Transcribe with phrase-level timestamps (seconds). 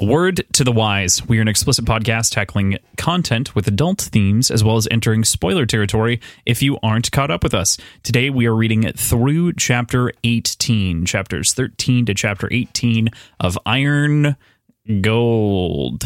[0.00, 1.26] Word to the wise.
[1.26, 5.66] We are an explicit podcast tackling content with adult themes as well as entering spoiler
[5.66, 7.76] territory if you aren't caught up with us.
[8.04, 13.08] Today we are reading through chapter 18, chapters 13 to chapter 18
[13.40, 14.36] of Iron
[15.00, 16.04] Gold.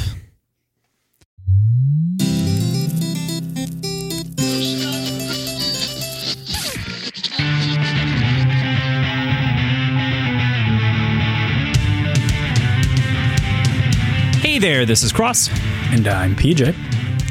[14.63, 15.51] There, this is Cross.
[15.91, 16.73] And I'm PJ.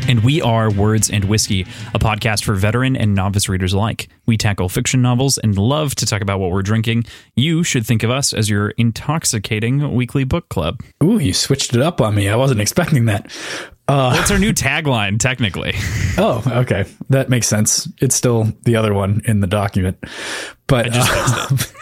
[0.09, 1.61] And we are Words and Whiskey,
[1.93, 4.09] a podcast for veteran and novice readers alike.
[4.25, 7.05] We tackle fiction novels and love to talk about what we're drinking.
[7.37, 10.81] You should think of us as your intoxicating weekly book club.
[11.01, 12.27] Ooh, you switched it up on me.
[12.27, 13.31] I wasn't expecting that.
[13.87, 15.73] Uh, What's our new tagline, technically?
[16.17, 16.83] Oh, okay.
[17.09, 17.87] That makes sense.
[18.01, 19.97] It's still the other one in the document.
[20.67, 21.47] But uh,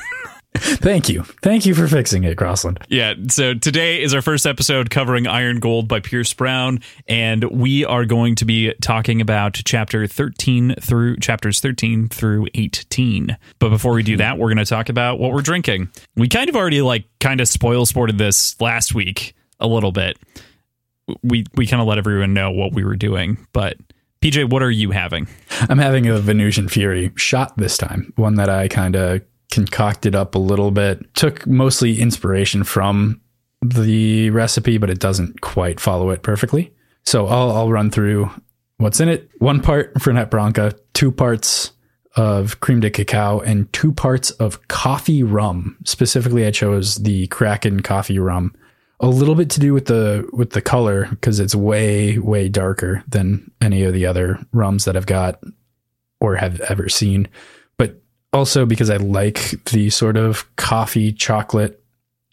[0.55, 1.23] Thank you.
[1.43, 2.79] Thank you for fixing it, Crossland.
[2.89, 3.13] Yeah.
[3.29, 8.03] So today is our first episode covering Iron Gold by Pierce Brown, and we are
[8.03, 13.37] going to be talking about chapter 13 through chapters 13 through 18.
[13.59, 15.89] But before we do that, we're going to talk about what we're drinking.
[16.15, 20.17] We kind of already like kind of spoil sported this last week a little bit.
[21.21, 23.77] We we kind of let everyone know what we were doing, but
[24.21, 25.27] PJ, what are you having?
[25.69, 30.35] I'm having a Venusian Fury shot this time, one that I kind of concocted up
[30.35, 31.13] a little bit.
[31.15, 33.21] Took mostly inspiration from
[33.61, 36.73] the recipe, but it doesn't quite follow it perfectly.
[37.05, 38.29] So I'll, I'll run through
[38.77, 39.29] what's in it.
[39.39, 41.71] One part Fernet Branca, two parts
[42.15, 45.77] of crème de cacao, and two parts of coffee rum.
[45.85, 48.55] Specifically, I chose the Kraken coffee rum.
[49.01, 53.03] A little bit to do with the with the color because it's way way darker
[53.07, 55.41] than any of the other rums that I've got
[56.19, 57.29] or have ever seen
[58.33, 61.83] also because I like the sort of coffee chocolate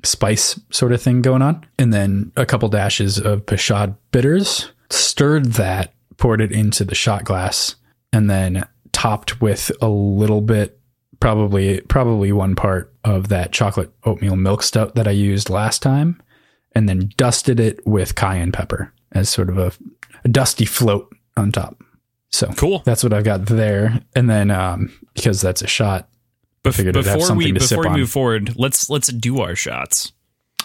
[0.05, 1.65] spice sort of thing going on.
[1.79, 7.25] And then a couple dashes of Peychaud bitters, stirred that, poured it into the shot
[7.25, 7.77] glass,
[8.13, 10.79] and then topped with a little bit,
[11.21, 16.21] probably probably one part of that chocolate oatmeal milk stout that I used last time,
[16.73, 19.73] and then dusted it with cayenne pepper as sort of a,
[20.25, 21.83] a dusty float on top.
[22.37, 22.83] So cool.
[22.85, 24.03] That's what I've got there.
[24.15, 26.11] And then um, because that's a shot,
[26.63, 30.13] Bef- before we before we move forward, let's let's do our shots.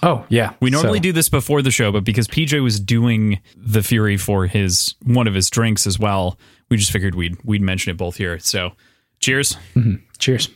[0.04, 1.04] Oh yeah, we normally so.
[1.04, 5.30] do this before the show, but because PJ was doing the Fury for his one
[5.30, 6.38] of his drinks as well,
[6.68, 8.38] we just figured we'd we'd mention it both here.
[8.40, 8.72] So,
[9.22, 9.56] cheers.
[9.74, 10.04] Mm-hmm.
[10.18, 10.50] Cheers.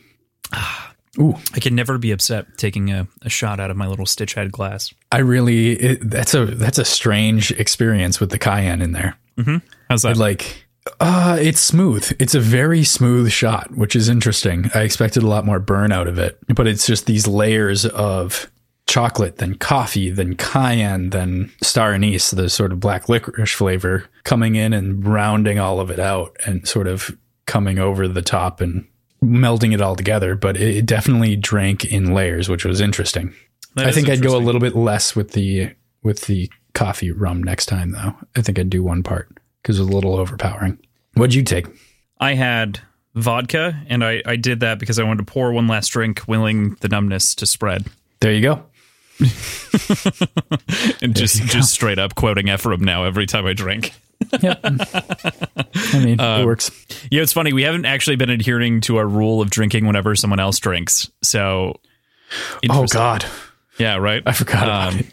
[1.18, 4.34] Ooh, I can never be upset taking a, a shot out of my little stitch
[4.34, 4.92] head glass.
[5.10, 9.16] I really it, that's a that's a strange experience with the cayenne in there.
[9.38, 9.66] Mm-hmm.
[9.88, 10.18] How's that?
[10.18, 10.65] like
[11.00, 12.14] uh, it's smooth.
[12.18, 14.70] It's a very smooth shot, which is interesting.
[14.74, 18.50] I expected a lot more burn out of it, but it's just these layers of
[18.86, 24.54] chocolate, then coffee, then cayenne, then star anise, the sort of black licorice flavor coming
[24.54, 28.86] in and rounding all of it out and sort of coming over the top and
[29.22, 30.34] melding it all together.
[30.36, 33.34] But it definitely drank in layers, which was interesting.
[33.74, 37.42] That I think I'd go a little bit less with the with the coffee rum
[37.42, 38.14] next time, though.
[38.36, 39.36] I think I'd do one part
[39.66, 40.78] because it was a little overpowering.
[41.14, 41.66] What'd you take?
[42.20, 42.78] I had
[43.16, 46.76] vodka, and I, I did that because I wanted to pour one last drink, willing
[46.82, 47.88] the numbness to spread.
[48.20, 48.64] There you go.
[51.02, 53.92] and just just straight up quoting Ephraim now every time I drink.
[54.40, 54.60] yep.
[54.64, 56.70] I mean, uh, it works.
[57.10, 57.52] Yeah, it's funny.
[57.52, 61.10] We haven't actually been adhering to our rule of drinking whenever someone else drinks.
[61.22, 61.80] So,
[62.70, 63.24] oh god,
[63.78, 64.22] yeah, right.
[64.26, 65.04] I forgot um,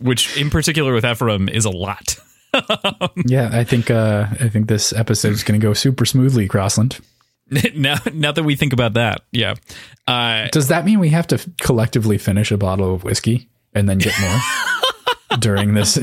[0.00, 2.16] Which, in particular, with Ephraim, is a lot.
[3.26, 7.00] yeah, I think uh, I think this episode is going to go super smoothly, Crossland.
[7.74, 9.54] now, now that we think about that, yeah.
[10.06, 13.98] Uh, Does that mean we have to collectively finish a bottle of whiskey and then
[13.98, 14.38] get more
[15.38, 15.98] during this?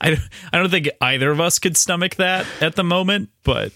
[0.00, 0.16] I
[0.52, 3.72] I don't think either of us could stomach that at the moment, but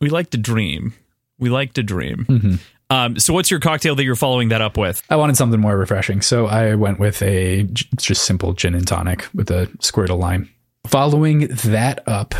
[0.00, 0.94] we like to dream.
[1.38, 2.26] We like to dream.
[2.28, 2.54] Mm-hmm.
[2.94, 5.02] Um, so, what's your cocktail that you're following that up with?
[5.10, 7.64] I wanted something more refreshing, so I went with a
[7.96, 10.48] just simple gin and tonic with a squirt of lime.
[10.86, 12.36] Following that up,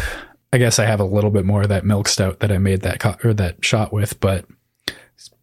[0.53, 2.83] I guess I have a little bit more of that milk stout that I made
[2.83, 4.45] that co- or that shot with, but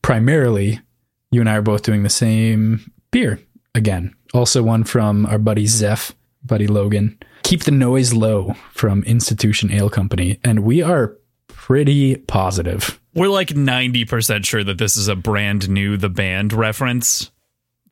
[0.01, 0.79] primarily,
[1.29, 3.37] you and I are both doing the same beer
[3.75, 4.15] again.
[4.33, 7.19] Also, one from our buddy Zeph, buddy Logan.
[7.43, 11.17] Keep the noise low from Institution Ale Company, and we are
[11.49, 17.31] pretty positive we're like 90% sure that this is a brand new The Band reference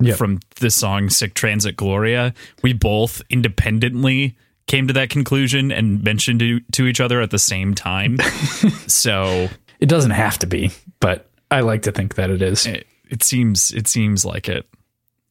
[0.01, 0.17] yep.
[0.17, 2.33] from the song Sic Transit Gloria.
[2.63, 4.35] We both independently
[4.67, 8.17] came to that conclusion and mentioned it to each other at the same time.
[8.87, 9.49] so
[9.79, 12.65] it doesn't have to be, but I like to think that it is.
[12.65, 14.67] It, it seems it seems like it.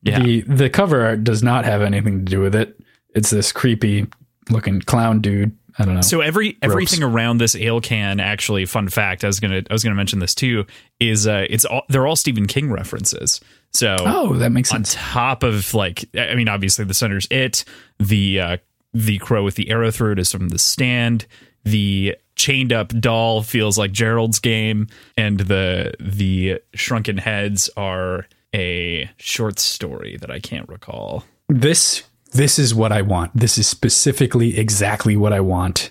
[0.03, 0.21] Yeah.
[0.21, 2.79] The the cover art does not have anything to do with it.
[3.15, 4.07] It's this creepy
[4.51, 5.57] looking clown dude.
[5.79, 6.01] I don't know.
[6.01, 9.85] So every everything around this ale can actually fun fact I was gonna I was
[9.85, 10.67] gonna mention this too
[10.99, 13.41] is uh it's all they're all Stephen King references.
[13.73, 14.97] So oh, that makes sense.
[14.97, 17.65] on top of like I mean obviously the center's it
[17.99, 18.57] the uh
[18.93, 21.27] the crow with the arrow through it is from the stand
[21.65, 29.11] the chained up doll feels like Gerald's game and the the shrunken heads are a
[29.19, 31.25] short story that I can't recall.
[31.49, 33.35] This this is what I want.
[33.35, 35.91] This is specifically exactly what I want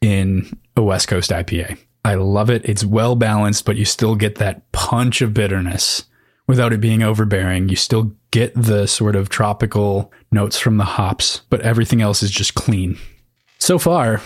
[0.00, 1.78] in a West Coast IPA.
[2.04, 2.64] I love it.
[2.64, 6.04] It's well balanced, but you still get that punch of bitterness
[6.46, 7.68] without it being overbearing.
[7.68, 12.30] You still get the sort of tropical notes from the hops, but everything else is
[12.30, 12.98] just clean.
[13.58, 14.22] So far,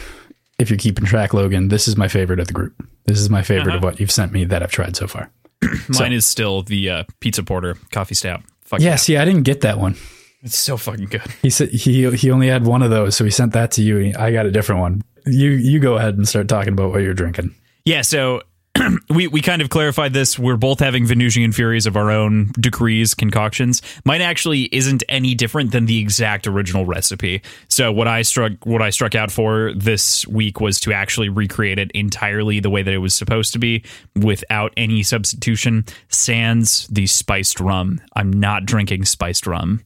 [0.58, 2.74] if you're keeping track, Logan, this is my favorite of the group.
[3.06, 5.30] This is my favorite of what you've sent me that I've tried so far.
[5.88, 8.42] Mine is still the uh, pizza porter coffee stout.
[8.62, 9.96] Fuck Yeah, see, I didn't get that one.
[10.42, 11.22] It's so fucking good.
[11.40, 14.12] He said he he only had one of those, so he sent that to you.
[14.18, 15.02] I got a different one.
[15.24, 17.54] You you go ahead and start talking about what you're drinking.
[17.84, 18.42] Yeah, so
[19.10, 20.38] we we kind of clarified this.
[20.38, 23.82] We're both having Venusian Furies of our own decrees concoctions.
[24.04, 27.42] Mine actually isn't any different than the exact original recipe.
[27.68, 31.78] So what I struck what I struck out for this week was to actually recreate
[31.78, 33.84] it entirely the way that it was supposed to be
[34.16, 35.84] without any substitution.
[36.08, 38.00] Sans the spiced rum.
[38.16, 39.84] I'm not drinking spiced rum.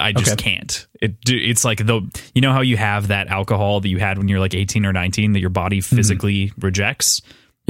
[0.00, 0.56] I just Okay.
[0.56, 0.86] can't.
[1.02, 2.00] It it's like the
[2.34, 4.92] you know how you have that alcohol that you had when you're like 18 or
[4.92, 5.96] 19 that your body mm-hmm.
[5.96, 7.20] physically rejects.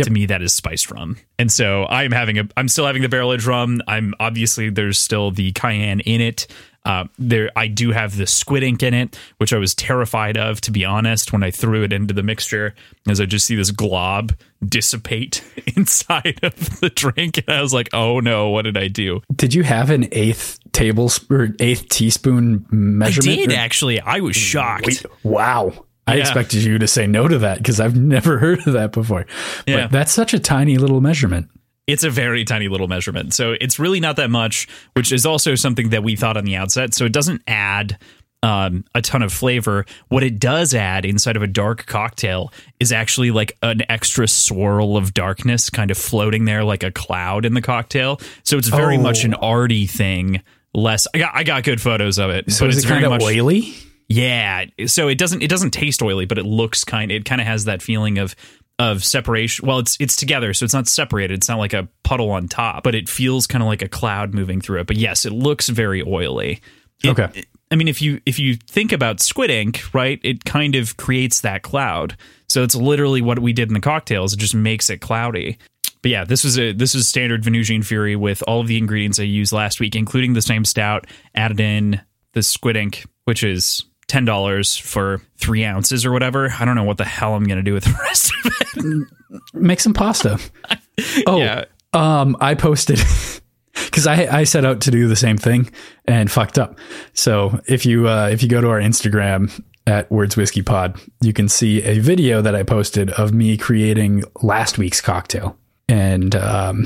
[0.03, 2.47] To me, that is spiced rum, and so I'm having a.
[2.55, 3.81] I'm still having the barrel aged rum.
[3.88, 6.47] I'm obviously there's still the cayenne in it.
[6.87, 10.61] Uh, there, I do have the squid ink in it, which I was terrified of,
[10.62, 12.75] to be honest, when I threw it into the mixture,
[13.09, 14.33] as I just see this glob
[14.67, 15.43] dissipate
[15.77, 19.53] inside of the drink, and I was like, "Oh no, what did I do?" Did
[19.55, 23.33] you have an eighth tablespoon or eighth teaspoon measurement?
[23.38, 24.00] I did Or- actually.
[24.00, 24.87] I was shocked.
[24.87, 25.73] Wait, wow.
[26.09, 26.21] I Yeah.
[26.21, 29.27] expected you to say no to that because I've never heard of that before.
[29.67, 29.83] Yeah.
[29.83, 31.49] But that's such a tiny little measurement.
[31.87, 33.33] It's a very tiny little measurement.
[33.35, 36.56] So it's really not that much, which is also something that we thought on the
[36.56, 36.94] outset.
[36.94, 37.97] So it doesn't add
[38.43, 39.87] um, a ton of flavor.
[40.09, 44.97] What it does add inside of a dark cocktail is actually like an extra swirl
[44.97, 48.21] of darkness kind of floating there like a cloud in the cocktail.
[48.43, 49.03] So it's very Oh.
[49.03, 50.43] much an arty thing.
[50.75, 53.00] Less, I got, I got good photos of it, So but is it's it very
[53.03, 53.75] kind of much oily?
[54.09, 54.67] yeah.
[54.87, 57.65] So it doesn't it doesn't taste oily, but it looks kind it kind of has
[57.65, 58.37] that feeling of
[58.78, 59.67] of separation.
[59.67, 61.34] Well, it's it's together, so it's not separated.
[61.34, 64.34] It's not like a puddle on top, but it feels kind of like a cloud
[64.34, 64.87] moving through it.
[64.87, 66.61] But yes, it looks very oily.
[67.02, 67.28] It- Okay.
[67.40, 70.96] it- I mean, if you if you think about squid ink, right, it kind of
[70.96, 72.17] creates that cloud.
[72.49, 74.32] So it's literally what we did in the cocktails.
[74.34, 75.58] It just makes it cloudy.
[76.00, 79.19] But yeah, this was a this was standard Venusian Fury with all of the ingredients
[79.19, 81.08] I used last week, including the same stout.
[81.34, 82.00] Added in
[82.34, 86.53] the squid ink, which is ten dollars for three ounces or whatever.
[86.58, 89.08] I don't know what the hell I'm gonna do with the rest of it.
[89.55, 90.38] Make some pasta.
[91.26, 91.64] oh, Yeah.
[91.93, 92.99] um, I posted
[93.75, 95.70] because I I set out to do the same thing
[96.06, 96.79] and fucked up.
[97.14, 101.32] So if you uh, if you go to our Instagram at Words Whiskey Pod, you
[101.32, 105.56] can see a video that I posted of me creating last week's cocktail
[105.88, 106.85] and um,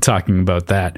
[0.00, 0.96] talking about that.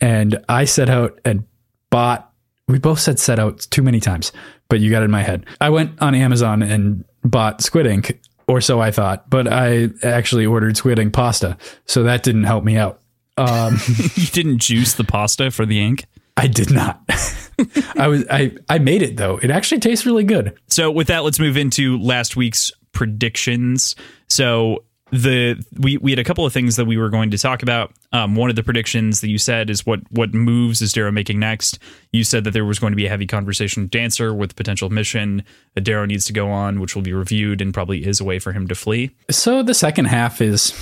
[0.00, 1.44] And I set out and
[1.90, 2.28] bought.
[2.68, 4.30] We both said set out too many times,
[4.72, 5.44] but you got it in my head.
[5.60, 8.18] I went on Amazon and bought squid ink,
[8.48, 12.64] or so I thought, but I actually ordered squid ink pasta, so that didn't help
[12.64, 12.98] me out.
[13.36, 13.76] Um,
[14.14, 16.06] you didn't juice the pasta for the ink.
[16.38, 17.02] I did not.
[17.98, 19.36] I was I I made it though.
[19.42, 20.58] It actually tastes really good.
[20.68, 23.94] So with that, let's move into last week's predictions.
[24.30, 27.62] So the we we had a couple of things that we were going to talk
[27.62, 27.92] about.
[28.12, 31.38] Um, one of the predictions that you said is what what moves is Darrow making
[31.38, 31.78] next.
[32.12, 34.88] You said that there was going to be a heavy conversation with Dancer with potential
[34.88, 38.24] mission that Darrow needs to go on, which will be reviewed and probably is a
[38.24, 39.10] way for him to flee.
[39.30, 40.72] So the second half is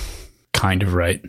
[0.53, 1.23] kind of right.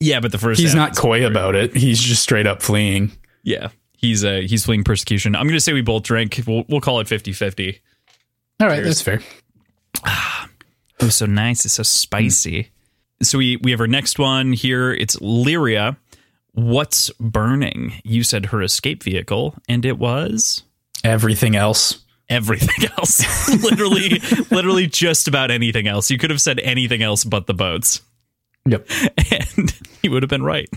[0.00, 1.76] Yeah, but the first He's half not coy about it.
[1.76, 3.12] He's just straight up fleeing.
[3.42, 3.68] Yeah,
[3.98, 5.36] he's uh he's fleeing persecution.
[5.36, 6.40] I'm going to say we both drink.
[6.46, 7.78] We'll we'll call it 50-50.
[8.60, 9.20] All right, that's fair.
[11.02, 11.64] Oh, so nice.
[11.64, 12.70] It's so spicy.
[13.22, 14.92] So we we have our next one here.
[14.92, 15.96] It's Lyria.
[16.52, 17.92] What's burning?
[18.04, 20.62] You said her escape vehicle, and it was
[21.04, 22.04] Everything else.
[22.28, 23.20] everything else.
[23.62, 26.10] literally, literally just about anything else.
[26.10, 28.02] You could have said anything else but the boats,
[28.66, 28.86] Yep.
[29.58, 30.68] and you would have been right.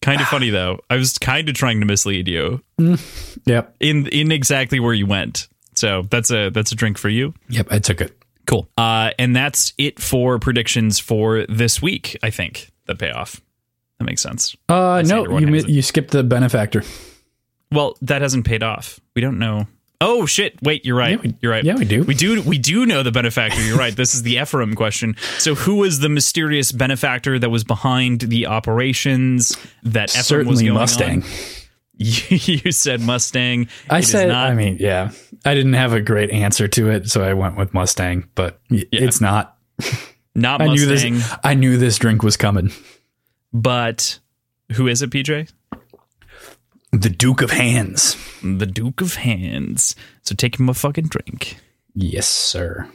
[0.00, 0.80] Kind of funny though.
[0.90, 3.76] I was kind of trying to mislead you mm, Yep.
[3.80, 5.48] in in exactly where you went.
[5.74, 7.34] So that's a that's a drink for you.
[7.48, 7.68] Yep.
[7.70, 8.16] I took it.
[8.46, 8.68] Cool.
[8.76, 12.16] Uh, and that's it for predictions for this week.
[12.22, 13.40] I think that payoff.
[13.98, 14.56] That makes sense.
[14.68, 16.82] Uh, no, you mi- you skipped the benefactor.
[17.70, 18.98] Well, that hasn't paid off.
[19.14, 19.66] We don't know.
[20.04, 20.60] Oh shit!
[20.60, 21.12] Wait, you're right.
[21.12, 21.64] Yeah, we- you're right.
[21.64, 22.02] yeah, we do.
[22.02, 22.42] We do.
[22.42, 23.62] We do know the benefactor.
[23.62, 23.94] You're right.
[23.94, 25.14] This is the Ephraim question.
[25.38, 30.18] So, who was the mysterious benefactor that was behind the operations that Ephraim
[30.48, 31.22] was Certainly going Mustang.
[31.22, 31.28] on?
[31.98, 33.68] you said Mustang.
[33.90, 34.50] I It is said, not.
[34.50, 35.10] I mean, yeah,
[35.44, 38.84] I didn't have a great answer to it, so I went with Mustang, but y-
[38.92, 39.56] it's not.
[40.34, 41.14] not I knew Mustang.
[41.14, 41.34] this.
[41.44, 42.72] I knew this drink was coming.
[43.52, 44.18] But
[44.72, 45.52] who is it, PJ?
[46.92, 48.16] The Duke of Hands.
[48.42, 49.94] The Duke of Hands.
[50.22, 51.56] So take him a fucking drink.
[51.94, 52.88] Yes, sir.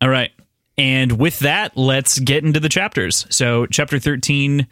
[0.00, 0.30] All right.
[0.76, 3.26] And with that, let's get into the chapters.
[3.30, 4.68] So, chapter 13,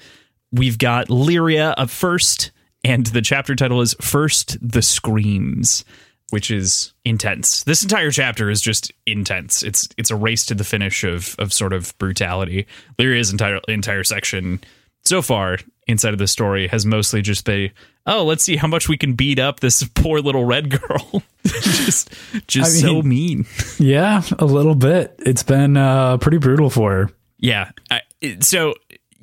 [0.52, 2.52] we've got Lyria up first,
[2.86, 5.84] and the chapter title is First the Screams,
[6.30, 7.64] which is intense.
[7.64, 9.62] This entire chapter is just intense.
[9.62, 12.66] It's it's a race to the finish of of sort of brutality.
[12.98, 14.60] Lyria's entire entire section
[15.04, 17.70] so far inside of the story has mostly just been,
[18.06, 21.22] oh, let's see how much we can beat up this poor little red girl.
[21.44, 22.10] just
[22.46, 23.46] just I so mean- mean.
[23.78, 25.14] Yeah, a little bit.
[25.24, 27.10] It's been uh, pretty brutal for her.
[27.38, 27.70] Yeah.
[27.90, 28.00] I,
[28.40, 28.74] so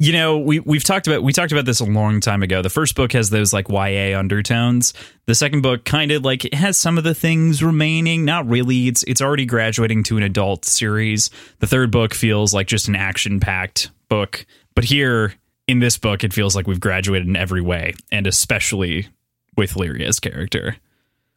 [0.03, 2.61] you know we we've talked about we talked about this a long time ago.
[2.61, 4.93] The first book has those like YA undertones.
[5.27, 8.25] The second book kind of like it has some of the things remaining.
[8.25, 8.89] Not really.
[8.89, 11.29] It's it's already graduating to an adult series.
[11.59, 14.45] The third book feels like just an action packed book.
[14.75, 15.35] But here
[15.69, 19.07] in this book, it feels like we've graduated in every way, and especially
[19.55, 20.75] with Lyria's character.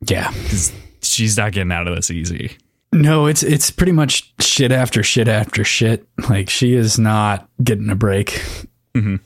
[0.02, 0.32] Yeah.
[1.02, 2.56] She's not getting out of this easy.
[2.92, 6.06] No, it's it's pretty much shit after shit after shit.
[6.28, 8.42] Like she is not getting a break.
[8.94, 9.16] Mm-hmm.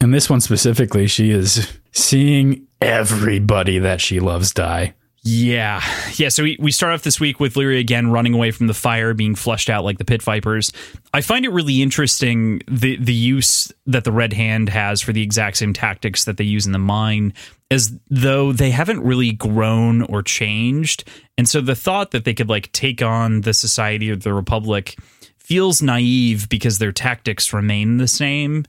[0.00, 4.94] And this one specifically, she is seeing everybody that she loves die.
[5.26, 5.82] Yeah.
[6.14, 6.28] Yeah.
[6.28, 9.12] So we, we start off this week with Lyria again running away from the fire,
[9.12, 10.72] being flushed out like the pit vipers.
[11.12, 15.22] I find it really interesting the, the use that the Red Hand has for the
[15.22, 17.34] exact same tactics that they use in the mine,
[17.70, 21.04] as though they haven't really grown or changed.
[21.36, 24.96] And so the thought that they could like take on the Society of the Republic
[25.38, 28.64] feels naive because their tactics remain the same.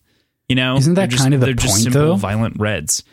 [0.50, 2.16] You know, Isn't that They're just- kind of the they're just point, simple, though?
[2.16, 3.04] Violent reds.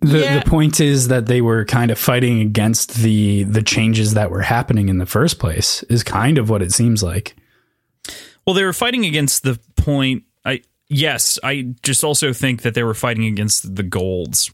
[0.00, 0.38] The Yeah.
[0.40, 4.42] the point is that they were kind of fighting against the the changes that were
[4.42, 5.82] happening in the first place.
[5.88, 7.34] Is kind of what it seems like.
[8.46, 10.24] Well, they were fighting against the point.
[10.44, 14.50] I yes, I just also think that they were fighting against the golds.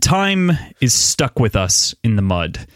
[0.00, 2.66] Time is stuck with us in the mud.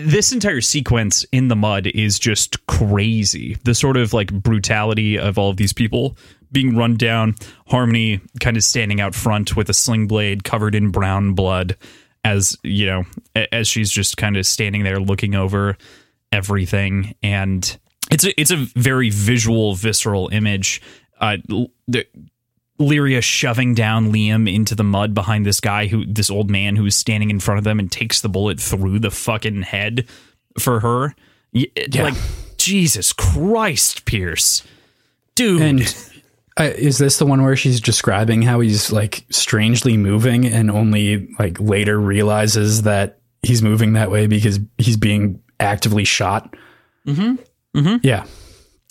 [0.00, 3.56] This entire sequence in the mud is just crazy.
[3.64, 6.18] The sort of like brutality of all of these people
[6.52, 7.34] being run down.
[7.66, 11.76] Harmony kind of standing out front with a sling blade covered in brown blood,
[12.24, 13.04] as you know,
[13.52, 15.76] as she's just kind of standing there looking over
[16.32, 17.76] everything and
[18.12, 20.80] it's a it's a very visual visceral image
[21.20, 21.36] uh
[21.88, 22.06] the
[22.78, 26.94] Lyria shoving down Liam into the mud behind this guy who this old man who's
[26.94, 30.06] standing in front of them and takes the bullet through the fucking head
[30.56, 31.16] for her
[31.52, 32.04] it- Yeah.
[32.04, 32.14] like
[32.56, 34.62] Jesus Christ Pierce
[35.34, 36.09] dude And
[36.64, 41.58] is this the one where she's describing how he's like strangely moving and only like
[41.60, 46.54] later realizes that he's moving that way because he's being actively shot?
[47.06, 47.36] Mm-hmm.
[47.78, 47.96] Mm-hmm.
[48.02, 48.26] Yeah.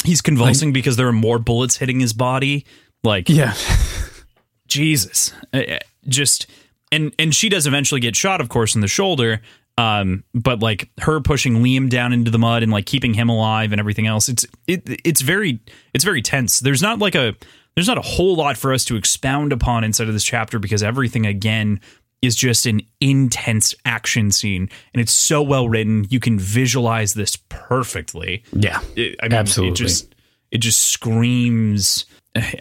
[0.04, 2.66] he's convulsing because there are more bullets hitting his body
[3.04, 3.54] like Yeah.
[4.68, 6.48] Jesus, Uh, uh, just
[6.92, 9.42] and and she does eventually get shot, of course, in the shoulder.
[9.78, 13.72] Um, but like her pushing Liam down into the mud and like keeping him alive
[13.72, 15.60] and everything else, it's it it's very
[15.94, 16.60] it's very tense.
[16.60, 17.36] There's not like a
[17.80, 20.84] there's not a whole lot for us to expound upon inside of this chapter because
[20.84, 21.80] everything again
[22.22, 26.06] is just an intense action scene and it's so well written.
[26.10, 28.82] You can visualize this perfectly Yeah.
[28.98, 29.72] it, I mean, Absolutely.
[29.72, 30.14] It just
[30.52, 32.06] it just screams.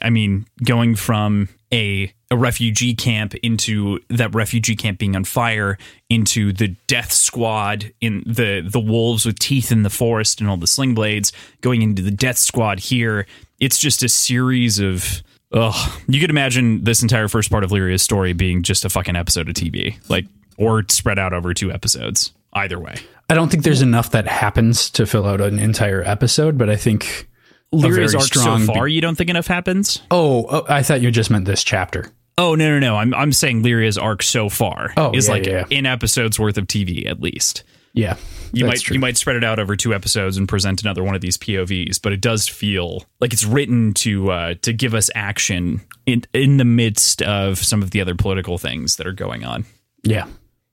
[0.01, 5.79] I mean, going from a a refugee camp into that refugee camp being on fire
[6.09, 10.57] into the death squad in the the wolves with teeth in the forest and all
[10.57, 13.27] the sling blades going into the death squad here.
[13.61, 15.23] It's just a series of.
[15.53, 16.01] Ugh.
[16.07, 19.49] You could imagine this entire first part of Lyria's story being just a fucking episode
[19.49, 20.27] of TV, like,
[20.59, 22.33] or spread out over two episodes.
[22.53, 22.97] Either way.
[23.31, 26.77] I don't think there's enough that happens to fill out an entire episode, but I
[26.77, 27.29] think
[27.73, 30.03] Lyria's arc so far, you don't think enough happens?
[30.11, 32.11] oh, oh, I thought you just meant this chapter.
[32.39, 32.97] Oh no no no!
[32.97, 36.57] I'm I'm saying Lyria's arc so far Oh, is yeah, like yeah, in episodes worth
[36.57, 37.65] of TV at least.
[37.99, 38.17] Yeah.
[38.53, 38.95] You might true.
[38.95, 42.01] you might spread it out over two episodes and present another one of these POVs,
[42.01, 46.57] but it does feel like it's written to uh, to give us action in in
[46.57, 49.67] the midst of some of the other political things that are going on.
[50.03, 50.27] Yeah.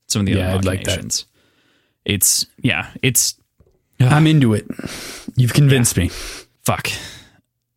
[0.07, 0.87] Some of the Yeah, other I'd like.
[2.05, 3.35] It's yeah, it's
[3.99, 4.65] I'm into it.
[5.35, 6.09] You've convinced me.
[6.63, 6.87] fuck.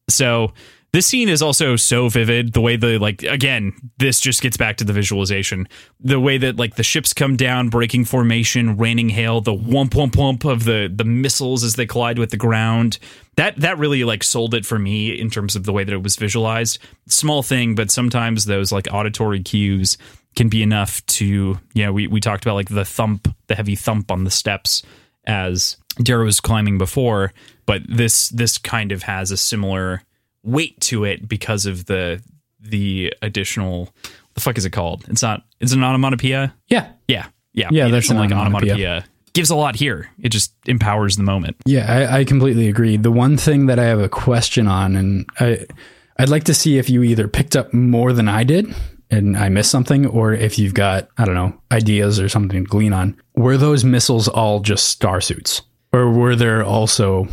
[0.09, 0.53] So
[0.93, 2.55] This scene is also so vivid.
[2.55, 5.69] The way the like again, this just gets back to the visualization.
[6.01, 10.15] The way that like the ships come down, breaking formation, raining hail, the whump whump
[10.17, 12.99] whump of the the missiles as they collide with the ground.
[13.37, 16.03] That that really like sold it for me in terms of the way that it
[16.03, 16.79] was visualized.
[17.07, 19.99] Small thing, but sometimes those like auditory cues
[20.37, 23.77] can be enough to you know we we talked about like the thump, the heavy
[23.77, 24.83] thump on the steps
[25.27, 27.35] as Darrow was climbing before,
[27.67, 30.03] but this this kind of has a similar
[30.43, 32.23] weight to it because of the
[32.61, 35.05] the additional what the fuck is it called?
[35.09, 36.55] It's not it's an onomatopoeia.
[36.69, 36.93] Yeah.
[37.07, 37.27] Yeah.
[37.53, 37.69] Yeah.
[37.71, 38.75] Yeah, that's an like onomatopoeia.
[38.75, 39.05] onomatopoeia.
[39.35, 40.11] Gives a lot here.
[40.21, 41.57] It just empowers the moment.
[41.65, 42.97] Yeah, I, I completely agree.
[42.97, 45.67] The one thing that I have a question on, and I,
[46.19, 48.75] I'd like to see if you either picked up more than I did
[49.11, 52.69] and I missed something, or if you've got, I don't know, ideas or something to
[52.69, 53.21] glean on.
[53.37, 55.63] Were those missiles all just star suits?
[55.93, 57.29] Or were there also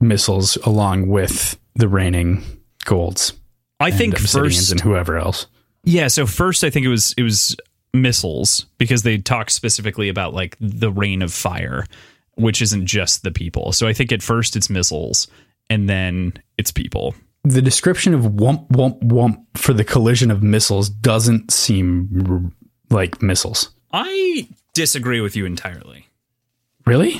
[0.00, 2.42] missiles along with the raining
[2.84, 3.32] golds?
[3.80, 5.46] I think first and whoever else.
[5.84, 7.56] Yeah, so first I think it was it was
[7.92, 11.86] missiles because they talk specifically about like the rain of fire,
[12.34, 13.72] which isn't just the people.
[13.72, 15.26] So I think at first it's missiles
[15.68, 17.14] and then it's people.
[17.42, 23.22] The description of wump, wump, wump for the collision of missiles doesn't seem r- like
[23.22, 23.70] missiles.
[23.92, 26.06] I disagree with you entirely.
[26.84, 27.18] Really?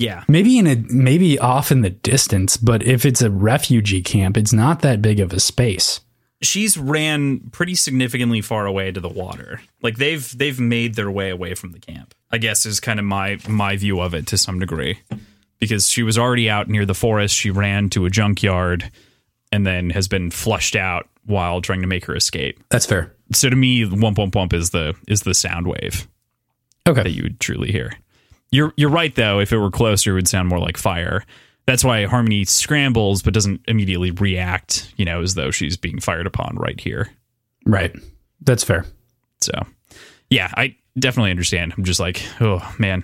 [0.00, 0.24] Yeah.
[0.28, 4.52] Maybe in a maybe off in the distance, but if it's a refugee camp, it's
[4.52, 6.00] not that big of a space.
[6.40, 9.60] She's ran pretty significantly far away to the water.
[9.82, 12.14] Like they've they've made their way away from the camp.
[12.30, 15.00] I guess is kind of my my view of it to some degree.
[15.58, 18.90] Because she was already out near the forest, she ran to a junkyard
[19.52, 22.58] and then has been flushed out while trying to make her escape.
[22.70, 23.14] That's fair.
[23.32, 26.08] so to me, wump wump wump is the is the sound wave
[26.88, 27.02] Okay.
[27.02, 27.92] that you would truly hear.
[28.52, 29.40] You're you're right though.
[29.40, 31.24] If it were closer, it would sound more like fire.
[31.66, 34.92] That's why Harmony scrambles, but doesn't immediately react.
[34.96, 37.10] You know, as though she's being fired upon right here.
[37.64, 37.94] Right.
[38.40, 38.86] That's fair.
[39.40, 39.52] So,
[40.30, 41.74] yeah, I definitely understand.
[41.76, 43.02] I'm just like, oh man,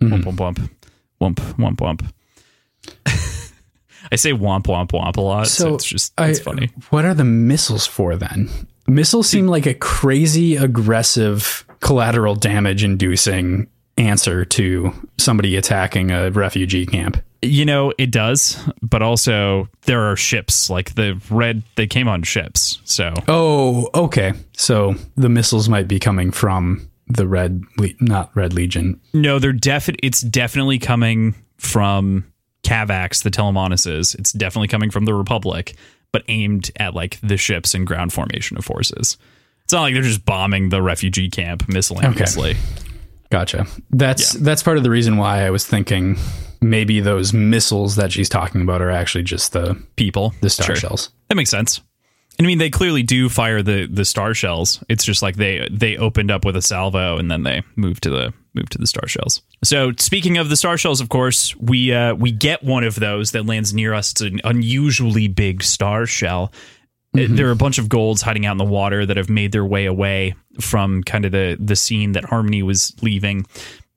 [0.00, 0.28] mm-hmm.
[0.28, 0.70] wump wump
[1.20, 2.12] wump, wump wump wump.
[4.12, 6.70] I say womp womp womp a lot, so, it's just it's I- funny.
[6.90, 8.50] What are the missiles for then?
[8.86, 16.86] Missiles seem like a crazy aggressive collateral damage inducing answer to somebody attacking a refugee
[16.86, 17.22] camp.
[17.42, 21.62] You know, it does, but also there are ships like the red.
[21.76, 24.32] They came on ships, so Oh, okay.
[24.56, 28.98] So the missiles might be coming from the red Le- not red legion.
[29.12, 32.24] no, they're defi- It's definitely coming from
[32.62, 34.14] Kavax, the Telemanuses.
[34.18, 35.76] It's definitely coming from the Republic,
[36.12, 39.18] but aimed at like the ships and ground formation of forces.
[39.64, 42.56] It's not like they're just bombing the refugee camp miscellaneously.
[43.30, 43.66] Gotcha.
[43.90, 46.16] That's that's part of the reason why I was thinking
[46.60, 50.76] maybe those missiles that she's talking about are actually just the People, the star Sure.
[50.76, 51.10] shells.
[51.28, 51.80] That makes sense.
[52.38, 54.82] And I mean, they clearly do fire the the star shells.
[54.88, 58.10] It's just like they they opened up with a salvo and then they moved to
[58.10, 59.40] the moved to the star shells.
[59.62, 63.32] So speaking of the star shells, of course, we uh, we get one of those
[63.32, 64.12] that lands near us.
[64.12, 66.52] It's an unusually big star shell.
[67.16, 69.52] Uh, There are a bunch of golds hiding out in the water that have made
[69.52, 73.46] their way away from kind of the the scene that Harmony was leaving.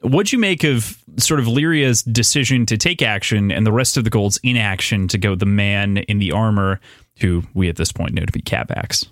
[0.01, 4.03] What'd you make of sort of Lyria's decision to take action and the rest of
[4.03, 6.79] the golds inaction to go the man in the armor,
[7.19, 9.07] who we at this point know to be Kavax?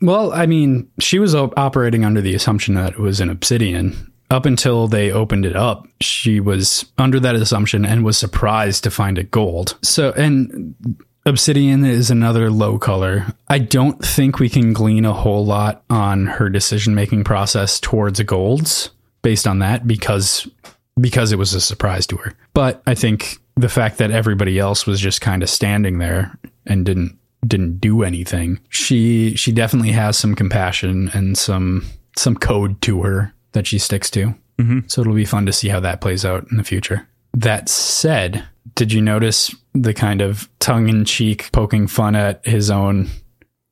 [0.00, 4.12] Well, I mean, she was op- operating under the assumption that it was an obsidian.
[4.30, 8.90] Up until they opened it up, she was under that assumption and was surprised to
[8.90, 9.76] find it gold.
[9.82, 10.74] So, and
[11.28, 13.26] obsidian is another low color.
[13.48, 18.20] I don't think we can glean a whole lot on her decision making process towards
[18.22, 18.90] golds
[19.22, 20.48] based on that because
[21.00, 22.34] because it was a surprise to her.
[22.54, 26.36] But I think the fact that everybody else was just kind of standing there
[26.66, 28.58] and didn't didn't do anything.
[28.68, 31.86] She she definitely has some compassion and some
[32.16, 34.34] some code to her that she sticks to.
[34.58, 34.80] Mm-hmm.
[34.88, 37.06] So it'll be fun to see how that plays out in the future.
[37.32, 42.70] That said, did you notice the kind of tongue in cheek poking fun at his
[42.70, 43.08] own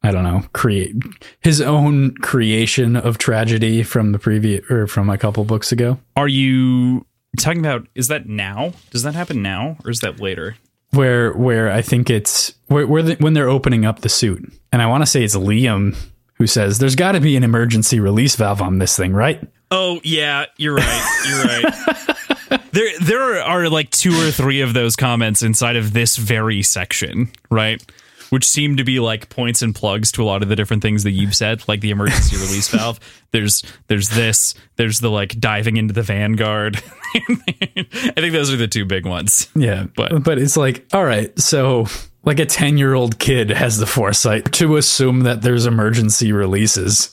[0.02, 0.94] I don't know, create
[1.40, 5.98] his own creation of tragedy from the previous or from a couple books ago?
[6.14, 7.04] Are you
[7.40, 7.88] talking about?
[7.96, 8.72] Is that now?
[8.90, 10.56] Does that happen now, or is that later?
[10.96, 14.82] where where I think it's where, where the, when they're opening up the suit, and
[14.82, 15.96] I want to say it's Liam
[16.35, 20.00] who says, "There's got to be an emergency release valve on this thing, right?" Oh
[20.02, 21.22] yeah, you're right.
[21.28, 22.16] You're right.
[22.72, 27.28] there there are like two or three of those comments inside of this very section,
[27.50, 27.82] right?
[28.30, 31.04] Which seem to be like points and plugs to a lot of the different things
[31.04, 32.98] that you've said, like the emergency release valve.
[33.30, 36.76] There's there's this, there's the like diving into the vanguard.
[37.14, 39.48] I think those are the two big ones.
[39.54, 41.87] Yeah, But- but it's like, all right, so
[42.24, 47.11] Like a 10 year old kid has the foresight to assume that there's emergency releases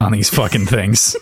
[0.00, 1.14] on these fucking things.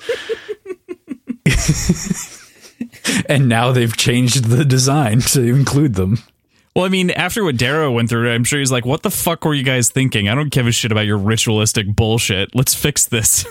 [3.29, 6.19] and now they've changed the design to include them.
[6.75, 9.47] Well, I mean, after what Darrow went through, I'm sure he's like, "What the fuck
[9.47, 10.29] were you guys thinking?
[10.29, 12.55] I don't give a shit about your ritualistic bullshit.
[12.55, 13.47] Let's fix this."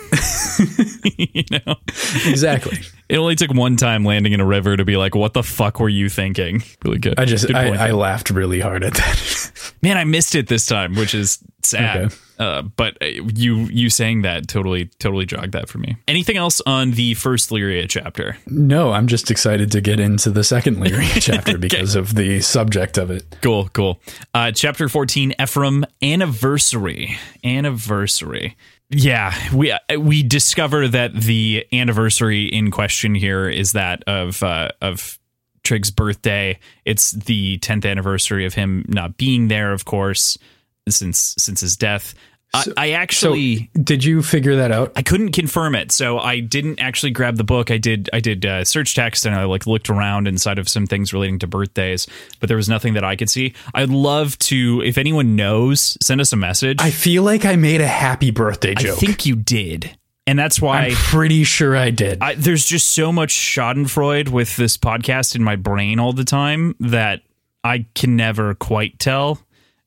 [1.17, 1.75] you know,
[2.27, 2.77] Exactly.
[3.07, 5.79] It only took one time landing in a river to be like, "What the fuck
[5.79, 7.19] were you thinking?" Really good.
[7.19, 7.55] I just Good.
[7.55, 9.51] I, I laughed really hard at that.
[9.81, 12.05] man, I missed it this time, which is sad.
[12.05, 12.15] Okay.
[12.37, 15.95] Uh, but uh, you you saying that totally totally jogged that for me.
[16.07, 18.37] Anything else on the first Lyria chapter?
[18.47, 22.97] no, I'm just excited to get into the second Lyria chapter because of the subject
[22.97, 23.23] of it.
[23.41, 24.01] Cool, cool.
[24.33, 27.17] Uh, chapter 14, Ephraim Anniversary.
[27.43, 28.57] Anniversary.
[28.89, 34.69] Yeah, we uh, we discover that the anniversary in question here is that of uh,
[34.81, 35.19] of
[35.63, 36.59] Trigg's birthday.
[36.85, 40.37] It's the 10th anniversary of him not being there, of course,
[40.87, 42.13] since since his death.
[42.55, 44.91] I, I So, actually did you figure that out?
[44.95, 47.71] I couldn't confirm it, so I didn't actually grab the book.
[47.71, 50.87] I did I did uh, search text and I like looked around inside of some
[50.87, 52.07] things relating to birthdays,
[52.39, 53.53] but there was nothing that I could see.
[53.73, 56.77] I'd love to, if anyone knows, send us a message.
[56.79, 58.97] I feel like I made a happy birthday joke.
[58.97, 60.85] I think you did, and that's why.
[60.85, 62.19] I'm pretty sure I did.
[62.21, 66.75] I, there's just so much Schadenfreude with this podcast in my brain all the time
[66.79, 67.21] that
[67.63, 69.39] I can never quite tell.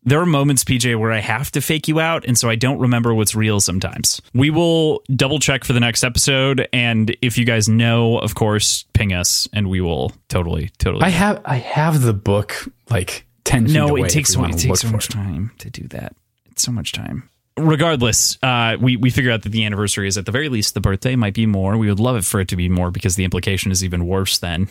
[0.09, 2.79] There are moments, PJ, where I have to fake you out, and so I don't
[2.79, 4.23] remember what's real sometimes.
[4.33, 8.87] We will double check for the next episode, and if you guys know, of course,
[8.95, 11.05] ping us, and we will totally, totally.
[11.05, 12.55] I have I have the book
[12.89, 14.01] like ten no, away.
[14.07, 15.13] it takes so, it takes so much it.
[15.13, 16.17] time to do that.
[16.51, 17.29] It's so much time.
[17.59, 20.81] Regardless, uh, we we figure out that the anniversary is at the very least the
[20.81, 21.17] birthday.
[21.17, 21.77] Might be more.
[21.77, 24.39] We would love it for it to be more because the implication is even worse
[24.39, 24.69] then.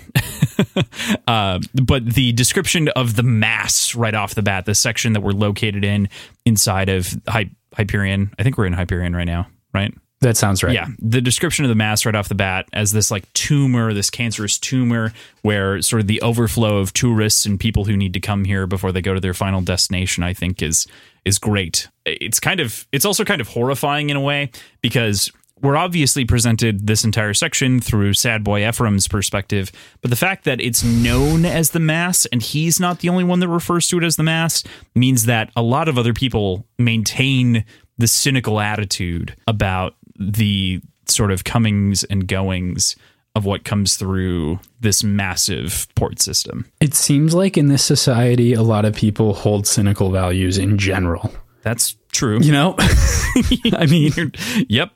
[1.28, 5.32] uh, but the description of the mass right off the bat, the section that we're
[5.32, 6.10] located in
[6.45, 8.34] inside of Hy- Hyperion.
[8.39, 9.93] I think we're in Hyperion right now, right?
[10.21, 10.73] That sounds right.
[10.73, 14.10] Yeah, the description of the mass right off the bat as this like tumor, this
[14.10, 18.43] cancerous tumor, where sort of the overflow of tourists and people who need to come
[18.43, 20.88] here before they go to their final destination, I think is
[21.23, 21.88] is great.
[22.22, 26.86] It's kind of it's also kind of horrifying in a way because we're obviously presented
[26.86, 31.72] this entire section through sad boy Ephraim's perspective, but the fact that it's known as
[31.72, 34.63] the mass and he's not the only one that refers to it as the mass
[34.96, 37.65] means that a lot of other people maintain
[37.98, 42.96] the cynical attitude about the sort of comings and goings
[43.36, 46.65] of what comes through this massive port system.
[46.82, 51.32] It seems like in this society, a lot of people hold cynical values in general.
[51.67, 52.39] That's true.
[52.39, 54.13] You know, I mean,
[54.69, 54.91] yep.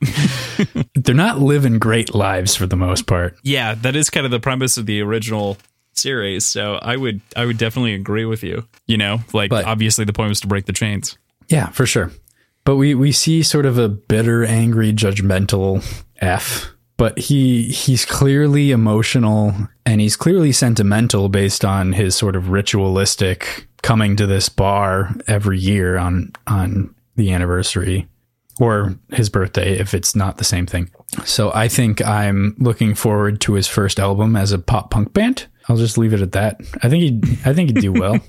[0.96, 3.36] they're not living great lives for the most part.
[3.44, 5.58] Yeah, that is kind of the premise of the original
[5.92, 6.46] series.
[6.46, 8.66] So I would I would definitely agree with you.
[8.88, 11.18] You know, like But- obviously the point was to break the chains.
[11.50, 12.10] Yeah, for sure.
[12.64, 15.84] But we we see sort of a bitter, angry, judgmental
[16.22, 16.72] F.
[17.02, 19.56] But he he's clearly emotional
[19.88, 25.58] and he's clearly sentimental based on his sort of ritualistic coming to this bar every
[25.58, 28.08] year on on the anniversary
[28.60, 30.92] or his birthday if it's not the same thing.
[31.26, 35.48] So I think I'm looking forward to his first album as a pop punk band.
[35.68, 36.62] I'll just leave it at that.
[36.84, 38.20] I think he I think he'd do well.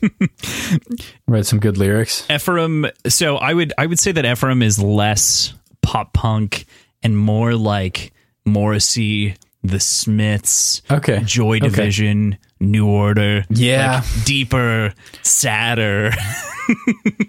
[1.28, 2.26] Write some good lyrics.
[2.30, 2.86] Ephraim.
[3.06, 6.64] So I would I would say that Ephraim is less pop punk
[7.02, 11.22] and more like Morrissey, The Smiths, Okay.
[11.24, 11.68] Joy Okay.
[11.68, 13.44] Division, New Order.
[13.50, 14.02] Yeah.
[14.16, 16.12] like deeper, sadder.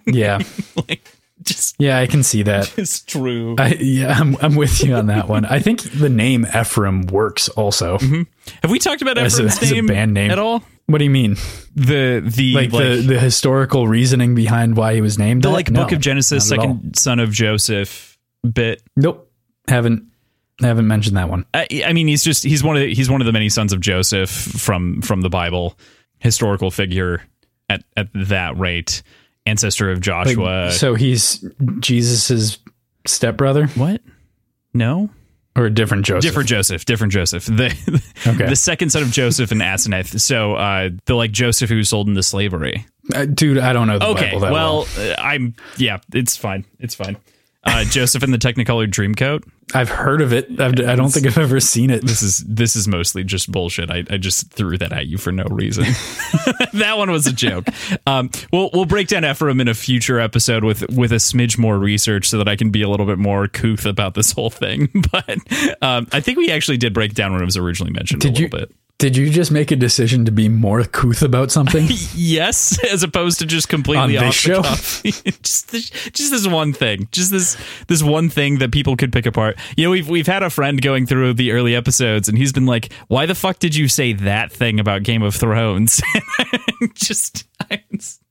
[0.06, 0.40] Yeah.
[0.88, 1.08] like
[1.42, 2.78] just Yeah, I can see that.
[2.78, 3.56] it's true.
[3.58, 5.44] I, yeah, I'm, I'm with you on that one.
[5.46, 7.98] I think the name Ephraim works also.
[7.98, 8.22] Mm-hmm.
[8.62, 10.32] Have we talked about As a- Ephraim's as a name, band name.
[10.32, 10.64] at all?
[10.86, 11.36] What do you mean?
[11.76, 15.54] The the Like, like, the, the historical reasoning behind why he was named the that?
[15.54, 16.76] like No, Book of Genesis, not at all.
[16.76, 18.18] second son of Joseph
[18.50, 18.84] bit.
[18.96, 19.30] Nope.
[19.68, 20.04] Haven't
[20.62, 21.46] haven't mentioned that one.
[21.54, 23.74] I, I mean, he's just he's one of the, he's one of the many sons
[23.74, 25.78] of Joseph from from the Bible,
[26.20, 27.24] historical figure
[27.70, 29.02] at at that rate,
[29.46, 30.72] ancestor of Like, Joshua.
[30.72, 31.44] so he's
[31.80, 32.60] Jesus's
[33.06, 34.02] stepbrother what?
[34.74, 35.10] No,
[35.56, 36.22] or a different Joseph?
[36.30, 37.46] different Joseph, different Joseph.
[37.46, 38.48] The Okay.
[38.48, 40.20] the second son of Joseph and Aseneth.
[40.20, 42.86] So uh, the like Joseph who was sold into slavery.
[43.14, 44.88] Uh, dude, I don't know the Okay, Bible that well.
[44.98, 47.18] well, uh, I'm yeah, it's fine, it's fine.
[47.66, 49.44] Uh, Joseph in the Technicolor Dreamcoat.
[49.74, 50.60] I've heard of it.
[50.60, 52.06] I've, I don't think I've ever seen it.
[52.06, 53.90] This is this is mostly just bullshit.
[53.90, 55.84] I, I just threw that at you for no reason.
[56.74, 57.68] that one was a joke.
[58.06, 61.78] Um, we'll we'll break down Ephraim in a future episode with with a smidge more
[61.78, 64.90] research so that I can be a little bit more couth about this whole thing.
[65.12, 65.38] But
[65.82, 68.42] um, I think we actually did break down when it was originally mentioned Did a
[68.42, 68.76] you little bit.
[69.04, 71.88] Did you just make a decision to be more couth about something?
[72.16, 74.62] yes, as opposed to just completely On off show?
[74.62, 77.58] just, this, just this one thing, just this
[77.90, 79.60] this one thing that people could pick apart.
[79.76, 82.66] You know, we've we've had a friend going through the early episodes, and he's been
[82.66, 86.02] like, "Why the fuck did you say that thing about Game of Thrones?"
[86.94, 87.44] just.
[87.70, 88.22] I was,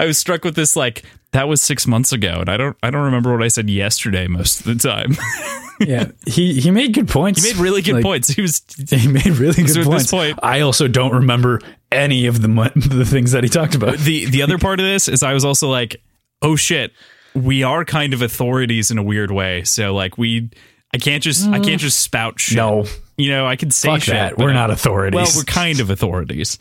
[0.00, 2.90] I was struck with this like that was six months ago, and I don't I
[2.90, 5.16] don't remember what I said yesterday most of the time.
[5.80, 7.42] yeah, he he made good points.
[7.44, 8.28] he made really good Like, points.
[8.28, 10.10] He was He made really good points.
[10.10, 11.60] point- I also don't remember
[11.92, 13.98] any of the the things that he talked about.
[13.98, 16.00] the the other part of this is I was also like,
[16.42, 16.92] oh shit,
[17.34, 19.64] we are kind of authorities in a weird way.
[19.64, 20.50] So like we,
[20.94, 22.56] I can't just I can't just spout shit.
[22.56, 22.84] No.
[23.18, 24.14] you know I can say Fuck shit.
[24.14, 24.38] that.
[24.38, 25.14] We're not authorities.
[25.16, 26.58] Well, we're kind of authorities.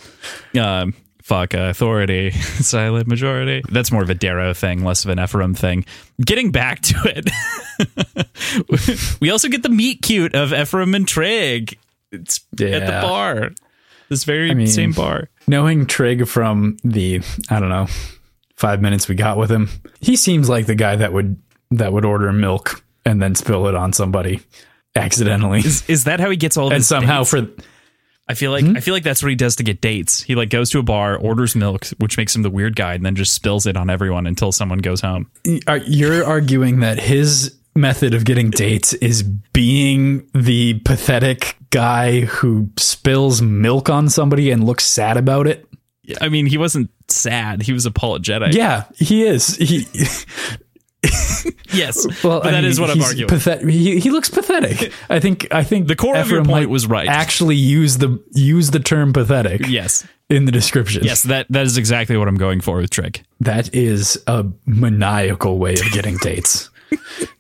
[0.60, 0.94] Um,
[1.28, 3.62] fuck uh, authority, silent majority.
[3.70, 5.86] That's more of a Darrow thing, less of an Ephraim thing.
[6.26, 7.30] Getting back to it,
[9.22, 11.78] we also get the meet cute of Ephraim and Trigg.
[12.12, 13.52] It's at the bar.
[14.10, 15.30] This very mean- same bar.
[15.48, 17.88] Knowing Trigg from the I don't know
[18.56, 22.06] five minutes we got with him, he seems like the guy that would that would
[22.06, 24.42] order milk and then spill it on somebody
[24.96, 27.30] accidentally, Is, is that how he gets all of and his somehow dates?
[27.30, 27.48] for
[28.30, 28.76] I feel like hmm?
[28.76, 30.22] I feel like that's what he does to get dates.
[30.22, 33.06] He like goes to a bar, orders milk, which makes him the weird guy, and
[33.06, 35.32] then just spills it on everyone until someone goes home.
[35.66, 42.70] Uh, you're arguing that his method of getting dates is being the pathetic guy who
[42.78, 45.66] spills milk on somebody and looks sad about it.
[46.22, 48.54] I mean, he wasn't sad; he was apologetic.
[48.54, 49.56] Yeah, he is.
[49.56, 49.86] He
[51.74, 53.30] Yes, well, that mean, is what I'm arguing.
[53.30, 54.92] pathet- he, he looks pathetic.
[55.10, 55.48] I think.
[55.54, 57.08] I think The core of your Ephraim point was right.
[57.08, 59.68] Actually, use the use the term pathetic.
[59.68, 61.04] yes, in the description.
[61.04, 63.24] yes, that that is exactly what I'm going for with Trigg.
[63.42, 66.70] that is a maniacal way of getting dates.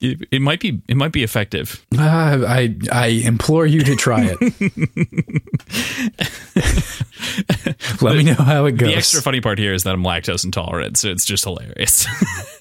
[0.00, 1.84] It, it might be it might be effective.
[1.96, 4.38] Uh, I I implore you to try it.
[8.00, 8.90] Let me know how it goes.
[8.90, 12.04] The extra funny part here is that I'm lactose intolerant, so it's just hilarious.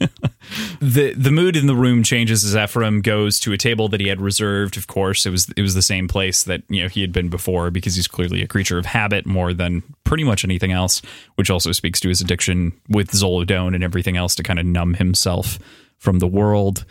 [0.82, 4.08] the The mood in the room changes as Ephraim goes to a table that he
[4.08, 4.76] had reserved.
[4.76, 7.30] Of course, it was it was the same place that you know he had been
[7.30, 11.04] before because he's clearly a creature of habit more than pretty much anything else.
[11.36, 14.96] Which also speaks to his addiction with Zolodone and everything else to kind of numb
[14.96, 15.60] himself
[16.00, 16.84] from the world.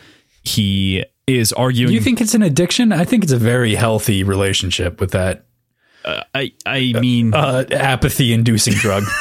[0.46, 1.92] He is arguing.
[1.92, 2.92] you think it's an addiction?
[2.92, 5.46] I think it's a very healthy relationship with that
[6.35, 9.02] I I mean, uh, apathy-inducing drug.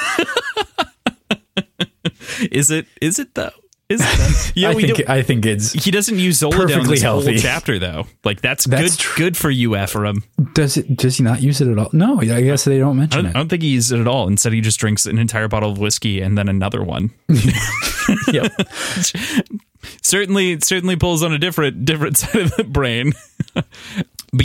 [2.51, 3.51] is it is it though?
[3.89, 4.17] Is it?
[4.17, 4.51] Though?
[4.55, 7.37] Yeah, I we think I think it's He doesn't use Zolodone Perfectly this whole healthy.
[7.39, 8.05] chapter though.
[8.23, 8.99] Like that's, That's good.
[8.99, 9.25] true.
[9.25, 10.23] Good for you, Ephraim.
[10.53, 11.89] does it does he not use it at all?
[11.91, 14.07] No, I guess they don't I mention don't, I don't think he uses it at
[14.07, 14.27] all.
[14.27, 17.11] Instead, he just drinks an entire bottle of whiskey and then another one.
[18.31, 18.51] Yep.
[20.01, 23.13] Certainly, certainly pulls on a different different side of the brain.
[23.53, 23.65] but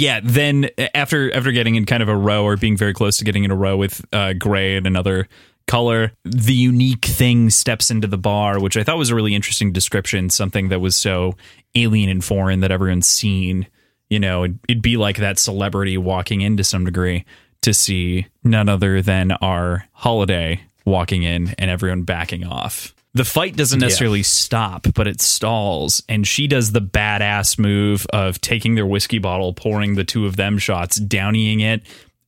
[0.00, 3.24] yeah, then after after getting in kind of a row or being very close to
[3.24, 5.28] getting in a row with uh, Gray and another
[5.66, 9.72] color, the unique thing steps into the bar, which I thought was a really interesting
[9.72, 10.30] description.
[10.30, 11.36] Something that was so
[11.74, 13.66] alien and foreign that everyone's seen.
[14.08, 17.24] You know, it'd, it'd be like that celebrity walking in to some degree
[17.62, 22.94] to see none other than our Holiday walking in and everyone backing off.
[23.12, 26.02] The fight doesn't necessarily stop, but it stalls.
[26.08, 30.36] And she does the badass move of taking their whiskey bottle, pouring the two of
[30.36, 31.82] them shots, downeying it,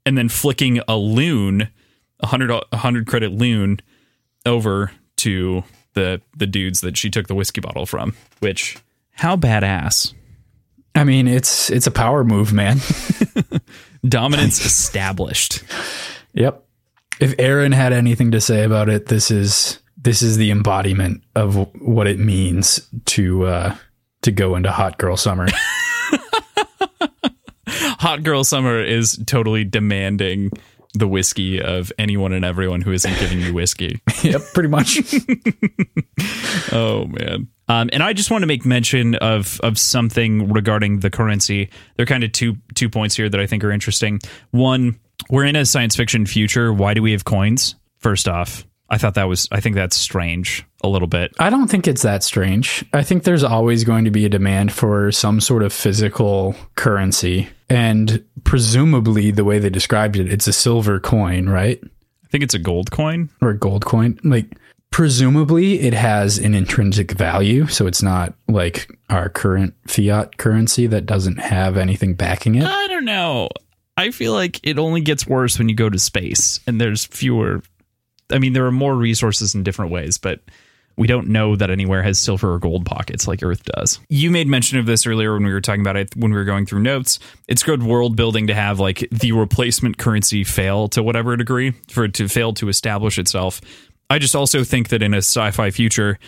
[0.05, 1.68] and then flicking a loon,
[2.18, 3.81] a hundred a hundred credit loon,
[4.45, 5.62] over to
[5.95, 8.14] the the dudes that she took the whiskey bottle from.
[8.40, 8.77] Which
[9.12, 10.14] how badass!
[10.95, 12.79] I mean, it's it's a power move, man.
[14.09, 15.62] Dominance established.
[16.35, 16.64] Yep.
[17.21, 21.56] If Aaron had anything to say about it, this is this is the embodiment of
[21.80, 23.76] what it means to uh
[24.22, 25.48] to go into hot girl summer.
[27.66, 30.50] Hot girl summer is totally demanding
[30.94, 34.00] the whiskey of anyone and everyone who isn't giving you whiskey.
[34.22, 34.98] yep, pretty much.
[36.70, 37.48] Oh man.
[37.68, 41.70] Um, and I just want to make mention of of something regarding the currency.
[41.96, 44.20] There are kind of two two points here that I think are interesting.
[44.52, 46.72] One, we're in a science fiction future.
[46.72, 47.74] Why do we have coins?
[47.98, 51.33] First off, I thought that was I think that's strange a little bit.
[51.38, 52.85] I don't think it's that strange.
[52.92, 57.48] I think there's always going to be a demand for some sort of physical currency.
[57.70, 61.81] And presumably, the way they described it, it's a silver coin, right?
[61.83, 63.31] I think it's a gold coin.
[63.40, 64.20] Or a gold coin.
[64.24, 64.59] Like,
[64.90, 67.66] presumably, it has an intrinsic value.
[67.68, 72.64] So it's not like our current fiat currency that doesn't have anything backing it.
[72.64, 73.48] I don't know.
[73.96, 77.62] I feel like it only gets worse when you go to space and there's fewer.
[78.33, 80.40] I mean, there are more resources in different ways, but
[80.97, 83.99] we don't know that anywhere has silver or gold pockets like Earth does.
[84.11, 86.45] You made mention of this earlier when we were talking about it when we were
[86.45, 87.18] going through notes.
[87.49, 92.05] It's good world building to have like the replacement currency fail to whatever degree for
[92.05, 93.61] it to fail to establish itself.
[94.11, 96.18] I just also think that in a sci-fi future,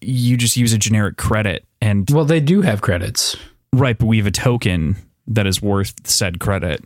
[0.00, 3.36] you just use a generic credit and Well, they do have credits.
[3.72, 4.96] right, but we have a token
[5.28, 6.82] that is worth said credit.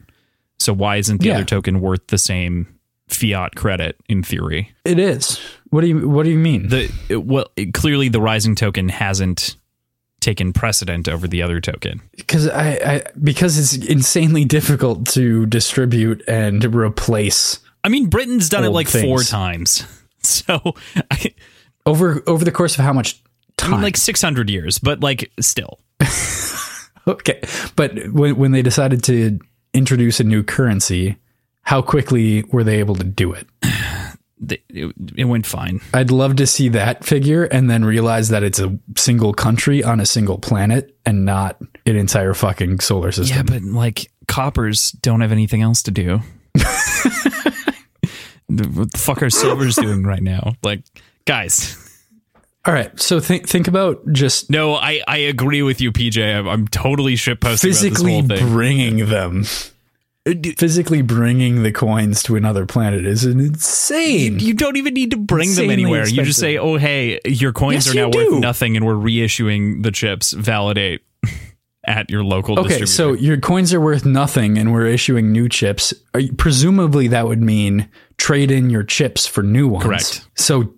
[0.59, 1.35] So why isn't the Yeah.
[1.37, 2.68] other token worth the same
[3.08, 4.72] fiat credit in theory?
[4.84, 5.38] It is.
[5.70, 6.68] What do you What do you mean?
[6.68, 9.56] the it- well it- clearly the rising token hasn't
[10.20, 16.22] taken precedent over the other token Because I, I because it's insanely difficult to distribute
[16.26, 19.84] and replace i mean britain's done it like four times
[20.22, 20.74] so
[21.10, 21.34] I,
[21.84, 23.70] over over the course of how much I time?
[23.72, 25.78] mean like 600 years but like still
[27.06, 27.42] okay,
[27.76, 29.38] but when when they decided to
[29.74, 31.16] introduce a new currency,
[31.64, 33.46] how quickly were they able to do it?
[34.68, 38.79] it, went fine I'd love to see that figure and then realize that it's a
[38.96, 43.37] single country on a single planet and not an entire fucking solar system.
[43.37, 46.20] yeah but like coppers don't have anything else to do
[48.46, 50.83] what the fuck are silvers doing right now like
[51.24, 51.81] guys
[52.66, 56.48] All right, so think think about just no i i agree with you pj i'm,
[56.48, 57.61] I'm totally shitposting.
[57.61, 59.44] physically about this whole thing bringing them.
[60.26, 64.38] Uh, physically bringing the coins to another planet is an insane.
[64.38, 66.06] you don't even need to bring them anywhere.
[66.08, 68.32] You just say, "Oh, hey, your coins Yes, are now you do.
[68.32, 70.32] worth nothing, and we're reissuing the chips.
[70.32, 71.02] Validate
[71.87, 75.46] at your local Okay, distributor." so your coins are worth nothing, and we're issuing new
[75.48, 75.92] chips.
[76.18, 79.84] You- Presumably, that would mean trade in your chips for new ones.
[79.84, 80.26] Correct.
[80.37, 80.72] So,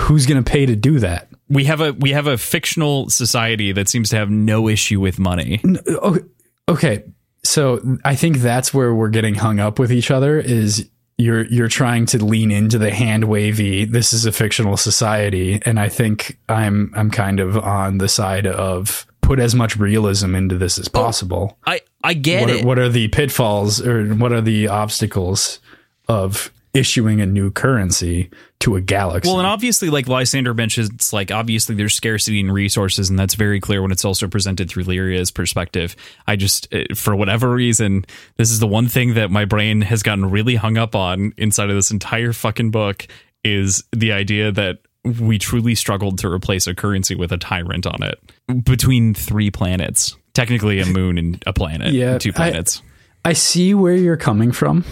[0.00, 1.28] who's going to pay to do that?
[1.48, 5.18] we have a we have a fictional society that seems to have no issue with
[5.20, 5.60] money.
[5.86, 6.20] Uh, okay,
[6.68, 7.04] okay,
[7.44, 10.38] so I think that's where we're getting hung up with each other.
[10.38, 13.84] Is you're you're trying to lean into the hand wavy.
[13.84, 18.46] This is a fictional society, and I think I'm I'm kind of on the side
[18.46, 21.58] of put as much realism into this as possible.
[21.66, 22.64] I I get what, it.
[22.64, 25.60] What are the pitfalls or what are the obstacles
[26.08, 29.28] of issuing a new currency to a galaxy?
[29.30, 33.34] Well, and obviously, like Lysander mentions, it's like obviously there's scarcity in resources, and that's
[33.34, 35.96] very clear when it's also presented through Lyria's perspective.
[36.26, 38.04] I just, uh, for whatever reason,
[38.36, 41.70] this is the one thing that my brain has gotten really hung up on inside
[41.70, 43.06] of this entire fucking book
[43.44, 44.78] is the idea that
[45.20, 48.18] we truly struggled to replace a currency with a tyrant on it
[48.64, 50.16] between three planets.
[50.32, 52.82] Technically, a moon and a planet, Yeah, two I- planets.
[53.26, 54.84] I see where you're coming from.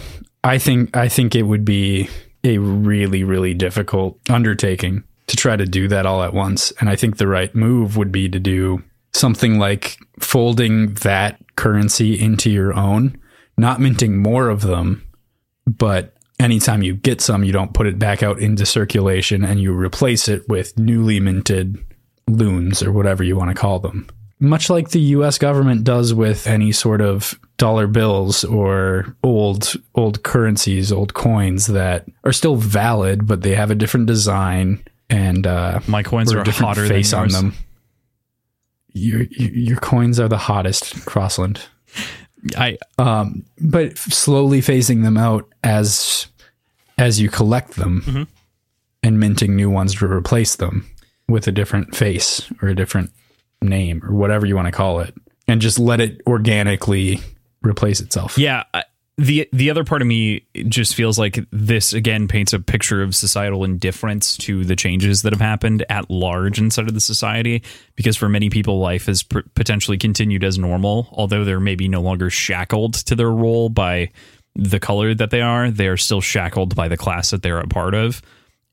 [0.45, 2.09] I think I think it would be
[2.45, 6.97] a really really difficult undertaking to try to do that all at once, and I
[6.97, 12.75] think the right move would be to do something like folding that currency into your
[12.75, 13.19] own,
[13.57, 15.07] not minting more of them,
[15.67, 19.73] but anytime you get some, you don't put it back out into circulation and you
[19.73, 21.79] replace it with newly minted
[22.29, 24.09] loons or whatever you want to call them.
[24.43, 30.23] Much like the US government does with any sort of dollar bills or old old
[30.25, 35.79] currencies, old coins that are still valid, but they have a different design and uh,
[35.87, 37.35] My coins are a different hotter face than on yours.
[37.41, 37.55] them.
[38.95, 41.61] Your, your your coins are the hottest, Crossland
[42.57, 46.27] I um, but slowly phasing them out as
[46.99, 48.23] as you collect them Mm-hmm.
[49.05, 50.85] and minting new ones to replace them
[51.29, 53.11] with a different face or a different
[53.63, 55.15] name or whatever you want to call it
[55.49, 57.21] and just let it organically
[57.63, 58.65] replace itself Yeah,
[59.19, 63.15] the the other part of me just feels like this again paints a picture of
[63.15, 67.63] societal indifference to the changes that have happened at large inside of the society.
[67.95, 72.31] Because for many people, life has potentially continued as normal, although they're maybe no longer
[72.31, 74.11] shackled to their role by
[74.55, 75.71] the color that they are.
[75.71, 78.23] They are still shackled by the class that they're a part of,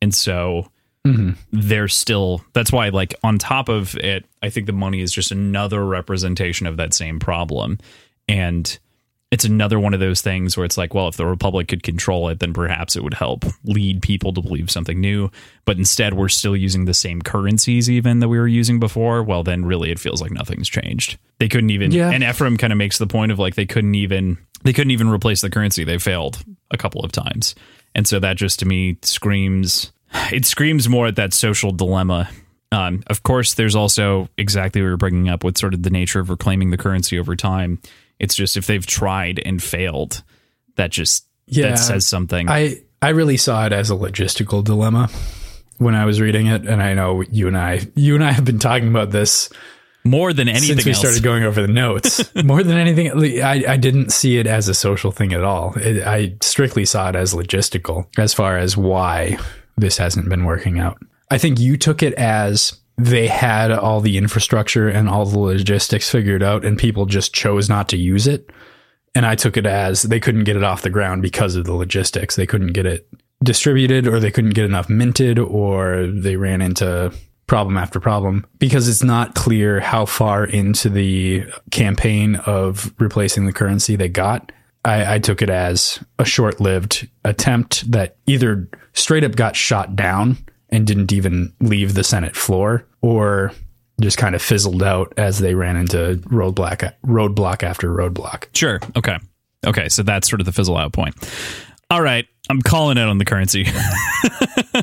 [0.01, 0.71] and so
[1.07, 1.31] Mm-hmm.
[1.53, 5.31] they're still that's why like on top of it i think the money is just
[5.31, 7.77] another representation of that same problem.
[8.27, 8.77] And
[9.31, 12.27] it's another one of those things where it's like well if the republic could control
[12.29, 15.31] it then perhaps it would help lead people to believe something new.
[15.65, 19.23] But instead we're still using the same currencies even that we were using before.
[19.23, 21.17] Well then really it feels like nothing's changed.
[21.39, 22.09] They couldn't even Yeah.
[22.11, 25.07] and ephraim kind of makes the point of like they couldn't even they couldn't even
[25.09, 25.85] replace the currency.
[25.85, 27.55] They failed a couple of times.
[27.95, 29.93] And so that just to me screams
[30.31, 32.29] it screams more at that social dilemma.
[32.71, 36.19] Um, of course, there's also exactly what you're bringing up with sort of the nature
[36.19, 37.81] of reclaiming the currency over time.
[38.19, 40.23] It's just if they've tried and failed,
[40.75, 42.47] that just Yeah, that says something.
[42.49, 45.09] i i really saw it as a logistical dilemma
[45.77, 48.43] when i was reading it and i know you and i you and i have
[48.45, 49.49] been talking about this
[50.03, 50.99] more than anything since we else.
[50.99, 54.73] started going over the notes more than anything I, I didn't see it as a
[54.73, 59.37] social thing at all it, i strictly saw it as logistical as far as why
[59.79, 60.97] this hasn't been working out
[61.31, 66.09] I think you took it as they had all the infrastructure and all the logistics
[66.09, 68.49] figured out and people just chose not to use it.
[69.15, 71.73] And I took it as they couldn't get it off the ground because of the
[71.73, 72.35] logistics.
[72.35, 73.07] They couldn't get it
[73.43, 77.13] distributed or they couldn't get enough minted or they ran into
[77.47, 83.53] problem after problem because it's not clear how far into the campaign of replacing the
[83.53, 84.51] currency they got.
[84.85, 89.95] I, I took it as a short lived attempt that either straight up got shot
[89.95, 90.37] down
[90.69, 93.51] and didn't even leave the Senate floor or
[93.99, 98.45] just kind of fizzled out as they ran into roadblock roadblock after roadblock.
[98.55, 98.79] Sure.
[98.95, 99.17] Okay.
[99.65, 99.89] Okay.
[99.89, 101.15] So that's sort of the fizzle out point.
[101.89, 102.25] All right.
[102.49, 103.67] I'm calling it on the currency.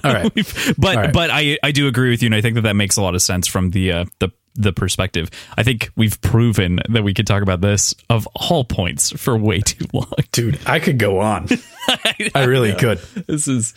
[0.04, 0.32] All right.
[0.78, 1.12] but All right.
[1.12, 3.14] but I I do agree with you, and I think that that makes a lot
[3.14, 5.30] of sense from the uh, the the perspective.
[5.56, 9.60] I think we've proven that we could talk about this of all points for way
[9.60, 10.12] too long.
[10.32, 11.48] Dude, I could go on.
[12.34, 12.98] I really could.
[13.26, 13.74] This is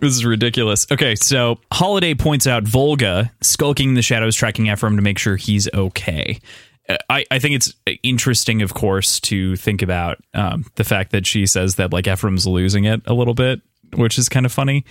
[0.00, 0.86] this is ridiculous.
[0.92, 5.36] Okay, so Holiday points out Volga skulking in the shadows, tracking Ephraim to make sure
[5.36, 6.40] he's okay.
[6.88, 11.26] Uh, I, I think it's interesting, of course, to think about um, the fact that
[11.26, 13.60] she says that like Ephraim's losing it a little bit,
[13.94, 14.84] which is kind of funny.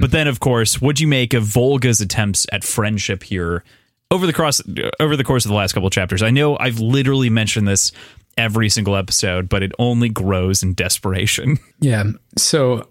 [0.00, 3.64] But then, of course, what'd you make of Volga's attempts at friendship here
[4.10, 4.60] over the cross
[5.00, 6.22] over the course of the last couple chapters?
[6.22, 7.92] I know I've literally mentioned this
[8.36, 11.58] every single episode, but it only grows in desperation.
[11.80, 12.04] Yeah.
[12.38, 12.88] So,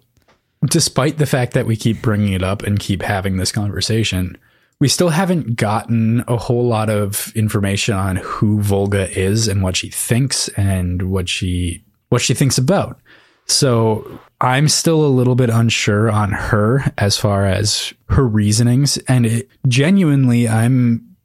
[0.66, 4.38] despite the fact that we keep bringing it up and keep having this conversation,
[4.78, 9.76] we still haven't gotten a whole lot of information on who Volga is and what
[9.76, 13.00] she thinks and what she what she thinks about.
[13.46, 18.98] So, I'm still a little bit unsure on her as far as her reasonings.
[19.08, 21.16] And it, genuinely I'm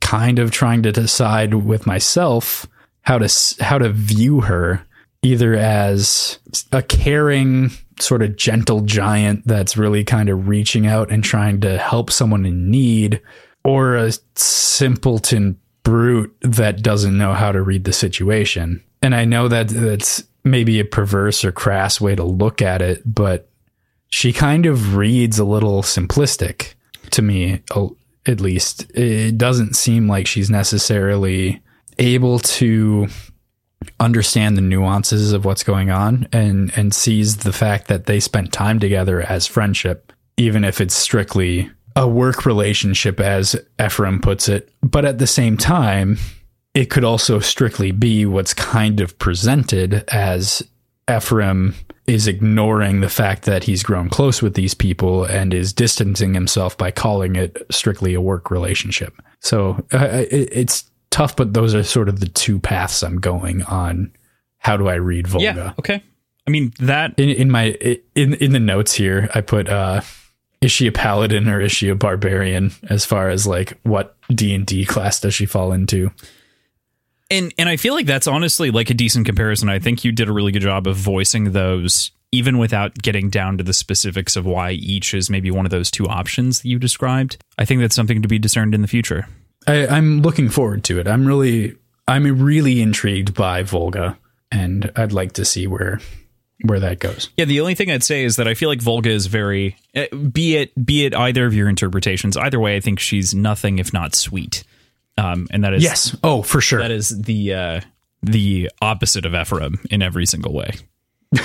[0.00, 2.66] kind of trying to decide with myself
[3.02, 3.28] how to
[3.64, 4.86] how to view her
[5.22, 6.38] either as
[6.70, 11.78] a caring sort of gentle giant that's really kind of reaching out and trying to
[11.78, 13.20] help someone in need
[13.64, 18.84] or a simpleton brute that doesn't know how to read the situation.
[19.02, 23.02] And i know that that's maybe a perverse or crass way to look at it
[23.04, 23.48] but
[24.10, 26.74] she kind of reads a little simplistic
[27.10, 27.62] to me
[28.28, 28.90] at least.
[28.94, 31.62] It doesn't seem like she's necessarily
[31.98, 33.08] able to
[33.98, 38.52] understand the nuances of what's going on and and sees the fact that they spent
[38.52, 44.70] time together as friendship even if it's strictly a work relationship as Ephraim puts it.
[44.82, 46.18] But at the same time
[46.74, 50.62] it could also strictly be what's kind of presented as
[51.10, 51.74] Ephraim
[52.06, 56.76] is ignoring the fact that he's grown close with these people and is distancing himself
[56.76, 59.14] by calling it strictly a work relationship.
[59.40, 63.62] So uh, it, it's tough, but those are sort of the two paths I'm going
[63.64, 64.12] on.
[64.58, 65.44] How do I read Volga?
[65.44, 65.72] Yeah.
[65.78, 66.02] Okay.
[66.46, 67.76] I mean that In, in my
[68.14, 70.00] in in the notes here, I put uh,
[70.62, 72.72] is she a paladin or is she a barbarian?
[72.88, 76.10] As far as like what D and D class does she fall into?
[77.30, 79.68] And and I feel like that's honestly like a decent comparison.
[79.68, 83.58] I think you did a really good job of voicing those even without getting down
[83.58, 86.78] to the specifics of why each is maybe one of those two options that you
[86.78, 87.38] described.
[87.56, 89.26] I think that's something to be discerned in the future.
[89.66, 91.08] I, I'm looking forward to it.
[91.08, 91.76] I'm really,
[92.06, 94.18] I'm really intrigued by Volga,
[94.50, 96.00] and I'd like to see where
[96.64, 97.30] where that goes.
[97.36, 100.08] Yeah, the only thing I'd say is that I feel like Volga is very eh,
[100.08, 102.36] be it be it either of your interpretations.
[102.36, 104.64] Either way, I think she's nothing if not sweet.
[105.18, 106.16] Um, and that is Yes.
[106.22, 106.80] Oh, for sure.
[106.80, 107.80] that is the uh,
[108.22, 110.72] the opposite of Ephraim in every single way.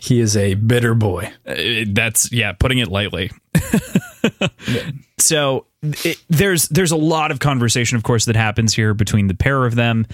[0.00, 1.32] He is a bitter boy.
[1.46, 3.30] Uh, that's yeah putting it lightly
[5.18, 9.34] so it, there's there's a lot of conversation of course that happens here between the
[9.34, 10.06] pair of them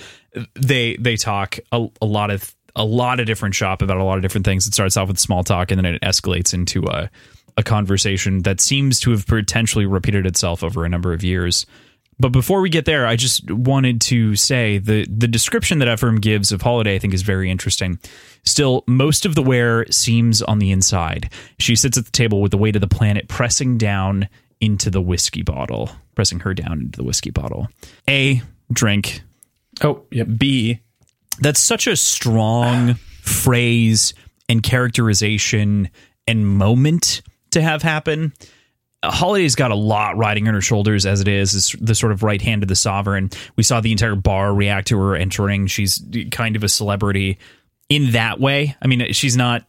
[0.54, 4.16] they they talk a, a lot of a lot of different shop about a lot
[4.16, 7.10] of different things it starts off with small talk and then it escalates into a
[7.56, 11.66] a conversation that seems to have potentially repeated itself over a number of years
[12.18, 16.20] but before we get there, I just wanted to say the the description that Ephraim
[16.20, 17.98] gives of Holiday, I think, is very interesting.
[18.44, 21.30] Still, most of the wear seems on the inside.
[21.58, 24.28] She sits at the table with the weight of the planet pressing down
[24.60, 27.68] into the whiskey bottle, pressing her down into the whiskey bottle.
[28.08, 28.42] A
[28.72, 29.22] drink.
[29.82, 30.24] Oh, yeah.
[30.24, 30.80] B.
[31.40, 34.14] That's such a strong phrase
[34.48, 35.90] and characterization
[36.26, 38.32] and moment to have happen.
[39.10, 42.22] Holiday's got a lot riding on her shoulders as it is, is the sort of
[42.22, 43.30] right hand of the sovereign.
[43.56, 45.66] We saw the entire bar react to her entering.
[45.66, 47.38] She's kind of a celebrity
[47.88, 48.76] in that way.
[48.82, 49.64] I mean, she's not.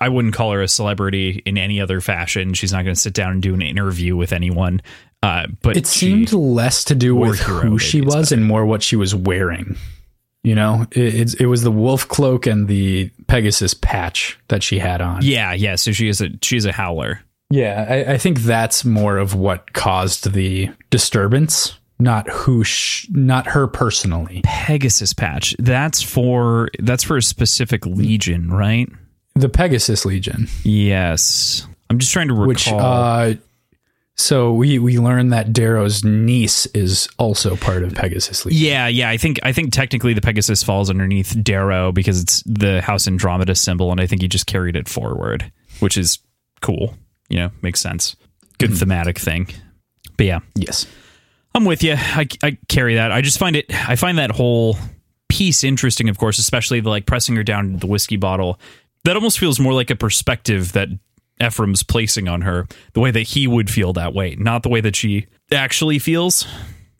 [0.00, 2.54] I wouldn't call her a celebrity in any other fashion.
[2.54, 4.80] She's not going to sit down and do an interview with anyone.
[5.22, 8.96] Uh, but It seemed less to do with who she was and more what she
[8.96, 9.76] was wearing.
[10.42, 14.78] You know, it, it's it was the wolf cloak and the Pegasus patch that she
[14.78, 15.22] had on.
[15.24, 15.74] yeah, yeah.
[15.74, 17.20] So she is a she's a howler.
[17.50, 23.46] Yeah, I, I think that's more of what caused the disturbance, not who, sh- not
[23.48, 24.40] her personally.
[24.44, 25.54] Pegasus patch.
[25.58, 28.88] That's for that's for a specific legion, right?
[29.34, 31.66] The Pegasus Legion, Yes.
[31.90, 32.48] I'm just trying to recall.
[32.48, 33.34] which uh,
[34.16, 38.64] so we we learned that Darrow's niece is also part of Pegasus Legion.
[38.66, 39.08] yeah, yeah.
[39.10, 43.58] I think I think technically the Pegasus falls underneath Darrow because it's the House Andromedus
[43.58, 46.18] symbol, and I think he just carried it forward, which is
[46.62, 46.96] cool.
[47.28, 48.16] You know, makes sense.
[48.58, 48.76] Good hmm.
[48.76, 49.48] thematic thing.
[50.16, 50.86] But yeah, Yes.
[51.56, 51.94] I'm with you.
[51.96, 53.10] I, I carry that.
[53.10, 53.64] I just find it.
[53.88, 54.76] I find that whole
[55.30, 56.10] piece interesting.
[56.10, 58.60] Of course, especially the like pressing her down into the whiskey bottle.
[59.04, 60.88] That almost feels more like a perspective that
[61.42, 64.82] Ephraim's placing on her, the way that he would feel that way, not the way
[64.82, 66.46] that she actually feels.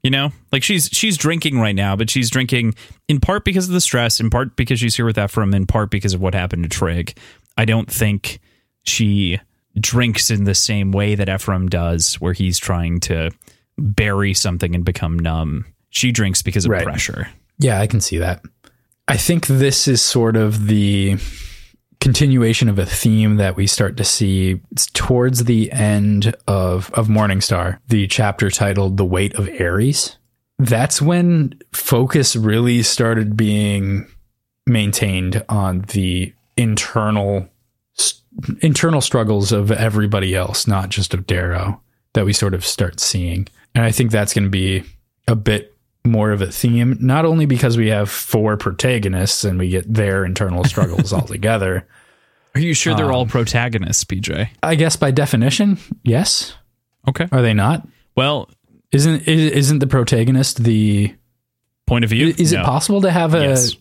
[0.02, 2.76] You know, like she's she's drinking right now, but she's drinking
[3.08, 5.90] in part because of the stress, in part because she's here with Ephraim, in part
[5.90, 7.18] because of what happened to Trigg.
[7.58, 8.38] I don't think
[8.84, 9.38] she
[9.78, 13.30] drinks in the same way that Ephraim does, where he's trying to
[13.78, 15.66] bury something and become numb.
[15.90, 16.84] She drinks because of Right.
[16.84, 17.28] pressure.
[17.58, 18.42] Yeah, I can see that.
[19.08, 21.16] I think this is sort of the
[22.00, 24.60] continuation of a theme that we start to see
[24.92, 30.16] towards the end of of Morningstar, the chapter titled "The Weight of Ares."
[30.58, 34.06] That's when focus really started being
[34.66, 37.48] maintained on the internal
[37.98, 38.20] s-
[38.60, 41.80] internal struggles of everybody else, not just of Darrow,
[42.14, 43.46] that we sort of start seeing.
[43.74, 44.82] And I think that's going to be
[45.28, 45.74] a bit
[46.04, 50.24] more of a theme, not only because we have four protagonists and we get their
[50.24, 51.86] internal struggles all together.
[52.54, 54.48] Are you sure they're all um, protagonists, PJ?
[54.62, 56.54] I guess by definition, yes.
[57.08, 57.28] Okay.
[57.32, 57.86] Are they not?
[58.16, 58.48] Well,
[58.92, 61.14] Isn't isn't the protagonist the?
[61.86, 62.34] point of view.
[62.36, 62.64] Is it No.
[62.64, 63.42] possible to have a?
[63.42, 63.76] Yes.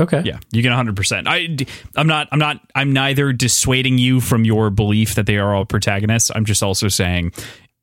[0.00, 0.22] Okay.
[0.24, 1.24] Yeah, you get 100%.
[1.26, 1.56] I
[1.98, 5.64] I'm not I'm not I'm neither dissuading you from your belief that they are all
[5.64, 6.30] protagonists.
[6.34, 7.32] I'm just also saying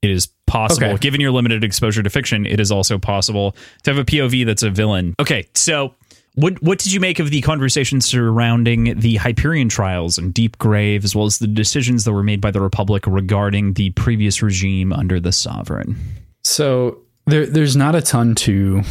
[0.02, 0.98] it is possible Okay.
[1.00, 4.64] given your limited exposure to fiction, it is also possible to have a POV that's
[4.64, 5.16] a villain.
[5.20, 5.96] Okay, so
[6.36, 11.04] what what did you make of the conversation surrounding the Hyperion trials and Deep Grave
[11.04, 14.94] as well as the decisions that were made by the Republic regarding the previous regime
[14.94, 15.96] under the Sovereign?
[16.44, 18.84] So there, there's not a ton to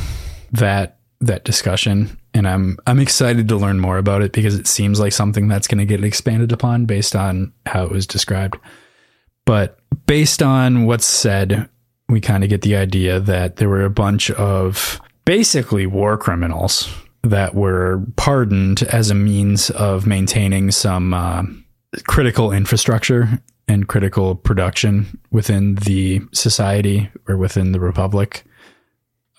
[0.53, 4.99] that that discussion, and I'm I'm excited to learn more about it because it seems
[4.99, 8.59] like something that's going to get expanded upon based on how it was described.
[9.47, 11.69] But based on what's said,
[12.09, 16.93] we kind of get the idea that there were a bunch of basically war criminals
[17.23, 21.43] that were pardoned as a means of maintaining some uh,
[22.07, 28.45] critical infrastructure and critical production within the society or within the republic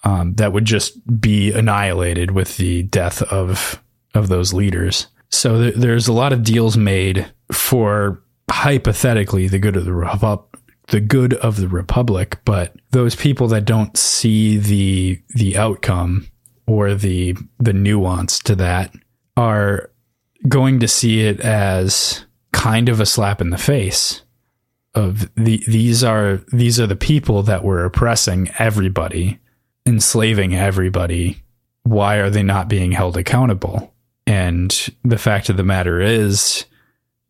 [0.05, 3.81] um, that would just be annihilated with the death of
[4.13, 5.07] of those leaders.
[5.29, 10.39] So th- there's a lot of deals made for hypothetically the good of the
[10.87, 16.27] the good of the republic, but those people that don't see the the outcome
[16.67, 18.93] or the the nuance to that
[19.35, 19.91] are
[20.47, 24.21] going to see it as kind of a slap in the face
[24.93, 29.39] of the these are these are the people that were oppressing everybody
[29.85, 31.41] enslaving everybody
[31.83, 33.93] why are they not being held accountable
[34.25, 36.65] and the fact of the matter is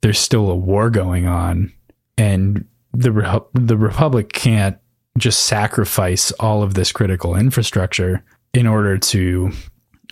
[0.02, 1.72] there's still a war going on
[2.18, 4.78] and the Repu- the republic can't
[5.18, 9.52] just sacrifice all of this critical infrastructure in order to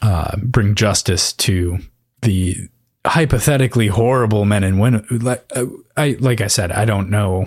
[0.02, 1.80] uh, bring justice to
[2.22, 2.56] the
[3.06, 5.06] hypothetically horrible men and women.
[5.10, 5.66] Like uh,
[5.98, 7.46] I like I said, I don't know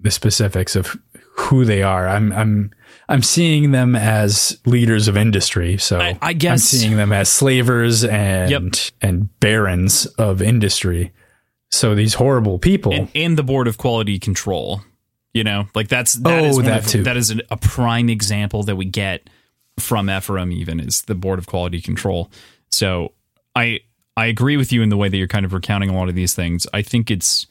[0.00, 0.96] the specifics of
[1.32, 2.08] who they are.
[2.08, 2.70] I'm I'm
[3.10, 5.76] I'm seeing them as leaders of industry.
[5.78, 8.62] So I- I I'm seeing them as slavers and Yep.
[9.02, 11.12] and barons of industry.
[11.72, 12.92] So these horrible people.
[12.92, 14.82] and, and the board of quality control
[15.32, 17.02] you know like that's that oh, is Oh, one that of- too.
[17.04, 19.30] that is a prime example that we get
[19.78, 22.28] from Ephraim even is the board of quality control
[22.68, 23.12] so
[23.54, 23.78] i
[24.16, 26.16] i agree with you in the way that you're kind of recounting a lot of
[26.16, 27.46] these things i think it's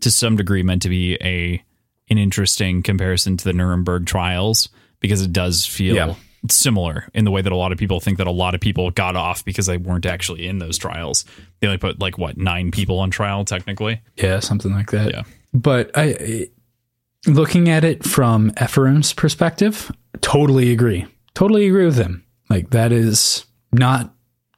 [0.00, 1.62] to some degree meant to be a
[2.10, 4.68] an interesting comparison to the nuremberg trials
[5.02, 6.14] because it does feel Yeah.
[6.48, 8.90] similar in the way that a lot of people think that a lot of people
[8.90, 11.24] got off because they weren't actually in those trials
[11.60, 15.10] they only put like what nine people on trial technically Yeah, something like that.
[15.12, 15.22] Yeah.
[15.52, 16.46] But I, I-
[17.26, 19.92] looking at it from Ephraim's perspective,
[20.22, 21.06] totally agree.
[21.34, 22.24] Totally agree with him.
[22.50, 24.12] Like that is not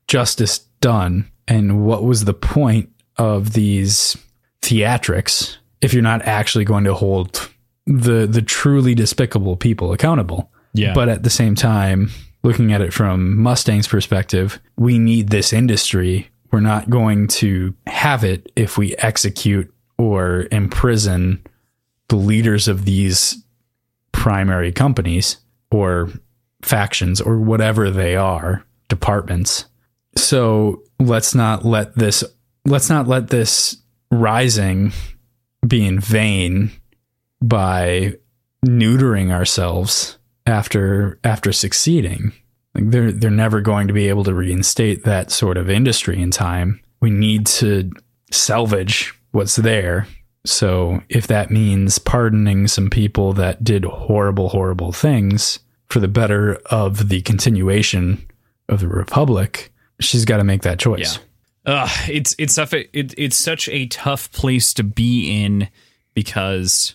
[0.09, 1.31] justice done.
[1.47, 2.89] And what was the point
[3.19, 4.17] of these
[4.63, 7.51] theatrics if you're not actually going to hold
[7.87, 10.51] the the truly despicable people accountable?
[10.73, 10.93] Yeah.
[10.95, 12.11] But at the same time,
[12.43, 16.29] looking at it from Mustang's perspective, we need this industry.
[16.51, 21.43] We're not going to have it if we execute or imprison
[22.09, 23.43] the leaders of these
[24.13, 25.39] primary companies
[25.71, 26.11] or
[26.63, 29.67] factions or whatever they are, departments.
[30.17, 32.25] So let's not let this
[32.65, 33.77] let's not let this
[34.11, 34.93] rising
[35.67, 36.71] be in vain
[37.43, 38.15] by
[38.67, 42.33] neutering ourselves after after succeeding.
[42.75, 46.31] Like they're they're never going to be able to reinstate that sort of industry in
[46.31, 46.81] time.
[47.01, 47.91] We need to
[48.31, 50.07] salvage what's there.
[50.47, 55.59] So if that means pardoning some people that did horrible, horrible things
[55.89, 58.27] for the better of the continuation
[58.69, 61.17] of the republic, she's got to make that choice.
[61.17, 61.23] Yeah.
[61.67, 62.75] Uh, it's it's tough.
[62.75, 65.69] It, it's such a tough place to be in
[66.13, 66.95] because,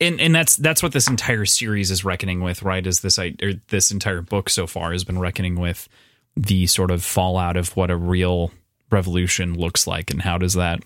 [0.00, 2.86] and and that's that's what this entire series is reckoning with, right?
[2.86, 3.30] Is this or
[3.68, 5.88] this entire book so far has been reckoning with
[6.36, 8.50] the sort of fallout of what a real
[8.90, 10.82] revolution looks like, and how does that,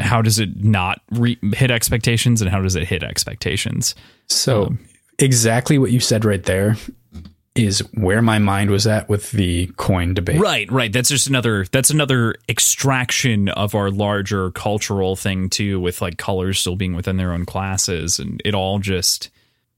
[0.00, 3.94] how does it not re- hit expectations, and how does it hit expectations?
[4.28, 4.78] So um,
[5.18, 6.76] exactly what you said right there
[7.54, 10.40] is where my mind was at with the coin debate.
[10.40, 10.92] Right, right.
[10.92, 16.58] That's just another that's another extraction of our larger cultural thing too with like colors
[16.58, 19.30] still being within their own classes and it all just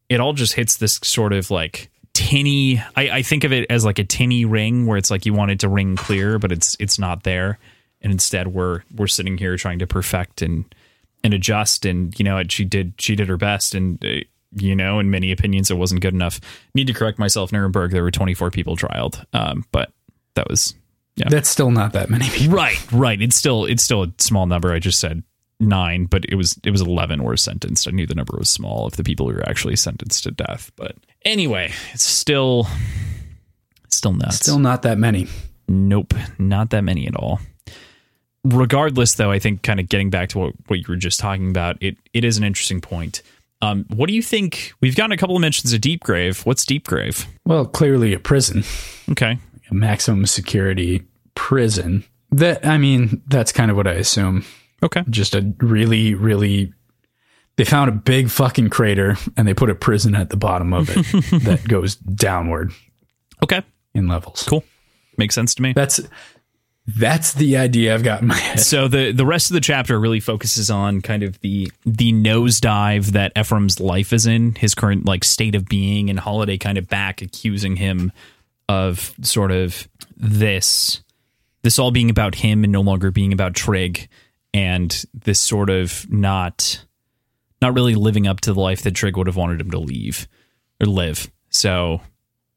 [0.09, 3.85] it all just hits this sort of like tinny I, I think of it as
[3.85, 6.77] like a tinny ring where it's like you want it to ring clear but it's
[6.81, 7.59] it's not there
[8.01, 10.64] and instead we're we're sitting here trying to perfect and
[11.22, 14.20] and adjust and you know she did she did her best and uh,
[14.57, 16.40] you know, in many opinions, it wasn't good enough.
[16.74, 17.52] Need to correct myself.
[17.52, 19.92] Nuremberg, there were 24 people trialed, um, but
[20.34, 20.74] that was
[21.16, 21.28] yeah.
[21.30, 22.57] That's still not that many people.
[22.57, 23.20] Right, right.
[23.20, 24.72] It's still it's still a small number.
[24.72, 25.22] I just said
[25.59, 27.88] nine, but it was it was 11 were sentenced.
[27.88, 30.70] I knew the number was small of the people who were actually sentenced to death.
[30.76, 32.66] But anyway, it's still
[33.88, 34.36] still nuts.
[34.36, 35.26] Still not that many.
[35.68, 37.40] Nope, not that many at all
[38.54, 41.50] regardless though i think kind of getting back to what, what you were just talking
[41.50, 43.22] about it it is an interesting point
[43.62, 44.72] um, what do you think?
[44.80, 46.44] We've gotten a couple of mentions of Deep Grave.
[46.44, 47.26] What's Deep Grave?
[47.44, 48.64] Well, clearly a prison.
[49.11, 49.38] Okay.
[49.70, 51.02] A maximum security
[51.34, 52.04] prison.
[52.30, 54.44] That I mean, that's kind of what I assume.
[54.82, 55.02] Okay.
[55.09, 56.72] Just a really, really.
[57.57, 60.90] They found a big fucking crater and they put a prison at the bottom of
[60.90, 60.96] it
[61.44, 62.72] that goes downward.
[63.42, 63.62] Okay.
[63.94, 64.44] In levels.
[64.46, 64.62] Cool.
[65.16, 65.72] Makes sense to me.
[65.72, 66.00] That's
[66.87, 68.61] that's the idea I've got in my head.
[68.61, 73.07] So the the rest of the chapter really focuses on kind of the the nosedive
[73.07, 76.89] that Ephraim's life is in, his current like state of being, and Holiday kind of
[76.89, 78.12] back accusing him
[78.68, 81.03] of sort of this
[81.62, 84.09] this all being about him and no longer being about Trigg,
[84.55, 86.84] and this sort of not
[87.61, 90.28] not really living up to the life that Trigg would have wanted him to leave
[90.80, 91.28] or live.
[91.51, 92.01] So,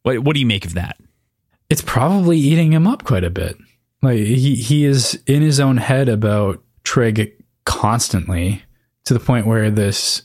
[0.04, 0.98] what what do you make of that?
[1.68, 3.58] It's probably eating him up quite a bit.
[4.02, 7.34] Like he he is in his own head about Trigg
[7.66, 8.64] constantly
[9.06, 10.24] to the point where this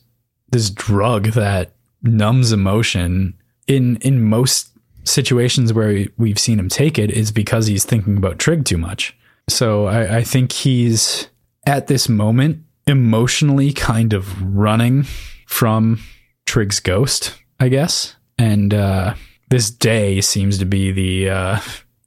[0.51, 3.35] this drug that numbs emotion
[3.67, 4.71] in in most
[5.05, 9.17] situations where we've seen him take it is because he's thinking about Trigg too much.
[9.49, 11.29] So I, I think he's
[11.67, 15.05] at this moment emotionally kind of running
[15.47, 16.01] from
[16.47, 18.17] Trigg's ghost, I guess.
[18.39, 19.15] And uh,
[19.51, 21.61] this day seems to be the uh,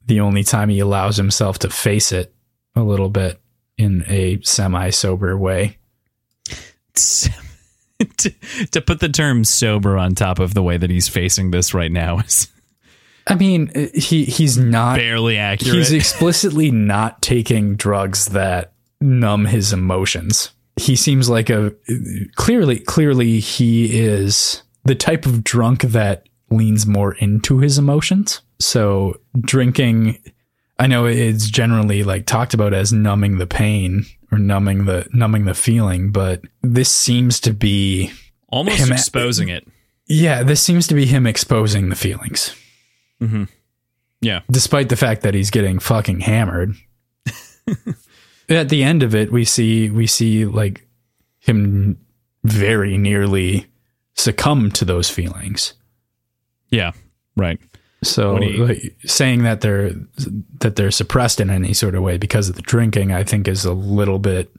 [0.08, 2.34] the only time he allows himself to face it
[2.76, 3.40] a little bit
[3.78, 5.78] in a semi sober way.
[6.94, 7.30] to,
[8.72, 11.92] to, put the term sober on top of the way that he's facing this right
[11.92, 12.48] now is.
[13.28, 15.76] I mean, he he's not barely accurate.
[15.76, 20.52] He's explicitly not taking drugs that numb his emotions.
[20.78, 21.74] He seems like a
[22.36, 28.42] clearly clearly he is the type of drunk that leans more into his emotions.
[28.60, 30.20] So drinking,
[30.80, 35.46] I know it's generally like talked about as numbing the pain or numbing the numbing
[35.46, 38.12] the feeling, but this seems to be
[38.50, 39.68] almost him, exposing it.
[40.08, 42.56] Yeah, this seems to be him exposing the feelings.
[43.22, 43.46] Mm-hmm.
[44.22, 46.76] Yeah, despite the fact that he's getting fucking hammered.
[48.50, 50.88] At the end of it, we see we see like
[51.40, 52.00] him
[52.44, 53.68] very nearly
[54.14, 55.74] succumb to those feelings.
[56.70, 56.92] Yeah,
[57.36, 57.60] right.
[58.04, 59.92] So like, saying that they're
[60.60, 63.66] that they're suppressed in any sort of way because of the drinking, I think is
[63.66, 64.52] a little bit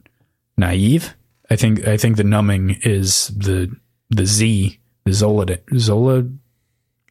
[0.57, 1.15] naive.
[1.49, 3.73] I think I think the numbing is the
[4.09, 6.25] the Z, the Zola Zola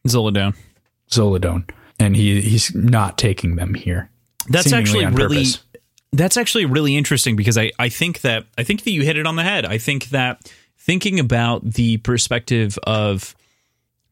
[0.07, 0.55] Zolidone.
[1.09, 1.69] Zolidone.
[1.99, 4.09] And he he's not taking them here.
[4.47, 5.63] That's actually really purpose.
[6.13, 9.25] that's actually really interesting because I, I think that I think that you hit it
[9.25, 9.65] on the head.
[9.65, 13.35] I think that thinking about the perspective of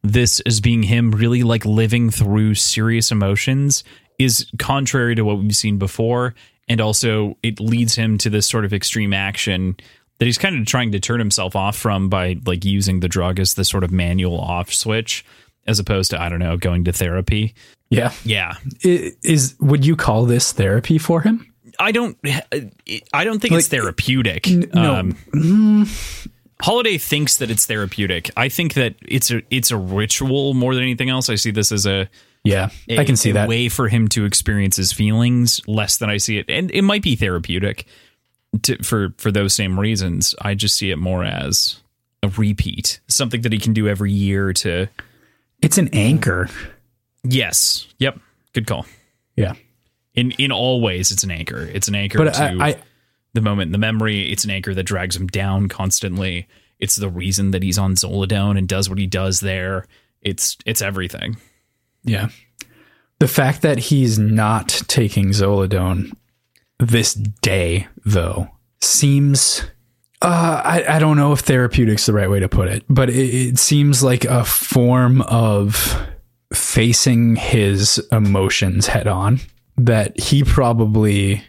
[0.04, 3.84] this as being him really like living through serious emotions
[4.20, 6.34] is contrary to what we've seen before
[6.68, 9.76] and also it leads him to this sort of extreme action
[10.20, 13.40] that he's kind of trying to turn himself off from by like using the drug
[13.40, 15.24] as the sort of manual off switch
[15.68, 17.54] as opposed to I don't know going to therapy.
[17.90, 18.12] Yeah.
[18.24, 18.56] Yeah.
[18.84, 21.54] Is would you call this therapy for him?
[21.80, 22.18] I don't
[23.14, 24.48] I don't think it's Like, therapeutic.
[24.74, 24.96] no.
[24.96, 25.88] Um,
[26.62, 28.32] Holiday thinks that it's therapeutic.
[28.36, 31.30] I think that it's a it's a ritual more than anything else.
[31.30, 32.10] I see this as a
[32.44, 33.48] Yeah, I can see a that.
[33.50, 37.04] way for him to experience his feelings less than I see it, and it might
[37.04, 37.86] be therapeutic
[38.64, 40.34] to, for for those same reasons.
[40.42, 41.80] I just see it more as
[42.24, 44.88] a repeat, something that he can do every year to.
[45.62, 46.50] It's an anchor.
[47.24, 48.20] Yes, yep,
[48.54, 48.86] good call.
[49.36, 49.54] Yeah.
[50.16, 51.60] In in all ways, it's an anchor.
[51.62, 52.76] It's an anchor But to I, I
[53.38, 54.32] the moment, the memory.
[54.32, 56.48] It's an anchor that drags him down constantly.
[56.80, 59.86] It's the reason that he's on Zoladone and does what he does there.
[60.22, 61.38] It's it's everything.
[62.04, 62.30] Yeah.
[63.20, 66.12] The fact that he's not taking Zoladone
[66.80, 68.50] this day, though,
[68.82, 69.64] seems.
[70.20, 73.10] Uh, I, I don't know if therapeutic's is the right way to put it, but
[73.10, 75.96] it, it seems like a form of
[76.52, 79.40] facing his emotions head on
[79.78, 81.44] that he probably.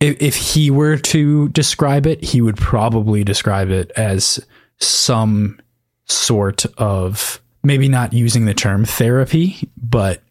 [0.00, 4.44] If, if he were to describe it, he would probably describe it as
[4.78, 5.60] some
[6.06, 10.22] sort of maybe not using the term therapy, but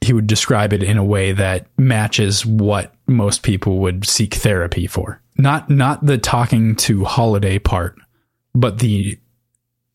[0.00, 4.86] he would describe it in a way that matches what most people would seek therapy
[4.86, 5.20] for.
[5.38, 7.96] Not not the talking to holiday part,
[8.54, 9.18] but the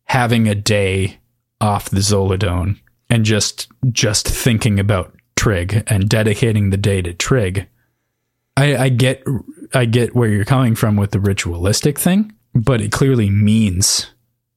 [0.05, 1.19] having a day
[1.59, 7.67] off the Zoladone and just just thinking about Trigg and dedicating the day to Trigg.
[8.57, 9.23] I, I get
[9.73, 14.07] I get where you're coming from with the ritualistic thing, but it clearly means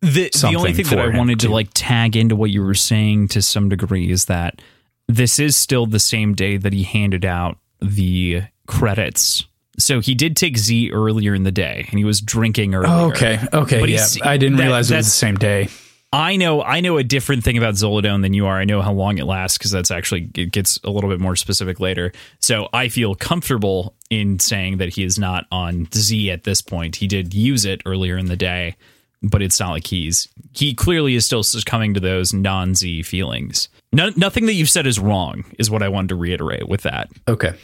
[0.02, 1.52] The, the only thing that I wanted to too.
[1.52, 4.62] like tag into what you were saying to some degree is that
[5.06, 9.44] this is still the same day that he handed out the credits.
[9.78, 12.90] So he did take Z earlier in the day and he was drinking earlier.
[12.92, 14.06] Oh, okay, okay, But yeah.
[14.22, 15.68] I didn't that- realize it was the same day.
[16.12, 18.58] I know I know a different thing about Zoladone than you are.
[18.58, 21.36] I know how long it lasts because that's actually it gets a little bit more
[21.36, 22.12] specific later.
[22.40, 26.96] So I feel comfortable in saying that he is not on Z at this point.
[26.96, 28.74] He did use it earlier in the day,
[29.22, 33.68] but it's not like he's he clearly is still succumbing to those non Z feelings.
[33.92, 37.08] No, nothing that you've said is wrong is what I wanted to reiterate with that.
[37.28, 37.54] Okay.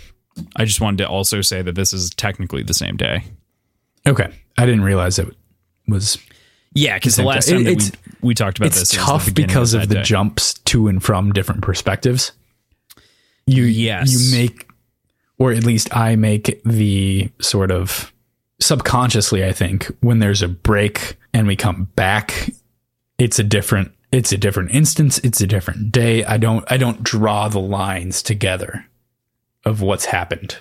[0.54, 3.24] I just wanted to also say that this is technically the same day.
[4.06, 4.32] Okay.
[4.56, 5.34] I didn't realize it
[5.88, 6.18] was.
[6.76, 9.74] Yeah, because the last time that It's- we, we talked about It's this, tough because
[9.74, 10.02] of, that the day.
[10.02, 12.32] jumps to and from different perspectives.
[13.46, 14.12] You Yes.
[14.12, 14.68] you make,
[15.38, 18.12] or at least I make the sort of
[18.60, 19.44] subconsciously.
[19.44, 22.50] I think when there's a break and we come back,
[23.18, 23.92] it's a different.
[24.12, 25.18] It's a different instance.
[25.18, 26.24] It's a different day.
[26.24, 26.64] I don't.
[26.70, 28.86] I don't draw the lines together
[29.64, 30.56] of what's happened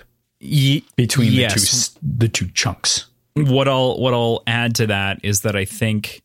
[0.96, 1.54] between yes.
[1.54, 3.06] the two the two chunks.
[3.36, 6.22] What I'll what I'll add to that is that I think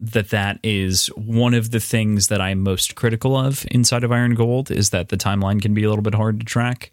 [0.00, 4.34] that that is one of the things that I'm most critical of inside of Iron
[4.34, 6.90] Gold is that the timeline can be a little bit hard to track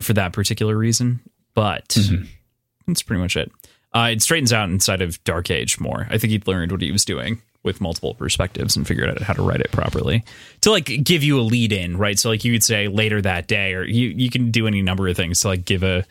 [0.00, 1.20] for that particular reason.
[1.54, 1.96] But
[2.86, 3.50] that's pretty much it.
[3.92, 6.06] Uh, it straightens out inside of Dark Age more.
[6.10, 9.32] I think he learned what he was doing with multiple perspectives and figured out how
[9.32, 10.22] to write it properly
[10.60, 12.18] to like give you a lead in, right?
[12.18, 15.08] So like you could say later that day, or you you can do any number
[15.08, 16.04] of things to like give a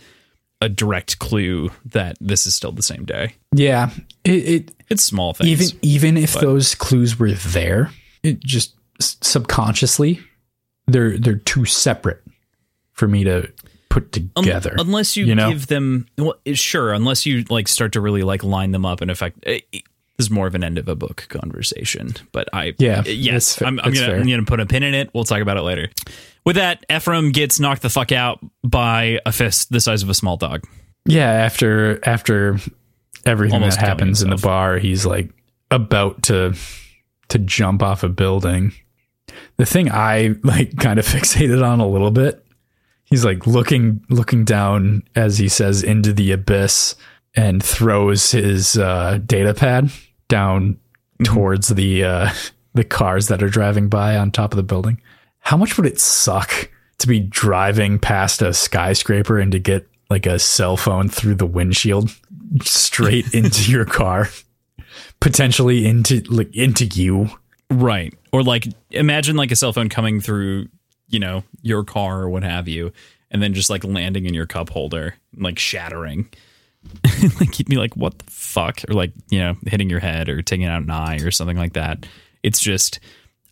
[0.63, 3.35] a direct clue that this is still the same day.
[3.53, 3.91] Yeah,
[4.23, 5.49] it, it It's small things.
[5.49, 7.91] even even if those clues were there,
[8.23, 8.73] it just
[9.33, 10.19] subconsciously
[10.87, 12.21] they're they're too separate
[12.91, 13.51] for me to
[13.89, 14.75] put Un- together.
[14.77, 15.49] unless you, you know?
[15.49, 19.09] give them well, sure unless you like start to really like line them up and
[19.11, 19.79] affect it, eh, it- eh,
[20.17, 23.59] this is more of an end of a book conversation but i Yeah, eh, yes
[23.61, 24.15] I'm, I'm gonna fair.
[24.19, 25.89] i'm gonna put a pin in it we'll talk about it later
[26.45, 30.13] with that ephraim gets knocked the fuck out by a fist the size of a
[30.13, 30.63] small dog
[31.05, 32.57] yeah, after after
[33.25, 35.29] everything Almost that happens in the bar, he's like
[35.69, 36.55] about to
[37.29, 38.73] to jump off a building.
[39.57, 42.45] The thing I like kind of fixated on a little bit,
[43.05, 46.95] he's like looking looking down as he says into the abyss
[47.35, 49.91] and throws his uh, data pad
[50.29, 50.77] down
[51.23, 52.29] towards the uh,
[52.73, 55.01] the cars that are driving by on top of the building.
[55.43, 56.69] How much would it suck
[56.99, 61.45] to be driving past a skyscraper and to get like a cell phone through the
[61.45, 62.09] windshield
[62.61, 64.29] straight into your car,
[65.19, 67.29] potentially into like into you?
[67.69, 68.13] right.
[68.31, 70.69] Or like imagine like a cell phone coming through
[71.09, 72.91] you know your car or what have you
[73.29, 76.29] and then just like landing in your cup holder like shattering.
[77.39, 78.81] Like you'd be like what the fuck?
[78.89, 81.73] Or like you know hitting your head or taking out an eye or something like
[81.73, 82.05] that.
[82.43, 82.99] It's just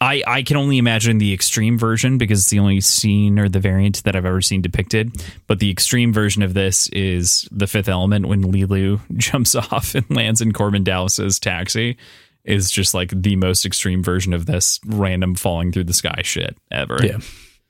[0.01, 3.59] I, I can only imagine the extreme version because it's the only scene or the
[3.59, 5.23] variant that I've ever seen depicted.
[5.45, 10.09] But the extreme version of this is the fifth element when Leeloo jumps off and
[10.09, 11.97] lands in Korben Dallas's taxi
[12.43, 16.57] is just like the most extreme version of this random falling through the sky shit
[16.71, 16.97] ever.
[17.03, 17.19] Yeah.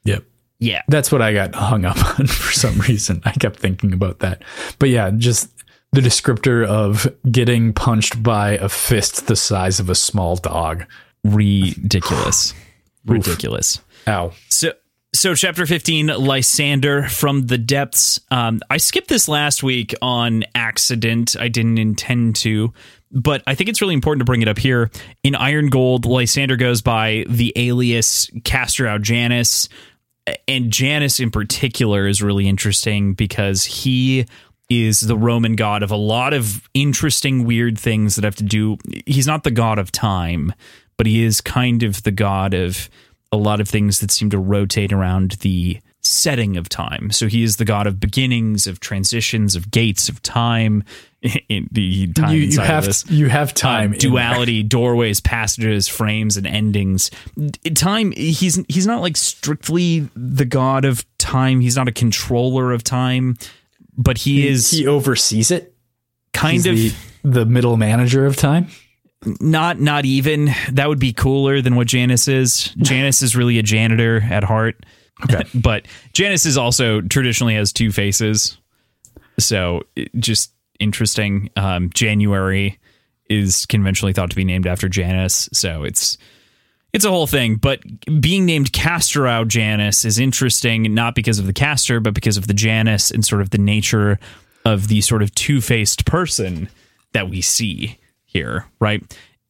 [0.05, 0.23] Yep.
[0.59, 0.81] Yeah.
[0.87, 3.21] That's what I got hung up on for some reason.
[3.25, 4.43] I kept thinking about that.
[4.79, 5.49] But yeah, just
[5.91, 10.85] the descriptor of getting punched by a fist the size of a small dog.
[11.23, 12.53] Ridiculous.
[13.05, 13.81] Ridiculous.
[14.07, 14.31] Ow.
[14.49, 14.73] So
[15.13, 21.35] so chapter 15 lysander from the depths um, i skipped this last week on accident
[21.39, 22.73] i didn't intend to
[23.11, 24.89] but i think it's really important to bring it up here
[25.23, 29.67] in iron gold lysander goes by the alias castor janus
[30.47, 34.25] and janus in particular is really interesting because he
[34.69, 38.77] is the roman god of a lot of interesting weird things that have to do
[39.05, 40.53] he's not the god of time
[41.01, 42.87] but he is kind of the god of
[43.31, 47.09] a lot of things that seem to rotate around the setting of time.
[47.09, 50.83] So he is the god of beginnings, of transitions, of gates, of time.
[51.49, 53.09] In the time You, you have this.
[53.09, 57.09] you have time uh, in duality, doorways, passages, frames, and endings.
[57.73, 58.11] Time.
[58.11, 61.61] He's he's not like strictly the god of time.
[61.61, 63.37] He's not a controller of time,
[63.97, 64.51] but he there.
[64.51, 65.73] is he oversees it.
[66.31, 66.75] kind He's of
[67.23, 68.67] the, the middle manager of time.
[69.25, 70.51] Not not even.
[70.71, 72.65] That would be cooler than what Janice is.
[72.77, 74.85] Janice is really a janitor at heart.
[75.23, 75.43] Okay.
[75.53, 78.57] but Janice is also traditionally has two faces.
[79.39, 79.83] So
[80.17, 81.49] just interesting.
[81.55, 82.79] Um, January
[83.29, 86.17] is conventionally thought to be named after Janice, so it's
[86.93, 87.55] it's a whole thing.
[87.55, 87.81] But
[88.19, 92.53] being named Castorau Janus is interesting, not because of the Castor, but because of the
[92.53, 94.19] Janus and sort of the nature
[94.65, 96.69] of the sort of two faced person
[97.13, 97.97] that we see
[98.31, 99.03] here, right?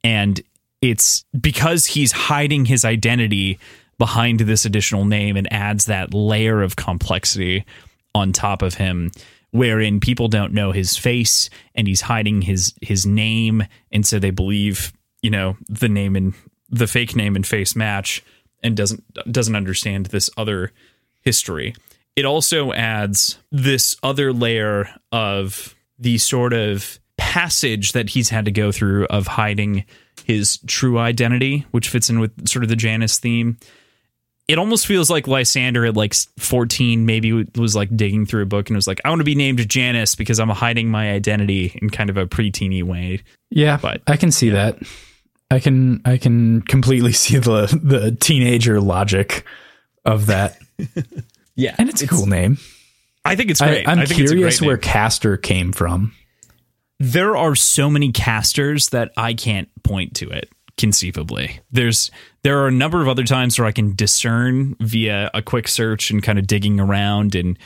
[0.03, 0.41] And
[0.81, 3.59] it's because he's hiding his identity
[3.97, 7.65] behind this additional name and adds that layer of complexity
[8.15, 9.11] on top of him
[9.51, 14.31] wherein people don't know his face and he's hiding his his name and so they
[14.31, 16.33] believe you know the name and
[16.69, 18.23] the fake name and face match
[18.63, 20.71] and doesn't doesn't understand this other
[21.21, 21.75] history
[22.15, 26.99] it also adds this other layer of the sort of
[27.31, 29.85] passage that he's had to go through of hiding
[30.25, 33.57] his true identity which fits in with sort of the Janus theme
[34.47, 38.69] it almost feels like Lysander at like 14 maybe was like digging through a book
[38.69, 41.89] and was like, I want to be named Janus because I'm hiding my identity in
[41.89, 43.21] kind of a preteeny way.
[43.49, 44.77] Yeah, But- I can see that.
[45.49, 49.45] I can I can completely see the the teenager logic
[50.03, 50.57] of that,
[51.55, 51.75] Yeah.
[51.77, 52.57] and it's a cool name.
[53.23, 53.87] I think it's great.
[53.87, 54.77] I'm I think it's a curious great where.
[54.77, 56.13] Castor came from.
[57.01, 61.59] There are so many casters that I can't point to it conceivably.
[61.71, 62.11] There's
[62.43, 66.11] there are a number of other times where I can discern via a quick search
[66.11, 67.57] and kind of digging around and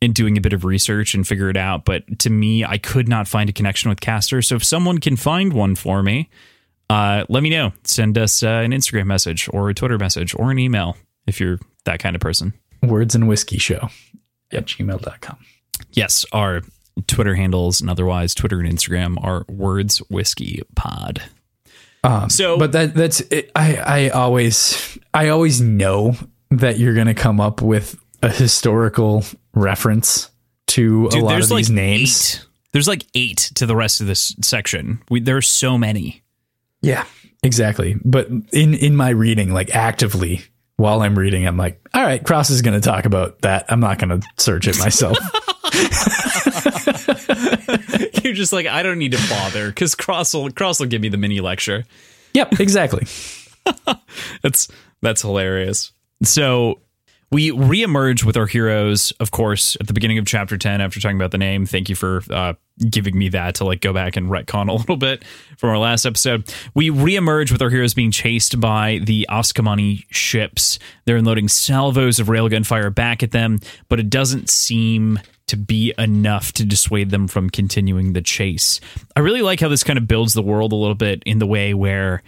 [0.00, 1.84] and doing a bit of research and figure it out.
[1.84, 4.40] But to me, I could not find a connection with Caster.
[4.42, 6.30] So if someone can find one for me,
[6.88, 7.72] uh, let me know.
[7.84, 11.58] Send us uh, an Instagram message or a Twitter message or an email if you're
[11.84, 12.54] that kind of person.
[12.82, 13.88] Words and Whiskey Show
[14.52, 15.38] at gmail.com.
[15.92, 16.62] Yes, our
[17.06, 21.22] Twitter handles and otherwise Twitter and Instagram are Words Whiskey Pod.
[22.04, 26.16] Um, So- but that that's it, I I always I always know
[26.50, 29.24] that you're gonna come up with a historical
[29.54, 30.30] reference
[30.68, 32.34] to a lot of these names.
[32.36, 32.44] eight.
[32.72, 35.00] There's like eight to the rest of this section.
[35.10, 36.22] We, there are so many.
[36.82, 37.04] Yeah,
[37.42, 37.96] exactly.
[38.04, 40.42] But in in my reading, like actively
[40.76, 43.64] while I'm reading, I'm like, all right, Cross is going to talk about that.
[43.68, 45.18] I'm not going to search it myself.
[48.24, 51.08] You're just like, I don't need to bother because Cross will Cross will give me
[51.08, 51.84] the mini lecture.
[52.34, 53.06] yep, exactly.
[54.42, 54.68] That's
[55.02, 55.92] that's hilarious.
[56.22, 56.80] So
[57.30, 60.80] we reemerge with our heroes, of course, at the beginning of chapter ten.
[60.80, 62.54] After talking about the name, thank you for uh,
[62.88, 65.24] giving me that to like go back and retcon a little bit
[65.58, 66.52] from our last episode.
[66.74, 70.78] We reemerge with our heroes being chased by the Ascomanni ships.
[71.04, 73.58] They're unloading salvos of railgun fire back at them,
[73.88, 78.80] but it doesn't seem to be enough to dissuade them from continuing the chase.
[79.16, 81.46] I really like how this kind of builds the world a little bit in the
[81.46, 82.22] way where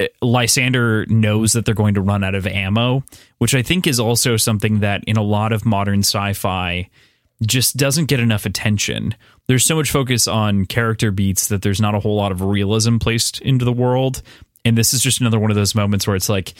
[0.00, 3.02] uh, Lysander knows that they're going to run out of ammo,
[3.38, 6.88] which I think is also something that in a lot of modern sci-fi
[7.46, 9.14] just doesn't get enough attention.
[9.46, 12.98] There's so much focus on character beats that there's not a whole lot of realism
[12.98, 14.22] placed into the world.
[14.64, 16.54] And this is just another one of those moments where it's like,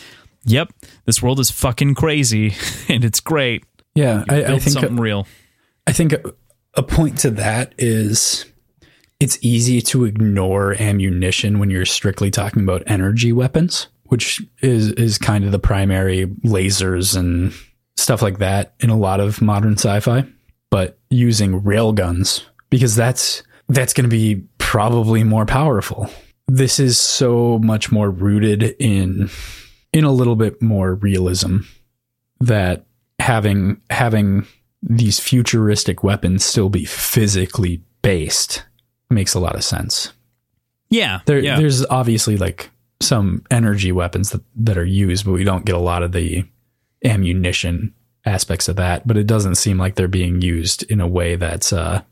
[0.44, 0.72] yep,
[1.04, 2.54] this world is fucking crazy
[2.88, 3.64] and it's great.
[3.94, 5.26] Yeah, I, I think something real.
[5.88, 6.12] I think
[6.74, 8.44] a, point to that is
[9.20, 15.16] it's easy to ignore ammunition when you're strictly talking about energy weapons, which is is
[15.16, 17.54] kind of the primary lasers and
[17.96, 20.26] stuff like that in a lot of modern sci-fi,
[20.70, 26.10] but using railguns because that's that's going to be probably more powerful.
[26.48, 29.30] This is so much more rooted in
[29.94, 31.60] in a little bit more realism
[32.40, 32.84] that
[33.20, 34.46] having having
[34.82, 38.64] these futuristic weapons still be physically based
[39.10, 40.12] makes a lot of sense.
[40.90, 41.56] Yeah, There, yeah.
[41.56, 42.70] there's obviously like
[43.00, 46.44] some energy weapons that, that are used, but we don't get a lot of the
[47.04, 49.06] ammunition aspects of that.
[49.06, 52.02] But it doesn't seem like they're being used in a way that's uh,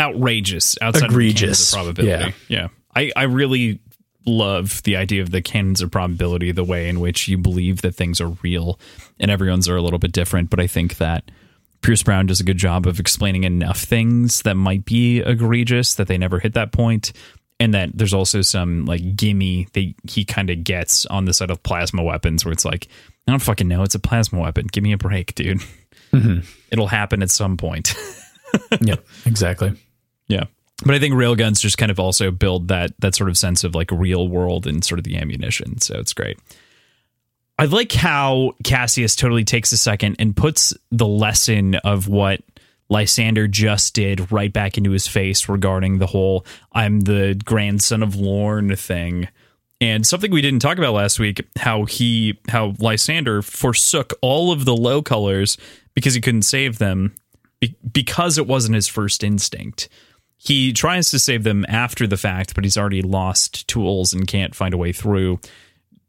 [0.00, 2.34] outrageous outside Egregious, of the cannons of probability.
[2.48, 2.68] Yeah.
[2.96, 3.80] I, I really
[4.26, 7.94] love the idea of the cannons of probability, the way in which you believe that
[7.94, 8.78] things are real
[9.20, 10.50] and everyone's are a little bit different.
[10.50, 11.30] But I think that
[11.84, 16.08] Pierce Brown does a good job of explaining enough things that might be egregious that
[16.08, 17.12] they never hit that point.
[17.60, 21.50] And that there's also some like gimme that he kind of gets on the side
[21.50, 22.88] of plasma weapons where it's like,
[23.28, 23.82] I don't fucking know.
[23.82, 24.66] It's a plasma weapon.
[24.66, 25.60] Give me a break, dude.
[26.12, 26.40] Mm-hmm.
[26.70, 27.94] It'll happen at some point.
[28.80, 29.74] yeah, exactly.
[30.26, 30.44] Yeah.
[30.84, 33.74] But I think railguns just kind of also build that that sort of sense of
[33.74, 35.78] like real world and sort of the ammunition.
[35.80, 36.38] So it's great.
[37.58, 42.40] I like how Cassius totally takes a second and puts the lesson of what
[42.88, 48.16] Lysander just did right back into his face regarding the whole I'm the grandson of
[48.16, 49.28] Lorn thing.
[49.80, 54.64] And something we didn't talk about last week, how he how Lysander forsook all of
[54.64, 55.56] the low colors
[55.94, 57.14] because he couldn't save them
[57.60, 59.88] be- because it wasn't his first instinct.
[60.36, 64.54] He tries to save them after the fact, but he's already lost tools and can't
[64.54, 65.40] find a way through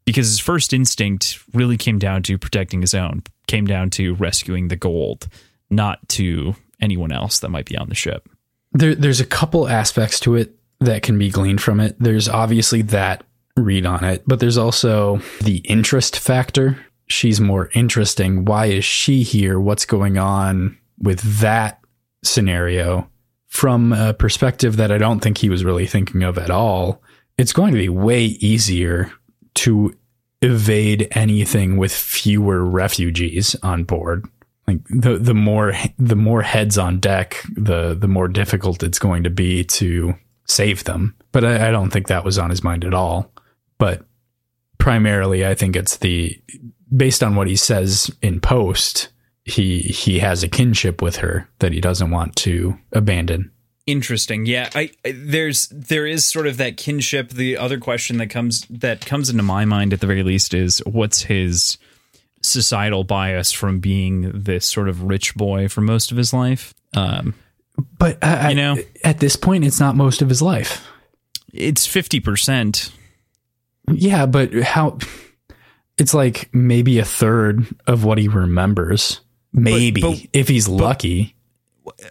[0.06, 4.68] because his first instinct really came down to protecting his own, came down to rescuing
[4.68, 5.28] the gold,
[5.70, 8.30] not to anyone else that might be on the ship.
[8.72, 11.96] There, there's a couple aspects to it that can be gleaned from it.
[12.00, 13.24] There's obviously that
[13.58, 16.78] read on it, but there's also the interest factor.
[17.08, 18.46] She's more interesting.
[18.46, 19.60] Why is she here?
[19.60, 21.80] What's going on with that
[22.24, 23.10] scenario?
[23.48, 27.02] From a perspective that I don't think he was really thinking of at all,
[27.38, 29.14] it's going to be way easier
[29.56, 29.96] to
[30.42, 34.26] evade anything with fewer refugees on board
[34.68, 39.24] like the the more the more heads on deck, the the more difficult it's going
[39.24, 40.16] to be to
[40.48, 41.16] save them.
[41.32, 43.32] But I, I don't think that was on his mind at all.
[43.78, 44.06] But
[44.78, 46.40] primarily, I think it's the
[46.96, 49.10] based on what he says in post.
[49.44, 53.52] He he has a kinship with her that he doesn't want to abandon.
[53.88, 54.46] Interesting.
[54.48, 57.30] Yeah, I, I there's there is sort of that kinship.
[57.30, 60.80] The other question that comes that comes into my mind at the very least is
[60.88, 61.78] what's his
[62.42, 66.74] societal bias from being this sort of rich boy for most of his life.
[66.96, 67.36] Um,
[68.00, 68.78] But I, You know?
[69.04, 70.88] at this point, it's not most of his life.
[71.54, 72.92] it's fifty percent.
[73.92, 74.98] Yeah, but how?
[76.00, 79.22] It's like maybe a third of what he remembers.
[79.54, 81.35] Maybe but- if he's lucky.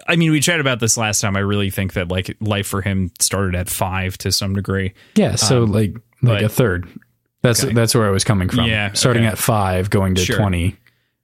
[0.09, 1.37] I mean, we chatted about this last time.
[1.37, 4.95] I really think that like life for him started at five to some degree.
[5.17, 6.89] Yeah, so like like but- a third.
[7.43, 7.75] That's Okay.
[7.75, 8.65] that's where I was coming from.
[8.65, 9.33] Yeah, starting okay.
[9.33, 10.37] at five, going to Sure.
[10.39, 10.77] twenty.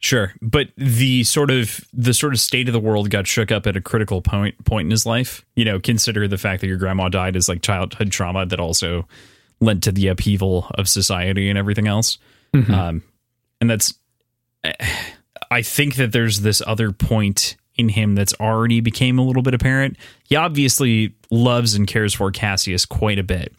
[0.02, 3.66] Sure, but the sort of the sort of state of the world got shook up
[3.66, 5.44] at a critical point point in his life.
[5.56, 9.06] You know, consider the fact that your grandma died as like childhood trauma that also
[9.60, 12.16] led to the upheaval of society and everything else.
[12.54, 13.02] Um,
[13.60, 13.92] and that's,
[15.50, 19.54] I think that there's this other point in him that's already became a little bit
[19.54, 19.96] apparent.
[20.28, 23.52] He obviously loves and cares for Cassius quite a bit,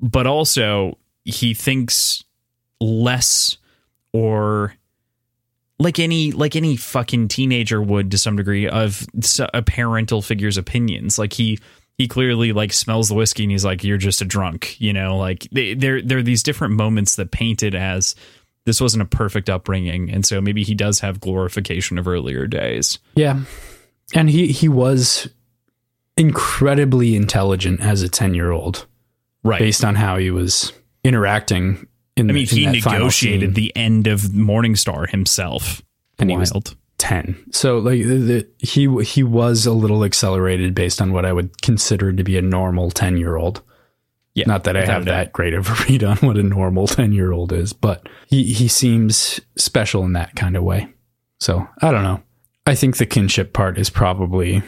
[0.00, 2.24] but also he thinks
[2.80, 3.56] less
[4.12, 4.74] or
[5.78, 9.06] like any like any fucking teenager would to some degree of
[9.54, 11.58] a parental figure's opinions like he
[11.96, 15.16] he clearly like smells the whiskey and he's like you're just a drunk you know
[15.16, 18.14] like they, there there are these different moments that painted as
[18.68, 20.10] this wasn't a perfect upbringing.
[20.10, 22.98] And so maybe he does have glorification of earlier days.
[23.14, 23.40] Yeah,
[24.14, 25.26] and he he was
[26.18, 28.86] incredibly intelligent as a ten year old,
[29.42, 29.58] right.
[29.58, 31.86] based on how he was interacting.
[32.14, 35.82] In i mean the, he negotiated the end of morningstar himself.
[36.18, 36.76] And he was- Wild.
[36.98, 41.62] 10 so like the, he he was a little accelerated based on what i would
[41.62, 43.62] consider to be a normal 10 year old
[44.34, 47.12] yeah not that i have that great of a read on what a normal 10
[47.12, 50.88] year old is but he he seems special in that kind of way.
[51.40, 52.22] So i don't know.
[52.66, 54.62] I think the kinship part is probably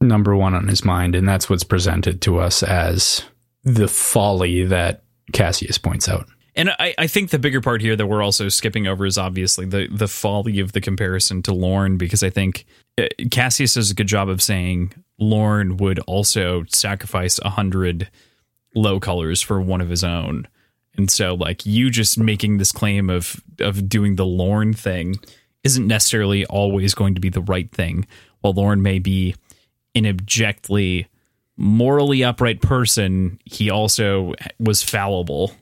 [0.00, 3.24] number one on his mind and that's what's presented to us as
[3.64, 6.26] the folly that cassius points out.
[6.54, 9.66] And I, I think the bigger part here that we're also skipping over is obviously
[9.66, 12.66] the the folly of the comparison to Lorn, because I think
[12.98, 18.10] uh, Cassius does a good job of saying Lorn would also sacrifice a hundred
[18.74, 20.46] low colors for one of his own,
[20.96, 25.14] And so like you just making this claim of of doing the Lorn thing
[25.64, 28.06] isn't necessarily always going to be the right thing.
[28.40, 29.34] While Lorn may be
[29.94, 31.06] an objectively
[31.56, 35.52] morally upright person, he also was fallible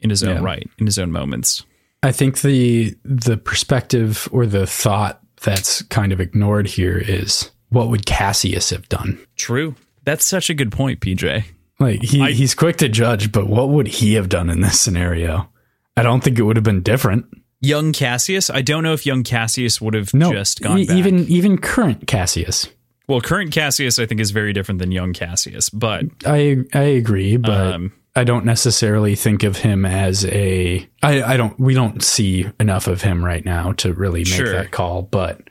[0.00, 0.42] in his own Yeah.
[0.42, 1.64] right, in his own moments.
[2.02, 7.88] I think the the perspective or the thought that's kind of ignored here is what
[7.88, 9.18] would Cassius have done?
[9.36, 9.74] True.
[10.04, 11.44] That's such a good point, PJ.
[11.80, 14.78] Like he, I- he's quick to judge, but what would he have done in this
[14.78, 15.48] scenario?
[15.96, 17.26] I don't think it would have been different.
[17.62, 20.96] Young Cassius, I don't know if young Cassius would have No, just gone e- back.
[20.96, 22.68] even even current Cassius.
[23.08, 27.36] well, current Cassius I think is very different than young Cassius, but I I agree,
[27.36, 30.88] but Um, I don't necessarily think of him as a.
[31.02, 31.58] I I don't.
[31.60, 34.52] We don't see enough of him right now to really make Sure.
[34.52, 35.02] that call.
[35.02, 35.42] But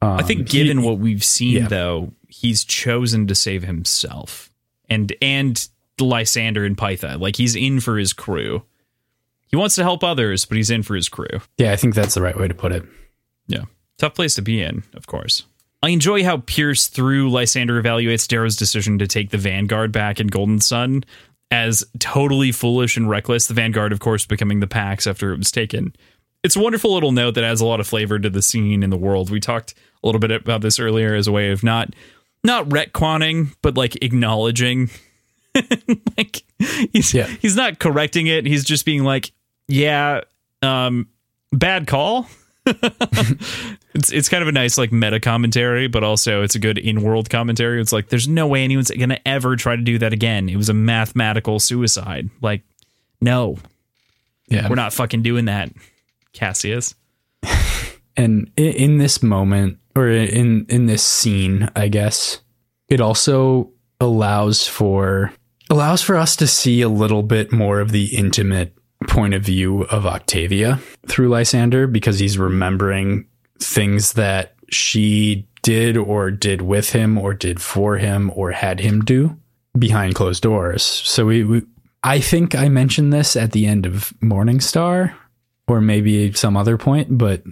[0.00, 1.68] um, I think he- given what we've seen yeah.
[1.68, 4.47] though, he's chosen to save himself.
[4.88, 5.68] And and
[6.00, 7.18] Lysander and Pytha.
[7.18, 8.62] Like he's in for his crew.
[9.46, 11.40] He wants to help others, but he's in for his crew.
[11.56, 12.84] yeah, I think that's the right way to put it.
[13.46, 13.64] Yeah.
[13.98, 15.44] Tough place to be in, of course.
[15.82, 20.26] I enjoy how Pierce, through Lysander, evaluates Darrow's decision to take the Vanguard back in
[20.26, 21.04] Golden Son
[21.50, 23.46] as totally foolish and reckless.
[23.46, 25.94] The Vanguard, of course, becoming the Pax after it was taken.
[26.42, 28.90] It's a wonderful little note that adds a lot of flavor to the scene in
[28.90, 29.30] the world.
[29.30, 31.94] We talked a little bit about this earlier as a way of not
[32.44, 34.90] not retconning, but like acknowledging.
[36.16, 36.42] like
[36.92, 37.26] he's Yeah.
[37.26, 38.46] he's not correcting it.
[38.46, 39.32] He's just being like,
[39.66, 40.22] yeah,
[40.62, 41.08] um,
[41.52, 42.28] bad call.
[43.94, 47.02] it's it's kind of a nice like meta commentary, but also it's a good in
[47.02, 47.80] world commentary.
[47.80, 50.48] It's like there's no way anyone's gonna ever try to do that again.
[50.48, 52.28] It was a mathematical suicide.
[52.42, 52.62] Like,
[53.20, 53.56] no,
[54.48, 55.70] Yeah, we're not fucking doing that,
[56.34, 56.94] Cassius.
[58.16, 62.40] and in, in this moment or in in this scene i guess
[62.88, 63.70] it also
[64.00, 65.32] allows for
[65.70, 68.74] allows for us to see a little bit more of the intimate
[69.06, 73.26] point of view of octavia through lysander because he's remembering
[73.60, 79.00] things that she did or did with him or did for him or had him
[79.04, 79.36] do
[79.78, 80.82] behind closed doors.
[80.82, 81.62] So we, we
[82.04, 85.12] i think i mentioned this at the end of morningstar
[85.66, 87.42] or maybe some other point but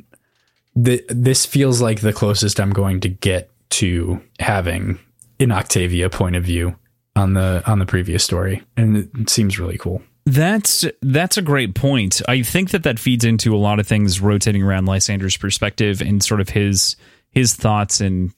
[0.82, 4.98] th- this feels like the closest I'm going to get to having
[5.40, 6.76] an Octavia point of view
[7.14, 10.02] on the on the previous story, and it seems really cool.
[10.26, 12.20] That's that's a great point.
[12.28, 16.22] I think that that feeds into a lot of things rotating around Lysander's perspective and
[16.22, 16.96] sort of his
[17.30, 18.32] his thoughts and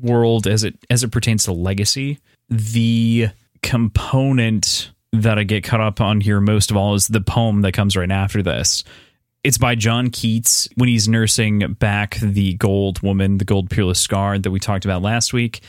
[0.00, 2.18] world as it as it pertains to legacy.
[2.48, 3.28] The
[3.62, 7.72] component that I get caught up on here most of all is the poem that
[7.72, 8.84] comes right after this.
[9.44, 14.38] It's by John Keats when he's nursing back the gold woman, the gold peerless scar
[14.38, 15.60] that we talked about last week,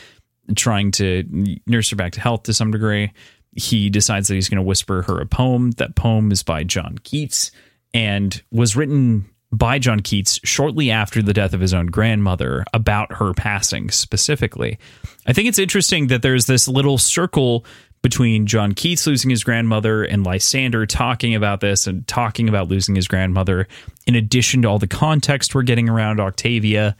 [0.55, 1.23] trying to
[1.67, 3.11] nurse her back to health to some degree.
[3.55, 5.71] He decides that he's going to whisper her a poem.
[5.71, 7.51] That poem is by John Keats
[7.93, 13.13] and was written by John Keats shortly after the death of his own grandmother about
[13.13, 14.77] her passing specifically.
[15.25, 17.65] I think it's interesting that there's this little circle
[18.01, 22.95] between John Keats losing his grandmother and Lysander talking about this and talking about losing
[22.95, 23.67] his grandmother,
[24.07, 26.95] in addition to all the context we're getting around Octavia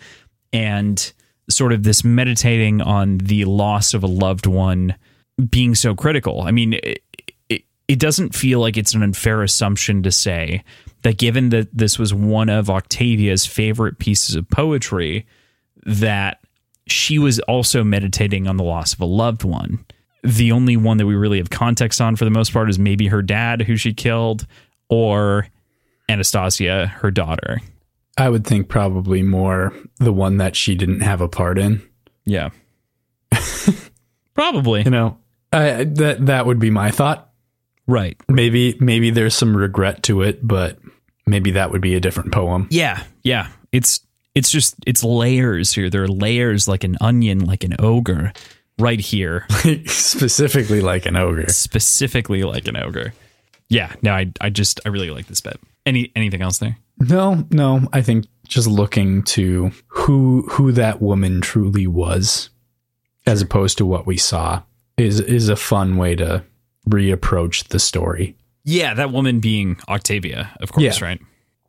[0.52, 1.14] and
[1.50, 4.95] sort of this meditating on the loss of a loved one
[5.50, 6.41] being so critical.
[6.41, 7.04] I mean, it,
[7.47, 10.64] it, it doesn't feel like it's an unfair assumption to say
[11.04, 15.26] that given that this was one of Octavia's favorite pieces of poetry,
[15.86, 16.41] that
[16.88, 19.86] she was also meditating on the loss of a loved one.
[20.24, 23.07] The only one that we really have context on for the most part is maybe
[23.07, 24.45] her dad, who she killed,
[24.89, 25.47] or
[26.09, 27.59] Anastasia, her daughter.
[28.17, 31.82] I would think probably more the one that she didn't have a part in.
[32.26, 32.49] Yeah.
[34.33, 34.83] Probably.
[34.83, 35.17] You know,
[35.54, 37.32] I, that that would be my thought.
[37.87, 38.17] Right.
[38.28, 40.78] Maybe maybe there's some regret to it, but
[41.25, 42.67] maybe that would be a different poem.
[42.71, 43.01] Yeah.
[43.24, 43.47] Yeah.
[43.71, 44.01] It's
[44.36, 45.89] it's just it's layers here.
[45.89, 48.33] There are layers like an onion, like an ogre,
[48.80, 49.46] right here.
[49.86, 51.47] Specifically like an ogre.
[51.50, 53.14] specifically like an ogre.
[53.70, 55.60] Yeah, no, I I just I really like this bit.
[55.86, 56.78] Any anything else there?
[57.00, 57.88] No, no.
[57.93, 62.50] I think just looking to who who that woman truly was,
[63.28, 64.64] as opposed to what we saw,
[64.97, 66.43] is is a fun way to
[66.89, 68.36] reapproach the story.
[68.64, 71.06] Yeah, that woman being Octavia, of course, Yeah.
[71.06, 71.22] right?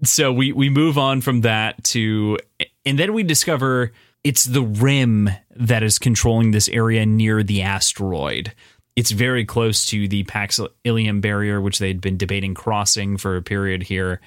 [0.03, 2.39] So we we move on from that to
[2.87, 3.93] and then we discover
[4.25, 8.53] it's the rim that is controlling this area near the asteroid.
[8.97, 13.43] It's very close to the Pax Ilium barrier, which they'd been debating crossing for a
[13.43, 14.21] period here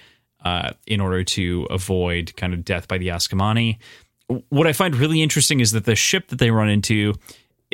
[0.43, 3.77] uh, in order to avoid kind of death by the Ascomanni.
[4.49, 7.13] What I find really interesting is that the ship that they run into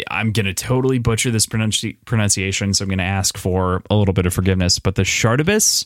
[0.09, 3.95] I'm going to totally butcher this pronunci- pronunciation, so I'm going to ask for a
[3.95, 4.79] little bit of forgiveness.
[4.79, 5.85] But the Shardibus,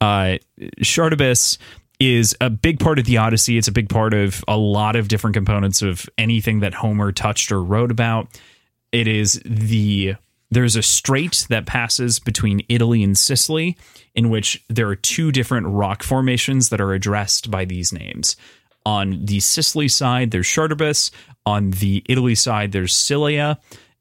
[0.00, 0.36] uh,
[0.80, 1.58] Shardibus
[1.98, 3.56] is a big part of the Odyssey.
[3.56, 7.50] It's a big part of a lot of different components of anything that Homer touched
[7.50, 8.28] or wrote about.
[8.92, 10.16] It is the
[10.50, 13.76] there's a strait that passes between Italy and Sicily,
[14.14, 18.36] in which there are two different rock formations that are addressed by these names.
[18.84, 21.10] On the Sicily side, there's Chartibus.
[21.44, 23.58] On the Italy side, there's Scylla.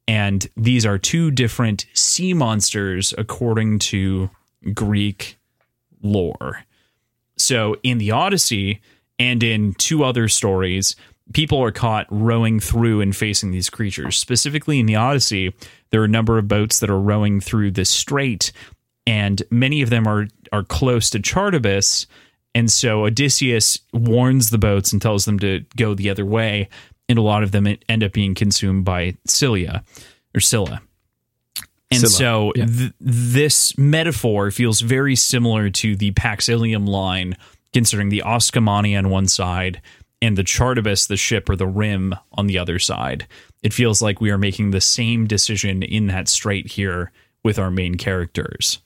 [0.08, 4.30] And these are two different sea monsters according to
[4.74, 5.38] Greek
[6.04, 6.64] lore.
[7.38, 8.82] So in the Odyssey
[9.20, 10.96] and in two other stories,
[11.34, 14.18] people are caught rowing through and facing these creatures.
[14.18, 15.54] Specifically in the Odyssey,
[15.90, 18.52] there are a number of boats that are rowing through this strait,
[19.08, 22.06] and many of them are are close to Chartibus.
[22.54, 26.70] And so Odysseus warns the boats and tells them to go the other way,
[27.10, 29.84] and a lot of them end up being consumed by Scylla
[30.34, 30.82] or Scylla.
[32.04, 32.66] And Scylla, so yeah.
[32.66, 37.36] th- this metaphor feels very similar to the Pax Ilium line,
[37.74, 39.82] considering the Ascomanni on one side
[40.22, 43.28] and the Chartibus, the ship or the rim, on the other side.
[43.64, 47.12] It feels like we are making the same decision in that strait here
[47.44, 48.80] with our main characters.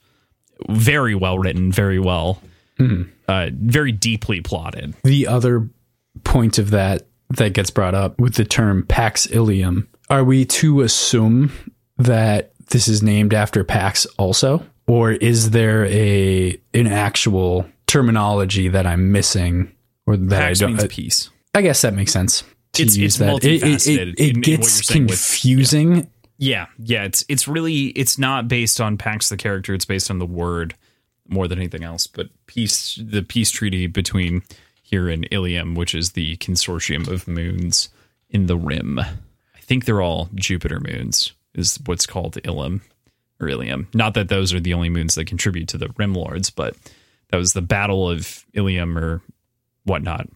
[0.68, 2.42] Very well written, very well,
[3.28, 4.94] uh, very deeply plotted.
[5.04, 5.68] The other
[6.24, 10.80] point of that that gets brought up with the term Pax Ilium, are we to
[10.80, 11.52] assume
[11.96, 14.64] that this is named after Pax also?
[14.86, 19.72] Or is there a an actual terminology that I'm missing
[20.06, 21.30] or that Pax I don't means I, peace.
[21.54, 22.42] I guess that makes sense.
[22.74, 23.44] To It's- use it's that.
[23.44, 26.10] It, it, it, it in gets you're with- confusing.
[26.38, 27.04] Yeah, yeah.
[27.04, 29.74] It's it's really it's not based on Pax the character.
[29.74, 30.74] It's based on the word
[31.28, 32.06] more than anything else.
[32.06, 34.42] But peace, the peace treaty between
[34.82, 37.90] here and Ilium, which is the consortium of moons
[38.30, 38.98] in the rim.
[38.98, 41.32] I think they're all Jupiter moons.
[41.54, 42.82] Is what's called Ilium
[43.40, 43.88] or Ilium.
[43.94, 46.76] Not that those are the only moons that contribute to the Rim Lords, but
[47.30, 49.22] that was the Battle of Ilium or
[49.84, 50.28] whatnot.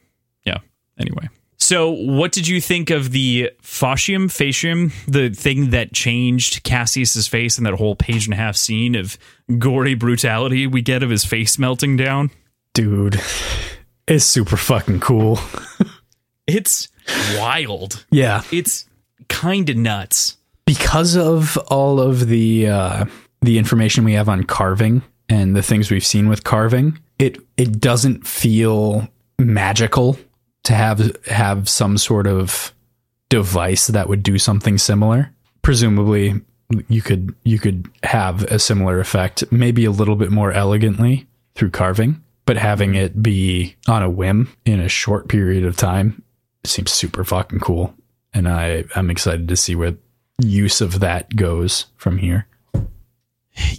[0.44, 0.58] Yeah.
[0.98, 1.28] Anyway.
[1.56, 7.56] So, what did you think of the fascium, facium, the thing that changed Cassius's face
[7.56, 9.16] in that whole page and a half scene of
[9.58, 12.30] gory brutality we get of his face melting down?
[12.74, 13.20] Dude,
[14.08, 15.38] it's super fucking cool.
[16.46, 16.88] It's
[17.36, 18.04] wild.
[18.10, 18.42] Yeah.
[18.52, 18.86] It's
[19.28, 20.36] kind of nuts.
[20.66, 23.04] Because of all of the uh,
[23.42, 27.80] the information we have on carving and the things we've seen with carving, it it
[27.80, 29.08] doesn't feel
[29.38, 30.18] magical
[30.64, 32.74] to have have some sort of
[33.28, 35.30] device that would do something similar.
[35.62, 36.40] Presumably,
[36.88, 41.70] you could you could have a similar effect, maybe a little bit more elegantly through
[41.70, 46.22] carving, but having it be on a whim in a short period of time
[46.64, 47.94] seems super fucking cool.
[48.32, 49.94] And I I'm excited to see where
[50.42, 52.46] use of that goes from here.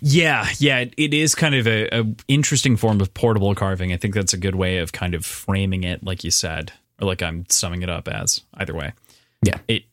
[0.01, 3.91] Yeah, yeah, it- it is kind of a, a interesting form of portable carving.
[3.91, 6.71] I think that's a good way of kind of framing it, like you said,
[7.01, 8.41] or like I'm summing it up as.
[8.53, 8.93] Either way,
[9.43, 9.57] Yeah.
[9.67, 9.83] it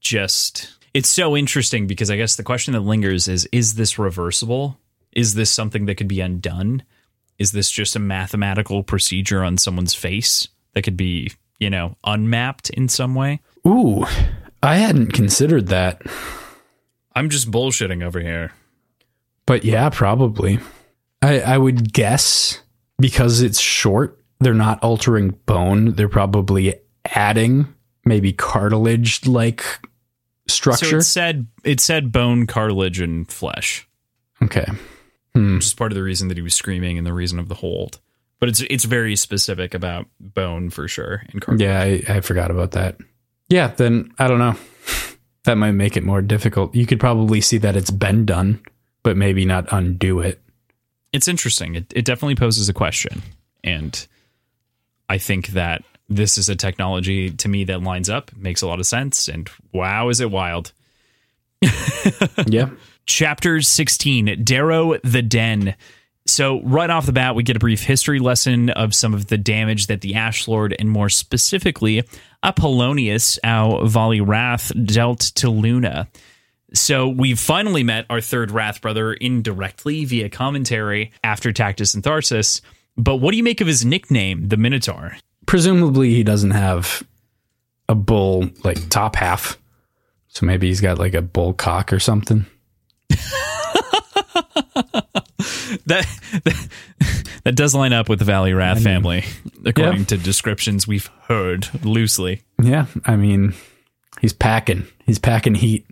[0.00, 4.78] just it's so interesting because I guess the question that lingers is: Is this reversible?
[5.12, 6.82] Is this something that could be undone?
[7.38, 12.68] Is this just a mathematical procedure on someone's face that could be, you know, unmapped
[12.70, 13.40] in some way?
[13.66, 14.04] Ooh,
[14.62, 16.02] I hadn't considered that.
[17.14, 18.52] I'm just bullshitting over here.
[19.46, 20.60] But yeah, probably.
[21.22, 22.60] I I would guess
[22.98, 25.92] because it's short, they're not altering bone.
[25.94, 26.74] They're probably
[27.14, 27.74] adding
[28.04, 29.62] maybe cartilage like
[30.48, 30.98] So structure.
[30.98, 33.88] it said it said bone, cartilage, and flesh.
[34.42, 34.66] okay.
[35.34, 35.54] Hmm.
[35.56, 37.54] which is part of the reason that he was screaming and the reason of the
[37.54, 38.00] hold.
[38.40, 41.22] But it's it's very specific about bone for sure.
[41.30, 41.62] And cartilage.
[41.68, 41.80] Yeah,
[42.12, 42.96] I, I forgot about that.
[43.50, 44.56] Yeah, then I don't know.
[45.44, 46.74] That might make it more difficult.
[46.74, 48.60] You could probably see that it's been done,
[49.02, 50.38] but maybe not undo it.
[51.14, 51.76] it's interesting.
[51.76, 53.22] It it definitely poses a question,
[53.64, 54.06] and
[55.08, 58.80] I think that this is a technology to me that lines up, makes a lot
[58.80, 60.72] of sense, and wow, is it wild.
[62.46, 62.68] Yeah.
[63.06, 65.74] Chapter 16 Darrow the Den.
[66.30, 69.36] So, right off the bat, we get a brief history lesson of some of the
[69.36, 72.04] damage that the Ash Lord, and more specifically,
[72.42, 76.08] Apollonius, our Valii-Rath, dealt to Luna.
[76.72, 82.60] So, we've finally met our third Wrath brother indirectly via commentary after Tactus and Tharsus.
[82.96, 85.16] But what do you make of his nickname, the Minotaur?
[85.50, 87.02] presumably he doesn't have
[87.88, 89.58] a bull like top half.
[90.28, 92.46] So maybe he's got like a bull cock or something.
[95.90, 96.06] That,
[96.44, 96.68] that
[97.44, 99.24] that does line up with the Valii-Rath family,
[99.64, 100.04] according Yeah.
[100.06, 102.42] to descriptions we've heard loosely.
[102.62, 103.54] Yeah, I mean,
[104.20, 104.86] he's packing.
[105.04, 105.86] He's packing heat.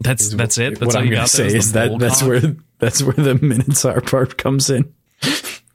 [0.00, 0.78] That's that's it.
[0.78, 2.40] That's what all I'm gonna say is is that that's where
[2.78, 4.92] that's where the Minotaur part comes in.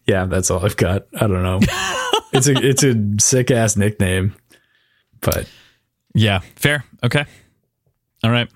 [0.08, 1.08] yeah, that's all I've got.
[1.16, 1.60] I don't know.
[2.34, 4.34] it's a it's a sick ass nickname,
[5.22, 5.48] but
[6.16, 6.84] Yeah, fair.
[7.04, 7.26] Okay.
[8.24, 8.50] All right.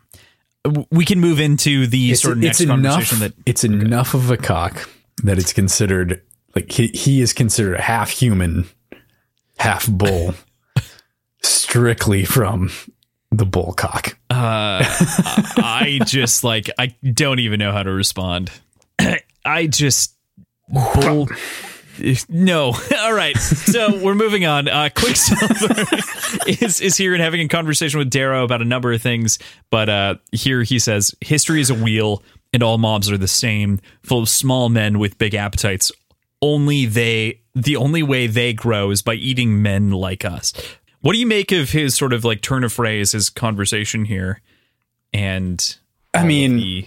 [0.92, 2.76] We can move into the it's, sort of it's next enough.
[2.94, 4.90] conversation that it's enough of a cock
[5.24, 6.22] that it's considered
[6.56, 8.68] like he, he is considered a half human,
[9.58, 10.34] half bull,
[11.42, 12.72] strictly from
[13.32, 14.18] the bull cock.
[14.30, 18.52] uh, I just like I don't even know how to respond.
[19.46, 20.16] I just
[20.68, 21.30] bull.
[22.30, 22.74] No.
[23.00, 23.38] All right.
[23.38, 24.68] So we're moving on.
[24.68, 25.86] Uh, Quicksilver
[26.48, 29.38] is is here and having a conversation with Darrow about a number of things,
[29.70, 32.24] but uh, here he says history is a wheel,
[32.54, 35.92] and all mobs are the same, full of small men with big appetites.
[36.42, 40.54] Only they, the only way they grow is by eating men like us.
[41.02, 44.42] What do you make of his sort of like turn of phrase, his conversation here?
[45.14, 45.78] And
[46.14, 46.86] I mean, the-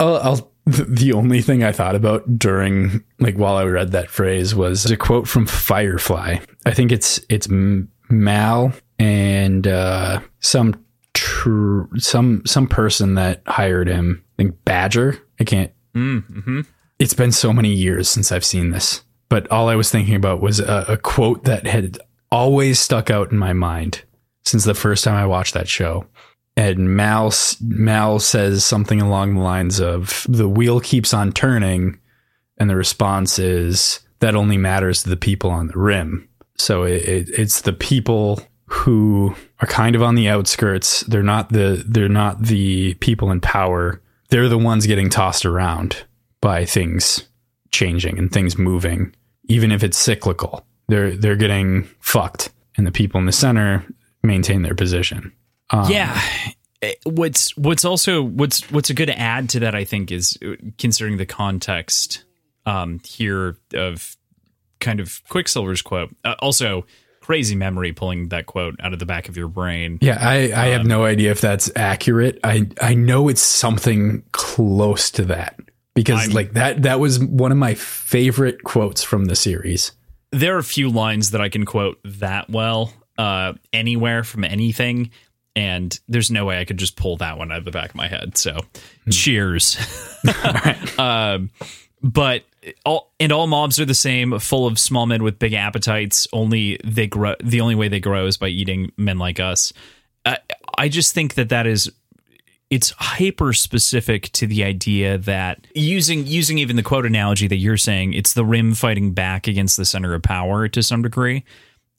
[0.00, 4.54] I'll, I'll, the only thing I thought about during, like, while I read that phrase
[4.54, 6.38] was a quote from Firefly.
[6.64, 10.84] I think it's it's Mal and uh, some
[11.16, 14.22] tr- some some person that hired him.
[14.34, 15.18] I think Badger.
[15.40, 15.72] I can't.
[15.94, 16.66] Mm, mhm.
[16.98, 20.40] It's been so many years since I've seen this, but all I was thinking about
[20.40, 21.98] was a, a quote that had
[22.30, 24.02] always stuck out in my mind
[24.44, 26.06] since the first time I watched that show
[26.56, 31.98] and Mal Mal says something along the lines of the wheel keeps on turning
[32.58, 37.02] and the response is that only matters to the people on the rim so it,
[37.02, 42.08] it, it's the people who are kind of on the outskirts they're not the they're
[42.08, 46.04] not the people in power they're the ones getting tossed around
[46.40, 47.28] by things
[47.70, 49.14] changing and things moving
[49.44, 53.84] even if it's cyclical they're they're getting fucked and the people in the center
[54.22, 55.32] maintain their position
[55.70, 56.20] um, yeah.
[56.82, 60.52] Eh, What's what's also what's what's a good add to that I think is uh,
[60.78, 62.24] considering the context
[62.66, 64.16] um, here of
[64.78, 66.14] kind of Quicksilver's quote.
[66.24, 66.84] Uh, also,
[67.26, 69.98] crazy memory pulling that quote out of the back of your brain.
[70.00, 72.38] Yeah, I, I have no idea if that's accurate.
[72.44, 75.58] I I know it's something close to that
[75.94, 79.90] because I'm- like that that was one of my favorite quotes from the series.
[80.30, 85.10] There are a few lines that I can quote that well uh, anywhere from anything.
[85.56, 87.94] And there's no way I could just pull that one out of the back of
[87.94, 88.36] my head.
[88.36, 88.58] So,
[89.10, 89.78] cheers.
[90.98, 91.50] um,
[92.02, 92.44] but
[92.84, 96.26] all and all mobs are the same, full of small men with big appetites.
[96.32, 97.34] Only they grow.
[97.42, 99.72] The only way they grow is by eating men like us.
[100.24, 100.38] I,
[100.76, 101.90] I just think that that is
[102.68, 107.76] it's hyper specific to the idea that using using even the quote analogy that you're
[107.76, 111.44] saying, it's the rim fighting back against the center of power to some degree.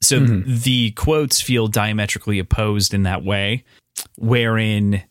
[0.00, 0.58] So mm-hmm.
[0.62, 3.64] the quotes feel diametrically opposed in that way,
[4.16, 5.02] wherein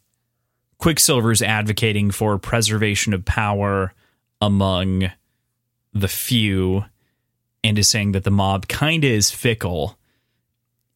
[0.78, 3.94] Quicksilver's advocating for preservation of power
[4.40, 5.12] among
[6.02, 6.86] the few
[7.64, 9.98] and is saying that the mob kind of is fickle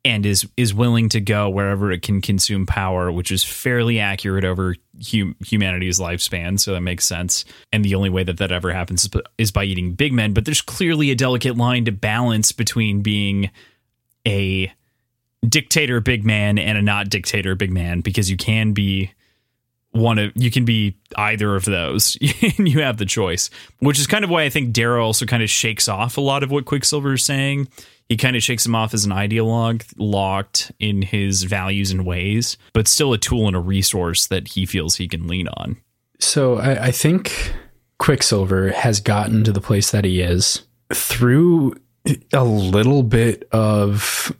[0.03, 4.43] and is is willing to go wherever it can consume power, which is fairly accurate
[4.43, 4.75] over
[5.11, 6.59] hum- humanity's lifespan.
[6.59, 7.45] So that makes sense.
[7.71, 10.33] And the only way that that ever happens is is by eating big men.
[10.33, 13.51] But there's clearly a delicate line to balance between being
[14.27, 14.71] a
[15.47, 19.11] dictator big man and a not dictator big man because you can be
[19.91, 22.17] one of you can be either of those
[22.57, 23.49] and you have the choice
[23.79, 26.43] which is kind of why i think Darrow also kind of shakes off a lot
[26.43, 27.67] of what quicksilver is saying
[28.07, 32.57] he kind of shakes him off as an ideologue locked in his values and ways
[32.73, 35.77] but still a tool and a resource that he feels he can lean on
[36.19, 37.53] So I, I think
[37.97, 40.61] Quicksilver has gotten to the place that he is
[40.93, 41.73] through
[42.33, 44.35] a little bit of.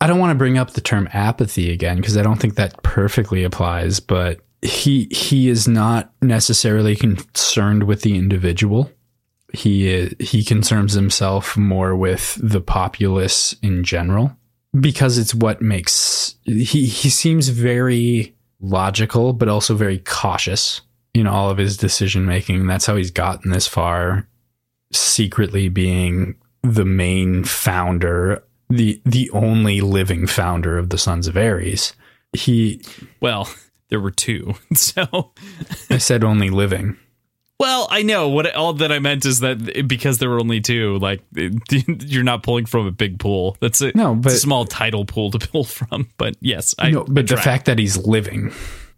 [0.00, 2.82] I don't want to bring up the term apathy again because I don't think that
[2.82, 8.90] perfectly applies, but he he is not necessarily concerned with the individual.
[9.52, 14.36] He he concerns himself more with the populace in general
[14.78, 20.80] because it's what makes he he seems very logical but also very cautious
[21.14, 22.66] in all of his decision making.
[22.66, 24.28] That's how he's gotten this far,
[24.92, 31.94] secretly being the main founder, the the only living founder of the Sons of Ares.
[32.32, 32.82] He
[33.20, 33.48] well
[33.88, 35.32] there were two so
[35.90, 36.96] I said only living.
[37.58, 40.98] Well, I know what all that I meant is that because there were only two,
[40.98, 43.56] like you're not pulling from a big pool.
[43.60, 46.08] That's a, No, but- a small tidal pool to pull from.
[46.18, 48.52] But yes, I no, but the fact that he's living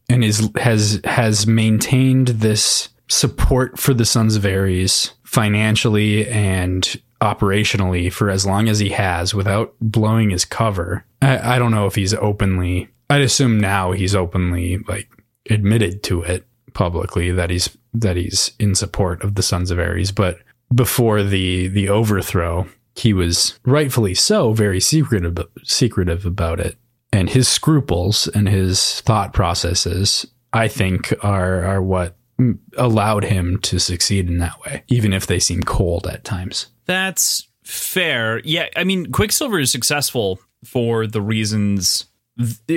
[0.09, 8.13] and is has has maintained this support for the Sons of Ares financially and operationally
[8.13, 11.05] for as long as he has without blowing his cover.
[11.23, 12.89] I, I don't know if he's openly.
[13.11, 15.09] I'd assume now he's openly like
[15.51, 20.13] admitted to it publicly that he's that he's in support of the Sons of Ares,
[20.13, 20.39] but
[20.75, 26.77] before the the overthrow, he was rightfully so very secretive secretive about it.
[27.13, 32.17] And his scruples and his thought processes, I think, are are what
[32.77, 36.67] allowed him to succeed in that way, even if they seem cold at times.
[36.85, 38.41] That's fair.
[38.45, 42.07] Yeah, I mean, Quicksilver is successful for the reasons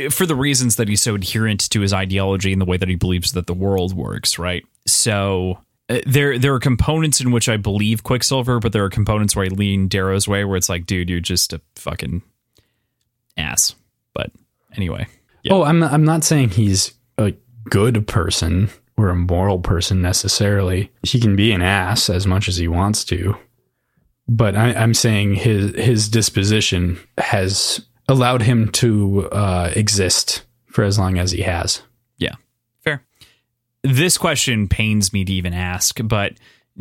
[0.10, 2.96] for the reasons that he's so adherent to his ideology and the way that he
[2.96, 4.64] believes that the world works, right?
[4.88, 9.36] So uh, there there are components in which I believe Quicksilver, but there are components
[9.36, 12.24] where I lean Darrow's way, where it's like, dude, you're just a fucking
[13.38, 13.76] ass.
[14.14, 14.32] But
[14.76, 15.08] anyway,
[15.44, 15.54] yeah.
[15.54, 17.34] oh, I'm I'm not saying he's a
[17.70, 20.92] good person or a moral person necessarily.
[21.04, 23.38] He can be an ass as much as he wants to,
[24.28, 31.00] but I, am saying his his disposition has allowed him to uh, exist for as
[31.00, 31.82] long as he has.
[32.18, 32.36] Yeah,
[32.82, 33.04] fair.
[33.84, 36.34] This question pains me to even ask, but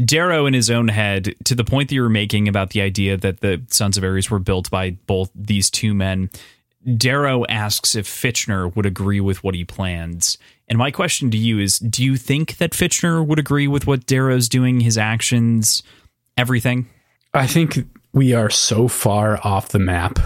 [0.05, 3.16] Darrow in his own head, to the point that you were making about the idea
[3.16, 6.31] that the Sons of Ares were built by both these two men,
[6.97, 10.39] Darrow asks if Fitchner would agree with what he plans.
[10.69, 14.07] And my question to you is do you think that Fitchner would agree with what
[14.07, 15.82] Darrow's doing, his actions,
[16.36, 16.89] everything?
[17.35, 20.19] I think we are so far off the map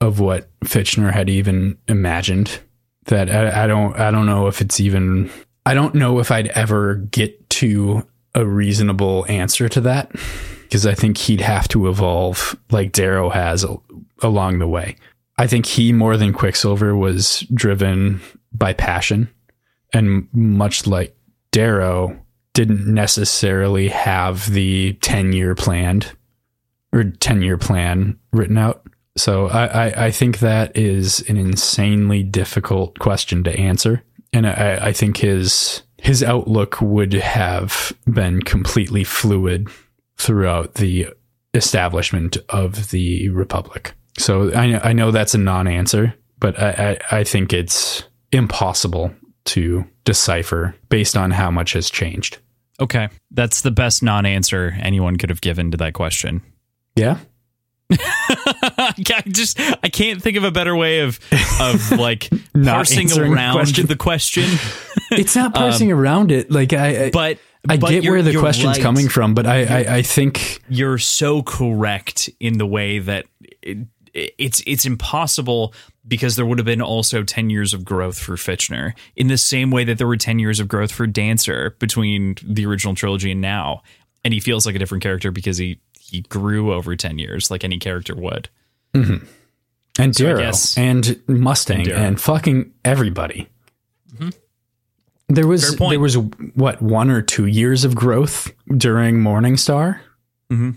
[0.00, 2.60] of what Fitchner had even imagined
[3.06, 5.30] that I, I don't I don't know if it's even
[5.66, 10.12] I don't know if I'd ever get to a reasonable answer to that
[10.62, 13.64] because I think he'd have to evolve like Darrow has
[14.22, 14.96] along the way.
[15.38, 18.20] I think he more than Quicksilver was driven
[18.52, 19.28] by passion
[19.92, 21.16] and much like
[21.50, 22.18] Darrow
[22.52, 26.12] didn't necessarily have the 10 year planned
[26.92, 28.86] or 10 year plan written out.
[29.18, 34.02] So I, I, I, think that is an insanely difficult question to answer.
[34.32, 39.68] And I, I think his his outlook would have been completely fluid
[40.16, 41.08] throughout the
[41.54, 43.94] establishment of the Republic.
[44.18, 49.12] So I, I know that's a non answer, but I, I, I think it's impossible
[49.46, 52.38] to decipher based on how much has changed.
[52.80, 53.08] Okay.
[53.30, 56.42] That's the best non answer anyone could have given to that question.
[56.96, 57.18] Yeah.
[57.90, 61.18] I just I can't think of a better way of
[61.60, 62.30] of like
[62.62, 63.86] parsing around question.
[63.86, 64.44] the question.
[65.10, 66.50] it's not parsing um, around it.
[66.50, 67.38] Like I, I but
[67.68, 68.82] I but get where the question's right.
[68.82, 73.26] coming from, but I, I, I think you're so correct in the way that
[73.62, 73.78] it,
[74.12, 75.72] it's it's impossible
[76.06, 79.70] because there would have been also 10 years of growth for Fitchner in the same
[79.70, 83.40] way that there were 10 years of growth for Dancer between the original trilogy and
[83.40, 83.82] now
[84.24, 85.78] and he feels like a different character because he
[86.08, 88.48] he grew over 10 years like any character would.
[88.94, 89.26] Mm-hmm.
[89.98, 93.48] And so Darrow and Mustang and, and, fucking everybody.
[94.14, 94.30] Mm-hmm.
[95.28, 96.16] There was there was
[96.54, 100.00] what one or two years of growth during Morningstar.
[100.50, 100.70] Mm-hmm.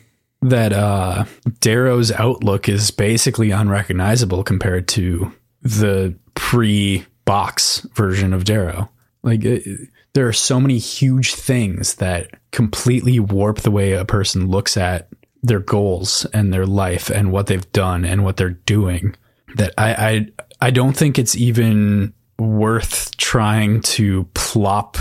[0.43, 1.25] That uh,
[1.59, 5.31] Darrow's outlook is basically unrecognizable compared to
[5.61, 8.89] the pre-box version of Darrow.
[9.21, 14.49] Like it, there are so many huge things that completely warp the way a person
[14.49, 15.09] looks at
[15.43, 19.15] their goals and their life and what they've done and what they're doing
[19.55, 20.27] that I, I
[20.67, 24.97] I don't think it's even worth trying to plop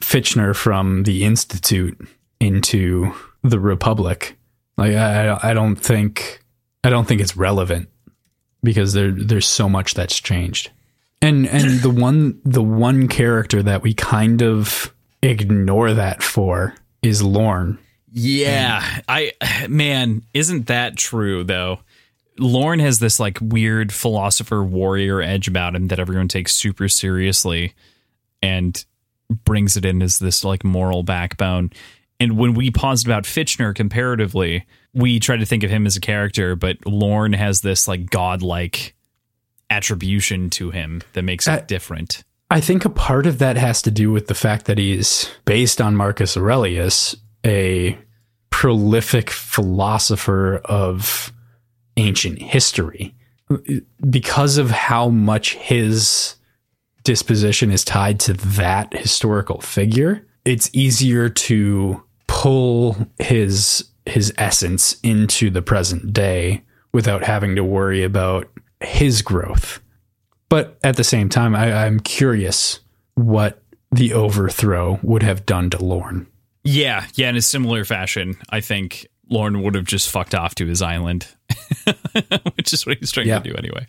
[0.00, 1.98] Fitchner from the Institute
[2.40, 3.12] into
[3.42, 4.36] the Republic.
[4.76, 6.42] Like I I don't think
[6.82, 7.88] I don't think it's relevant
[8.62, 10.70] because there there's so much that's changed.
[11.20, 14.92] And and the one the one character that we kind of
[15.22, 17.78] ignore that for is Lorn
[18.12, 19.32] yeah, um, I
[19.68, 21.80] man, isn't that true though?
[22.38, 27.74] Lorn has this like weird philosopher warrior edge about him that everyone takes super seriously
[28.42, 28.84] and
[29.44, 31.70] brings it in as this like moral backbone.
[32.20, 36.00] And when we paused about Fitchner comparatively, we tried to think of him as a
[36.00, 38.94] character, but Lorn has this like godlike
[39.70, 42.22] attribution to him that makes it different.
[42.50, 45.80] I think a part of that has to do with the fact that he's based
[45.80, 47.98] on Marcus Aurelius, a
[48.50, 51.32] prolific philosopher of
[51.96, 53.14] ancient history.
[54.08, 56.36] Because of how much his
[57.04, 65.50] disposition is tied to that historical figure it's easier to pull his his essence into
[65.50, 66.62] the present day
[66.92, 68.50] without having to worry about
[68.80, 69.80] his growth.
[70.48, 72.80] But at the same time I, i'm curious
[73.14, 76.26] what the overthrow would have done to lorn
[76.64, 80.66] yeah, yeah, in a similar fashion, I think Lorn would have just fucked off to
[80.66, 81.26] his island,
[82.54, 83.38] which is what he's trying yeah.
[83.38, 83.86] to do anyway.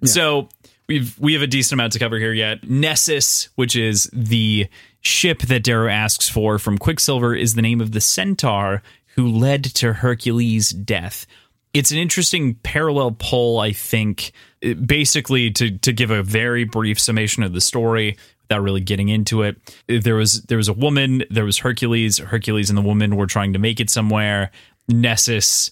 [0.00, 0.08] Yeah.
[0.08, 0.48] So
[0.88, 2.68] we've we have a decent amount to cover here yet.
[2.68, 4.68] Nessus, which is the
[5.00, 8.82] ship that Darrow asks for from Quicksilver, is the name of the centaur
[9.14, 11.26] who led to Hercules' death.
[11.72, 14.32] It's an interesting parallel pull, I think.
[14.84, 18.16] Basically, to to give a very brief summation of the story
[18.48, 19.56] without really getting into it,
[19.88, 22.18] there was there was a woman, there was Hercules.
[22.18, 24.50] Hercules and the woman were trying to make it somewhere.
[24.88, 25.70] Nessus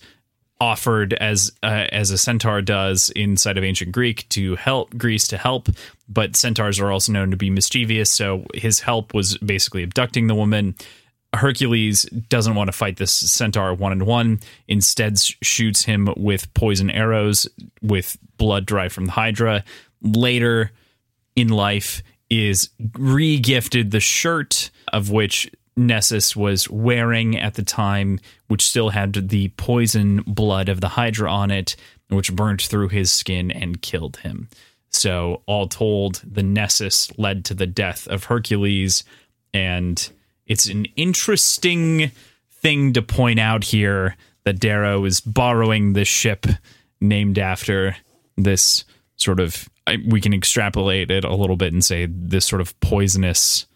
[0.60, 5.38] offered as uh, as a centaur does inside of ancient Greek to help Greece to
[5.38, 5.68] help,
[6.08, 8.10] but centaurs are also known to be mischievous.
[8.10, 10.74] So his help was basically abducting the woman.
[11.34, 14.40] Hercules doesn't want to fight this centaur one on one.
[14.68, 17.48] Instead, shoots him with poison arrows
[17.82, 19.64] with blood derived from the Hydra.
[20.02, 20.70] Later
[21.34, 22.02] in life,
[22.48, 29.28] is re-gifted the shirt of which Nessus was wearing at the time, which still had
[29.28, 31.76] the poison blood of the Hydra on it,
[32.08, 34.48] which burnt through his skin and killed him.
[34.90, 39.02] So, all told, the Nessus led to the death of Hercules,
[39.52, 40.08] and
[40.46, 42.12] it's an interesting
[42.50, 46.46] thing to point out here that Darrow is borrowing this ship
[47.00, 47.96] named after
[48.36, 48.84] this
[49.16, 49.68] sort of.
[50.08, 53.66] We can extrapolate it a little bit and say this sort of poisonous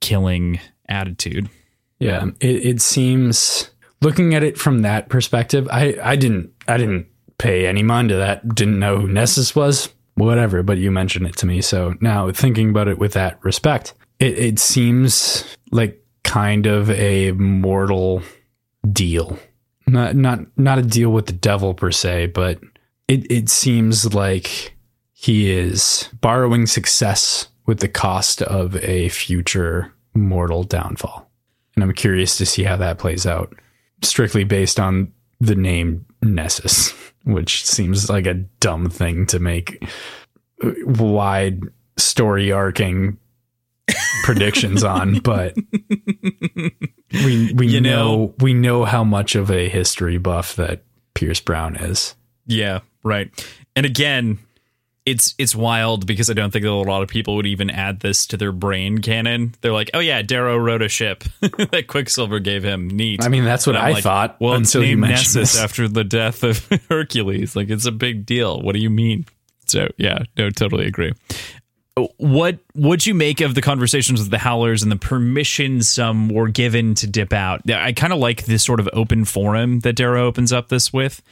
[0.00, 1.50] killing attitude.
[1.98, 3.70] Yeah, it, it seems
[4.04, 7.06] looking at it from that perspective, I, I didn't I didn't
[7.38, 8.54] pay any mind to that.
[8.54, 9.88] Didn't know who Nessus was.
[10.14, 11.60] Whatever, but you mentioned it to me.
[11.60, 17.32] So now thinking about it with that respect, it, it seems like kind of a
[17.32, 18.22] mortal
[18.92, 19.38] deal.
[19.88, 22.60] Not not not a deal with the devil per se, but
[23.08, 24.76] it, it seems like
[25.12, 31.30] he is borrowing success with the cost of a future mortal downfall.
[31.74, 33.54] And I'm curious to see how that plays out,
[34.02, 36.92] strictly based on the name Nessus,
[37.24, 39.82] which seems like a dumb thing to make
[40.62, 41.62] wide
[41.96, 43.18] story arcing
[44.24, 45.56] predictions on, but
[47.12, 51.40] we we you know, know we know how much of a history buff that Pierce
[51.40, 52.14] Brown is.
[52.46, 53.30] Yeah, right.
[53.76, 54.38] And again,
[55.06, 58.00] it's it's wild because I don't think that a lot of people would even add
[58.00, 59.54] this to their brain canon.
[59.60, 63.22] They're like, "Oh yeah, Darrow wrote a ship that Quicksilver gave him." Neat.
[63.22, 64.36] I mean, that's what I like, thought.
[64.40, 67.54] Well, until it's named Nessus after the death of Hercules.
[67.54, 68.60] Like, it's a big deal.
[68.60, 69.26] What do you mean?
[69.66, 71.12] So yeah, no, totally agree.
[72.16, 76.48] What would you make of the conversations with the Howlers and the permission some were
[76.48, 77.70] given to dip out?
[77.70, 81.22] I kind of like this sort of open forum that Darrow opens up this with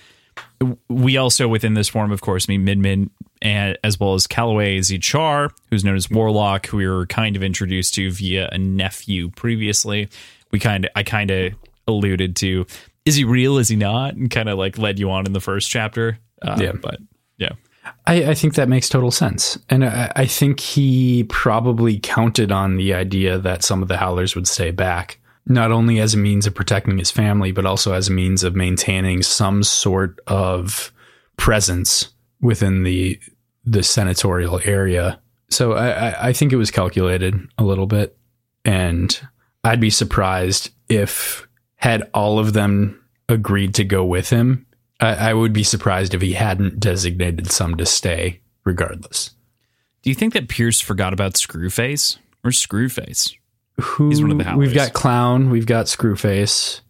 [0.88, 3.10] we also within this form, of course, meet Midman
[3.40, 7.42] and as well as Colloway Char, who's known as Warlock, who we were kind of
[7.42, 10.08] introduced to via a nephew previously.
[10.50, 11.54] We kind of I kind of
[11.88, 12.66] alluded to
[13.04, 13.58] is he real?
[13.58, 14.14] Is he not?
[14.14, 16.18] And kind of like led you on in the first chapter.
[16.40, 16.98] Uh, yeah, but
[17.36, 17.52] yeah.
[18.06, 19.58] I, I, think that makes total sense.
[19.68, 24.36] And I, I think he probably counted on the idea that some of the Howlers
[24.36, 28.08] would stay back not only as a means of protecting his family, but also as
[28.08, 30.92] a means of maintaining some sort of
[31.36, 32.10] presence
[32.40, 33.18] within the
[33.64, 35.20] the senatorial area.
[35.48, 38.16] So I, I think it was calculated a little bit,
[38.64, 39.20] and
[39.62, 41.46] I'd be surprised if
[41.76, 44.66] had all of them agreed to go with him.
[45.00, 49.30] I, I would be surprised if he hadn't designated some to stay, regardless.
[50.02, 53.34] Do you think that Pierce forgot about Screwface or Screwface?
[53.82, 56.80] Who He's one of the we've got clown, we've got Screwface,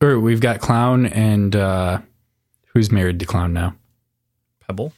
[0.00, 2.00] or we've got clown and uh,
[2.66, 3.74] who's married to clown now?
[4.66, 4.92] Pebble.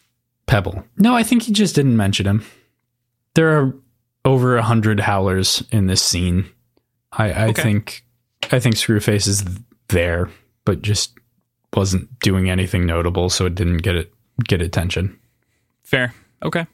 [0.47, 0.84] Pebble.
[0.97, 2.44] No, I think he just didn't mention him.
[3.34, 3.74] There are
[4.24, 6.47] over a hundred howlers in this scene.
[7.12, 7.62] I, I okay.
[7.62, 8.05] think
[8.51, 9.44] I think Screwface is
[9.88, 10.28] there,
[10.64, 11.12] but just
[11.74, 14.12] wasn't doing anything notable, so it didn't get it
[14.44, 15.18] get attention.
[15.82, 16.12] Fair.
[16.42, 16.66] Okay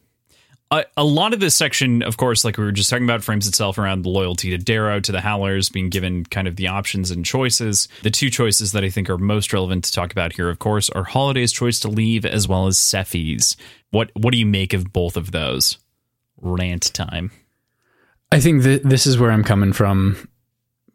[0.70, 3.46] a, a, lot of this section, of course, like we were just talking about, frames
[3.46, 7.10] itself around the loyalty to Darrow, to the Howlers, being given kind of the options
[7.10, 7.88] and choices.
[8.02, 10.90] The two choices that I think are most relevant to talk about here, of course,
[10.90, 13.56] are Holiday's choice to leave as well as Sefi's.
[13.90, 15.78] What what do you make of both of those?
[16.40, 17.30] Rant time.
[18.32, 20.28] I think that this is where I'm coming from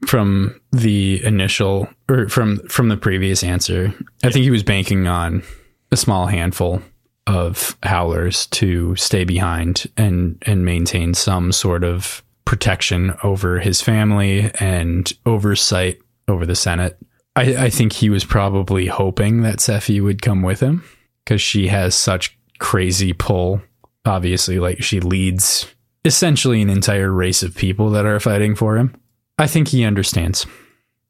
[0.06, 3.93] from the initial or from from the previous answer.
[4.23, 5.43] I think he was banking on
[5.91, 6.81] a small handful
[7.27, 14.52] of howlers to stay behind and and maintain some sort of protection over his family
[14.60, 16.98] and oversight over the Senate.
[17.35, 20.84] I, I think he was probably hoping that Sefi would come with him
[21.23, 23.61] because she has such crazy pull.
[24.06, 25.68] Obviously, like she leads
[26.03, 28.95] essentially an entire race of people that are fighting for him.
[29.38, 30.45] I think he understands.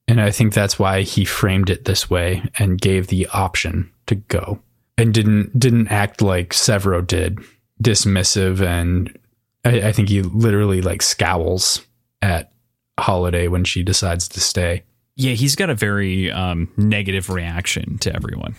[0.07, 4.15] And I think that's why he framed it this way and gave the option to
[4.15, 4.61] go
[4.97, 7.39] and didn't didn't act like Sevro did
[7.81, 9.17] dismissive and
[9.65, 11.85] I, I think he literally like scowls
[12.21, 12.51] at
[12.99, 14.83] Holiday when she decides to stay.
[15.15, 18.55] Yeah, he's got a very um, negative reaction to everyone.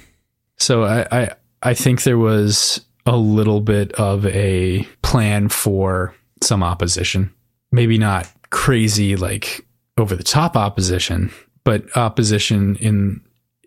[0.59, 1.30] So I, I
[1.62, 7.32] I think there was a little bit of a plan for some opposition.
[7.72, 11.32] Maybe not crazy like over the top opposition,
[11.64, 13.20] but opposition in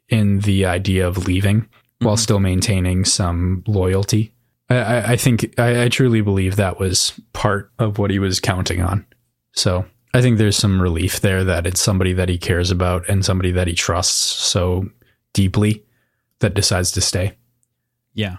[0.10, 2.06] in the idea of leaving mm-hmm.
[2.06, 4.34] while still maintaining some loyalty.
[4.70, 8.82] I, I think I, I truly believe that was part of what he was counting
[8.82, 9.06] on.
[9.54, 13.24] So I think there's some relief there that it's somebody that he cares about and
[13.24, 14.90] somebody that he trusts so
[15.34, 15.84] deeply
[16.40, 17.36] that decides to stay.
[18.14, 18.38] Yeah.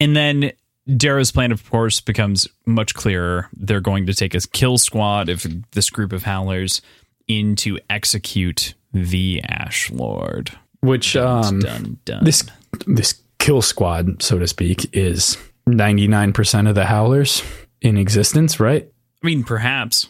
[0.00, 0.52] And then
[0.96, 3.48] Darrow's plan, of course, becomes much clearer.
[3.52, 6.80] They're going to take a kill squad of this group of howlers
[7.26, 10.50] in to execute the Ash Lord.
[10.80, 12.24] Which um, dun, dun.
[12.24, 12.44] this
[12.86, 15.36] this kill squad, so to speak, is
[15.66, 17.42] ninety nine percent of the howlers
[17.80, 18.90] in existence, right?
[19.22, 20.08] I mean, perhaps.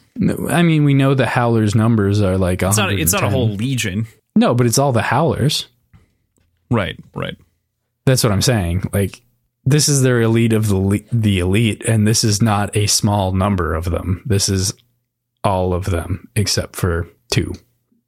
[0.50, 2.92] I mean, we know the howlers numbers are like it's not.
[2.92, 4.06] It's not a whole legion.
[4.36, 5.66] No, but it's all the howlers.
[6.70, 6.98] Right.
[7.14, 7.36] Right.
[8.04, 8.84] That's what I'm saying.
[8.92, 9.22] Like
[9.64, 13.74] this is their elite of the the elite, and this is not a small number
[13.74, 14.22] of them.
[14.26, 14.72] This is
[15.44, 17.52] all of them except for two,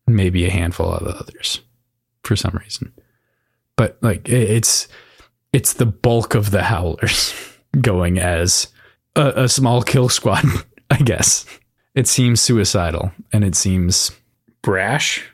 [0.06, 1.60] maybe a handful of others,
[2.24, 2.92] for some reason.
[3.80, 4.88] But like it's
[5.54, 7.32] it's the bulk of the howlers
[7.80, 8.68] going as
[9.16, 10.44] a, a small kill squad.
[10.90, 11.46] I guess
[11.94, 14.10] it seems suicidal and it seems
[14.60, 15.26] brash.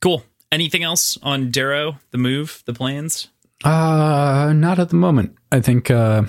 [0.00, 0.24] Cool.
[0.50, 3.28] Anything else on Darrow, the move, the plans?
[3.62, 5.36] Uh, not at the moment.
[5.52, 6.24] I think uh,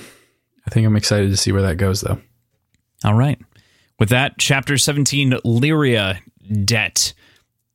[0.67, 2.21] I think I'm excited to see where that goes, though.
[3.03, 3.41] All right.
[3.97, 6.19] With that, chapter 17, Lyria
[6.65, 7.13] debt.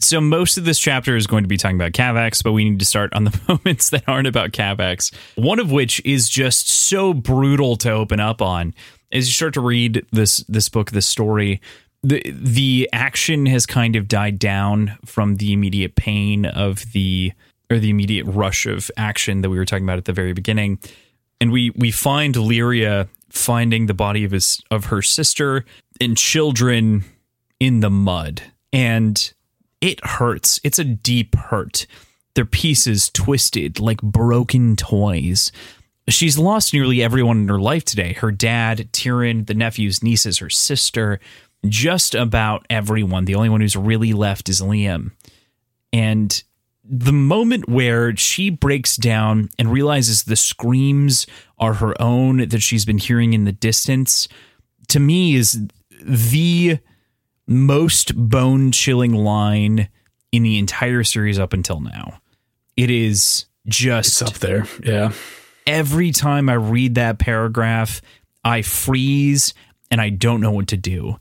[0.03, 2.81] So most of this chapter is going to be talking about Kavax, but we need
[2.81, 5.15] to start on the moments that aren't about Kavax.
[5.37, 8.75] One of which is just so brutal to open up on.
[9.13, 11.61] As you start to read this this book, this story,
[12.03, 17.33] the the action has kind of died down from the immediate pain of the
[17.71, 20.79] or the immediate rush of action that we were talking about at the very beginning.
[21.41, 25.65] And we we find Lyria finding the body of his of her sister
[26.01, 27.05] and children
[27.61, 28.43] in the mud.
[28.73, 29.33] And
[29.83, 30.59] it hurts.
[30.65, 31.87] It's a deep hurt.
[32.35, 35.53] Their pieces twisted like broken toys.
[36.09, 38.15] She's lost nearly everyone in her life today.
[38.15, 41.21] Her dad, Tyrion, the nephews, nieces, her sister,
[41.67, 43.27] just about everyone.
[43.27, 45.11] The only one who's really left is Liam.
[45.93, 46.43] And
[46.85, 51.27] the moment where she breaks down and realizes the screams
[51.59, 54.27] are her own that she's been hearing in the distance
[54.89, 55.61] to me is
[56.03, 56.79] the
[57.53, 59.89] most bone chilling line
[60.31, 62.21] in the entire series up until now.
[62.77, 64.67] It is just it's up there.
[64.83, 65.13] Yeah.
[65.67, 68.03] Every time I read that paragraph,
[68.45, 69.55] I freeze
[69.91, 71.19] and I don't know what to do.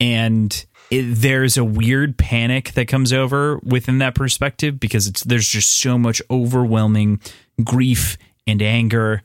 [0.00, 5.46] And it, there's a weird panic that comes over within that perspective because it's there's
[5.46, 7.20] just so much overwhelming
[7.62, 8.16] grief
[8.46, 9.22] and anger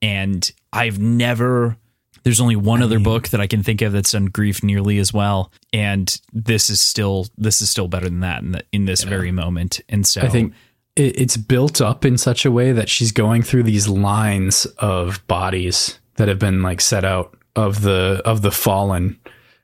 [0.00, 1.76] and I've never
[2.22, 4.62] there's only one I other mean, book that I can think of that's done grief
[4.62, 8.64] nearly as well and this is still this is still better than that in, the,
[8.72, 10.54] in this very moment and so I think
[10.94, 15.98] it's built up in such a way that she's going through these lines of bodies
[16.16, 19.18] that have been like set out of the of the fallen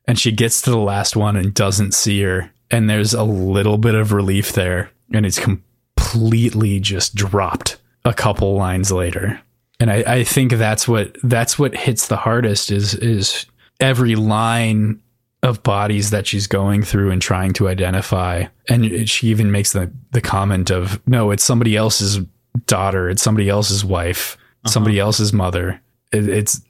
[0.07, 3.79] and she gets to the last one and doesn't see her and there's a little
[3.79, 9.41] bit of relief there and it's completely just dropped a couple lines later
[9.81, 13.47] and I, I think that's what that's what hits the hardest is is
[13.81, 15.01] every line
[15.43, 18.45] of bodies that she's going through and trying to identify.
[18.69, 22.19] And she even makes the the comment of no it's somebody else's
[22.67, 23.09] daughter.
[23.09, 24.37] It's somebody else's wife.
[24.65, 24.73] Uh-huh.
[24.73, 25.81] somebody else's mother.
[26.13, 26.61] It, it's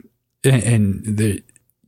[0.44, 1.42] and the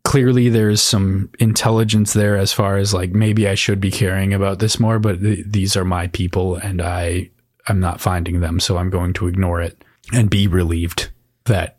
[0.05, 4.61] clearly there's some intelligence there as far as like maybe I should be caring about
[4.61, 7.31] this more, but th- these are my people and I
[7.69, 11.11] I'm not finding them, so I'm going to ignore it and be relieved
[11.45, 11.79] that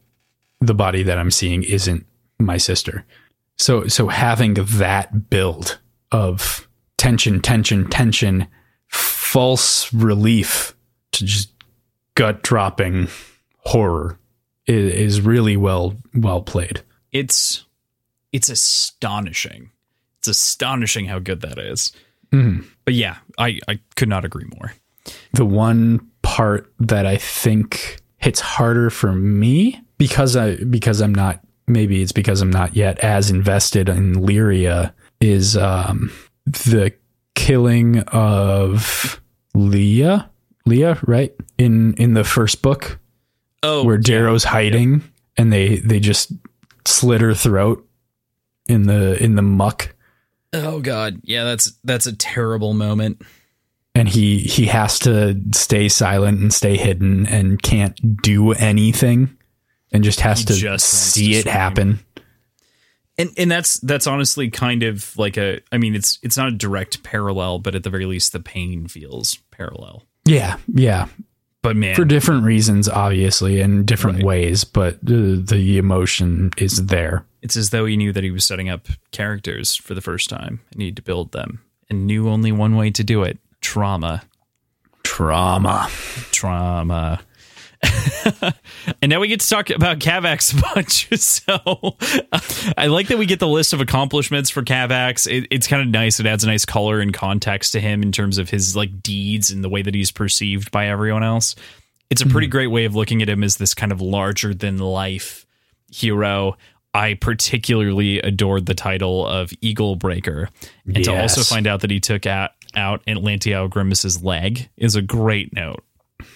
[0.60, 2.06] the body that I'm seeing isn't
[2.40, 3.06] my sister.
[3.58, 5.80] So so having that build
[6.12, 6.68] of
[6.98, 8.48] tension, tension, tension,
[8.88, 10.76] false relief
[11.14, 11.52] to just
[12.16, 13.08] gut dropping
[13.58, 14.20] horror
[14.68, 16.82] is, is really well well played.
[17.12, 17.66] It's
[18.32, 19.72] it's astonishing.
[20.20, 21.91] It's astonishing how good that is.
[22.32, 22.68] Mm-hmm.
[22.86, 24.74] But yeah, I, I could not agree more.
[25.34, 31.41] The one part that I think hits harder for me because I because I'm not
[31.68, 36.11] maybe it's because I'm not yet as invested in Lyria is um,
[36.45, 36.93] the
[37.35, 39.22] killing of
[39.53, 40.30] Leah
[40.65, 42.99] Leah right in in the first book
[43.64, 44.99] oh where Darrow's hiding yeah.
[45.38, 46.31] and they they just
[46.85, 47.88] slit her throat
[48.68, 49.93] in the in the muck
[50.53, 51.22] Oh god.
[51.23, 53.22] Yeah, that's that's a terrible moment.
[53.96, 59.38] And he he has to stay silent and stay hidden and can't do anything
[59.92, 62.00] and just has He to just see to it happen
[63.18, 66.52] And and that's that's honestly kind of like a I mean it's it's not a
[66.52, 70.04] direct parallel, but at the very least the pain feels parallel.
[70.26, 71.08] yeah yeah
[71.62, 74.26] But man, for different reasons obviously in different Right.
[74.26, 78.46] ways but the, the emotion is there it's as though he knew that he was
[78.46, 82.52] setting up characters for the first time and needed to build them and knew only
[82.54, 83.40] one way to do it.
[83.72, 84.22] Trauma.
[85.02, 85.89] trauma
[86.34, 87.22] Trauma.
[89.02, 91.07] and now we get to talk about Kavax a bunch.
[91.18, 91.95] So
[92.77, 95.26] I like that we get the list of accomplishments for Kavax.
[95.26, 96.19] It, it's kind of nice.
[96.19, 99.52] It adds a nice color and context to him in terms of his like deeds
[99.52, 101.56] and the way that he's perceived by everyone else.
[102.10, 102.52] It's a pretty mm-hmm.
[102.52, 105.45] great way of looking at him as this kind of larger than life
[105.89, 106.57] hero.
[106.93, 110.49] I particularly adored the title of Eagle Breaker.
[110.85, 115.02] And to also find out that he took out, out Atalantia Grimmus's leg is a
[115.02, 115.84] great note.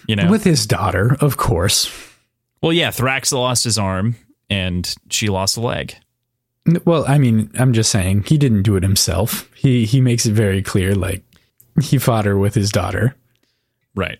[0.08, 0.30] You know?
[0.30, 1.90] with his daughter of course
[2.60, 4.16] Well, yeah, Thrax lost his arm
[4.50, 5.94] and she lost a leg.
[6.84, 10.32] Well i mean i'm just saying he didn't do it himself he he makes it
[10.32, 11.22] very clear like
[11.80, 13.14] he fought her with his daughter
[13.94, 14.18] Right.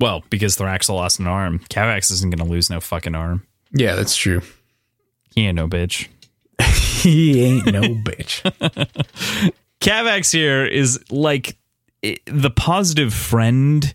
[0.00, 3.46] Well, because Thrax lost an arm, Kavax isn't going to lose no fucking arm.
[3.72, 4.42] yeah that's true
[5.34, 6.08] He ain't no bitch.
[7.02, 8.42] he ain't no bitch
[9.82, 11.56] Kavax here is like
[12.02, 13.92] the positive friend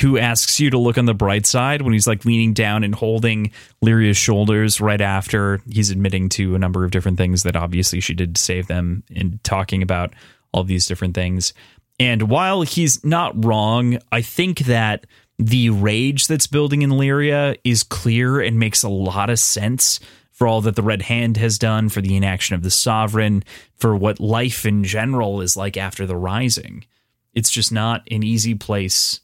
[0.00, 2.94] who asks you to look on the bright side when he's like leaning down and
[2.94, 3.50] holding
[3.82, 8.12] Lyria's shoulders right after he's admitting to a number of different things that obviously she
[8.12, 10.12] did to save them and talking about
[10.52, 11.54] all these different things.
[11.98, 15.06] And while he's not wrong, I think that
[15.38, 20.00] the rage that's building in Lyria is clear and makes a lot of sense
[20.40, 23.44] for all that the Red Hand has done, for the inaction of the Sovereign,
[23.76, 26.86] for what life in general is like after the Rising.
[27.34, 29.20] It's just not an easy place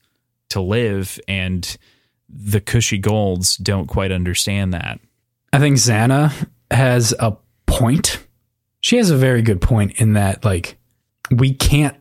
[0.50, 1.74] to live, and
[2.28, 5.00] the cushy golds don't quite understand that.
[5.54, 8.22] I think Xana has a point.
[8.80, 10.76] She has a very good point in that, like,
[11.30, 11.96] we can't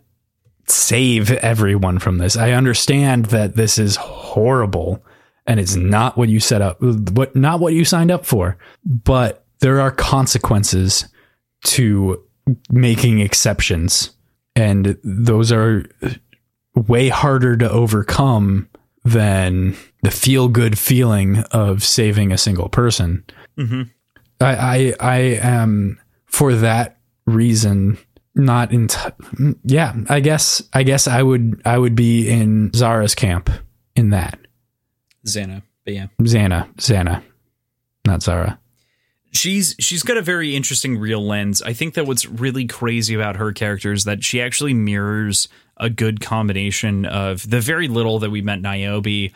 [0.67, 2.35] save everyone from this.
[2.35, 5.01] I understand that this is horrible
[5.47, 8.57] and it's not what you set up, what not what you signed up for.
[8.85, 11.07] But there are consequences
[11.65, 12.23] to
[12.69, 14.11] making exceptions,
[14.55, 15.85] and those are
[16.75, 18.69] way harder to overcome
[19.03, 23.23] than the feel good feeling of saving a single person.
[23.57, 23.83] Mm-hmm.
[24.41, 27.97] I, I I am for that reason
[28.35, 29.09] not in t-
[29.63, 33.49] yeah I guess I guess I would I would be in Zara's camp
[33.95, 34.37] in that
[35.27, 36.07] Xana, but yeah.
[36.21, 37.21] Xana Xana
[38.05, 38.59] not Zara
[39.35, 41.61] she's she's got a very interesting real lens.
[41.61, 45.47] I think that what's really crazy about her character is that she actually mirrors
[45.77, 49.31] a good combination of the very little that we met Niobe,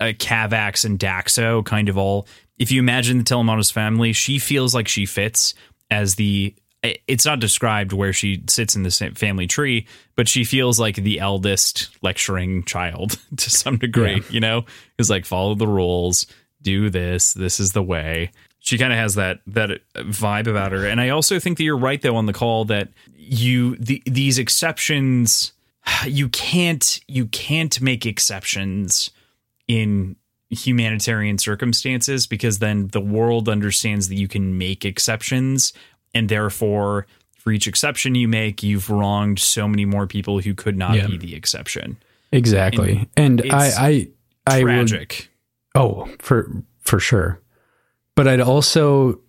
[0.00, 1.64] uh, Kavax, and Daxo.
[1.64, 2.26] Kind of all.
[2.58, 5.54] If you imagine the Telemanus family, she feels like she fits
[5.90, 6.54] as the.
[6.82, 9.86] It's not described where she sits in the family tree,
[10.16, 14.16] but she feels like the eldest lecturing child to some degree.
[14.16, 14.30] Yeah.
[14.30, 14.64] You know,
[14.98, 16.26] is like follow the rules,
[16.60, 17.34] do this.
[17.34, 18.32] This is the way
[18.62, 21.76] she kind of has that that vibe about her and i also think that you're
[21.76, 25.52] right though on the call that you the, these exceptions
[26.06, 29.10] you can't you can't make exceptions
[29.68, 30.16] in
[30.50, 35.72] humanitarian circumstances because then the world understands that you can make exceptions
[36.14, 37.06] and therefore
[37.38, 41.06] for each exception you make you've wronged so many more people who could not Yeah.
[41.08, 41.96] be the exception
[42.30, 44.08] exactly and, it's I I
[44.46, 45.28] I would tragic
[45.74, 47.40] Oh, for for sure.
[48.14, 49.20] But I'd also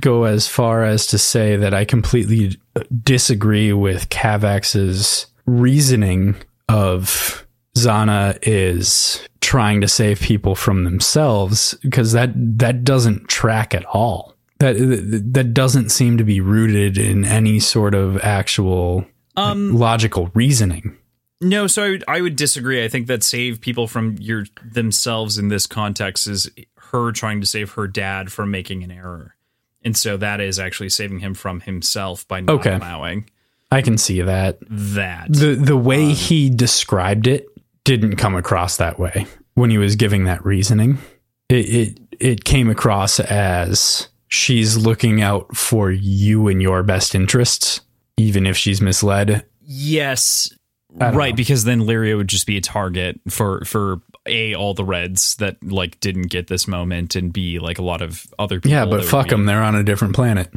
[0.00, 2.56] go as far as to say that I completely
[3.02, 6.36] disagree with Kavax's reasoning
[6.70, 13.84] of Xana is trying to save people from themselves because that that doesn't track at
[13.84, 14.34] all.
[14.60, 14.74] That
[15.34, 19.06] that doesn't seem to be rooted in any sort of actual
[19.36, 20.96] um logical reasoning.
[21.40, 22.84] No, so I would, I would disagree.
[22.84, 26.50] I think that save people from your themselves in this context is
[26.90, 29.36] her trying to save her dad from making an error,
[29.84, 32.74] and so that is actually saving him from himself by not Okay.
[32.74, 33.30] allowing
[33.70, 34.58] I can see that.
[34.68, 35.32] that.
[35.32, 37.46] the the way he described it
[37.84, 40.98] didn't come across that way when he was giving that reasoning.
[41.48, 47.80] It it it came across as she's looking out for you and your best interests,
[48.16, 49.44] even if she's misled.
[49.62, 50.52] yes,
[50.94, 51.36] right, know.
[51.36, 55.62] because then Lyria would just be a target for for a all the Reds that
[55.62, 58.70] like didn't get this moment, and b like a lot of other people.
[58.70, 59.46] Yeah, but fuck them.
[59.46, 60.48] They're on a different planet.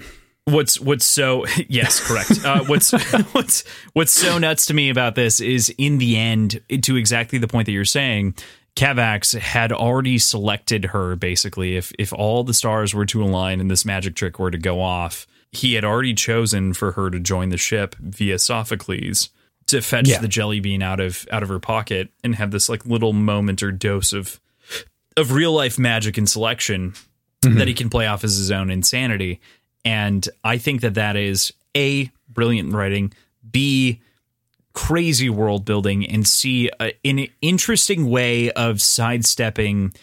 [0.46, 2.92] what's what's so yes correct uh, what's
[3.34, 7.48] what's what's so nuts to me about this is in the end to exactly the
[7.48, 8.34] point that you're saying
[8.76, 13.70] Kavax had already selected her basically if if all the stars were to align and
[13.70, 17.50] this magic trick were to go off he had already chosen for her to join
[17.50, 19.30] the ship via Sophocles
[19.68, 20.20] to fetch Yeah.
[20.20, 23.62] the jelly bean out of out of her pocket and have this like little moment
[23.62, 24.40] or dose of
[25.18, 26.94] of real life magic and selection
[27.42, 27.58] mm-hmm.
[27.58, 29.42] that he can play off as his own insanity.
[29.84, 33.14] And I think that that is a brilliant writing,
[33.50, 34.02] b
[34.74, 39.94] crazy world building, and c a, an interesting way of sidestepping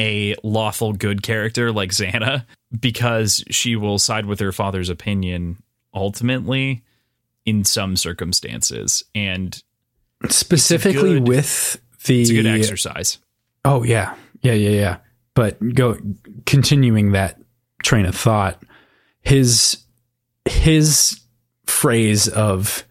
[0.00, 2.44] a lawful good character like Xana
[2.78, 5.62] because she will side with her father's opinion
[5.94, 6.82] ultimately
[7.44, 9.62] in some circumstances, and
[10.28, 13.18] Specifically good- with the it's a good exercise.
[13.64, 14.14] Oh yeah.
[14.42, 14.96] Yeah, yeah, yeah.
[15.34, 15.98] But go
[16.46, 17.38] continuing that
[17.82, 18.62] train of thought,
[19.20, 19.78] his
[20.44, 21.20] his
[21.66, 22.85] phrase of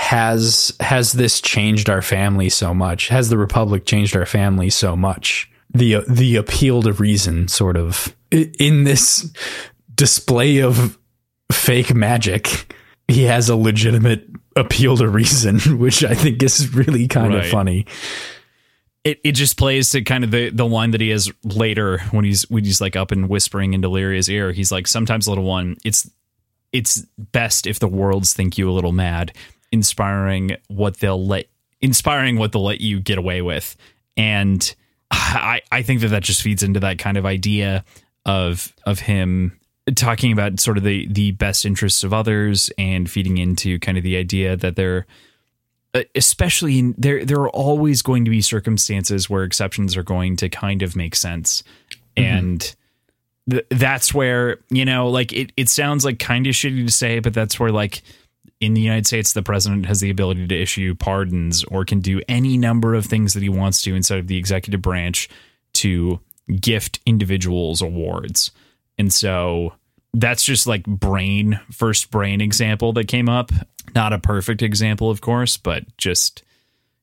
[0.00, 3.08] has has this changed our family so much?
[3.08, 5.48] Has the republic changed our family so much?
[5.74, 9.30] The the appeal to reason sort of in this
[9.94, 10.98] display of
[11.52, 12.74] fake magic,
[13.08, 17.84] he has a legitimate appeal to reason, which I think is really kind of funny.
[19.04, 22.24] it, it just plays to kind of the, the line that he has later when
[22.24, 24.50] he's when he's like up and whispering in Deliria's ear.
[24.50, 26.10] He's like, sometimes little one, it's
[26.72, 29.34] it's best if the worlds think you a little mad,
[29.72, 31.46] inspiring what they'll let
[31.80, 33.76] inspiring what they'll let you get away with.
[34.16, 34.74] And
[35.10, 37.84] I I think that that just feeds into that kind of idea
[38.26, 39.58] of of him
[39.94, 44.04] talking about sort of the the best interests of others and feeding into kind of
[44.04, 45.06] the idea that they're
[46.14, 50.48] especially in, there there are always going to be circumstances where exceptions are going to
[50.48, 51.64] kind of make sense
[52.16, 52.22] mm-hmm.
[52.22, 52.76] and
[53.50, 57.18] th- that's where you know like it, it sounds like kind of shitty to say
[57.18, 58.02] but that's where like
[58.60, 62.20] in the united states the president has the ability to issue pardons or can do
[62.28, 65.28] any number of things that he wants to instead of the executive branch
[65.72, 66.20] to
[66.60, 68.50] gift individuals awards.
[68.98, 69.72] And so
[70.12, 73.52] that's just like brain first brain example that came up.
[73.94, 76.42] Not a perfect example of course but just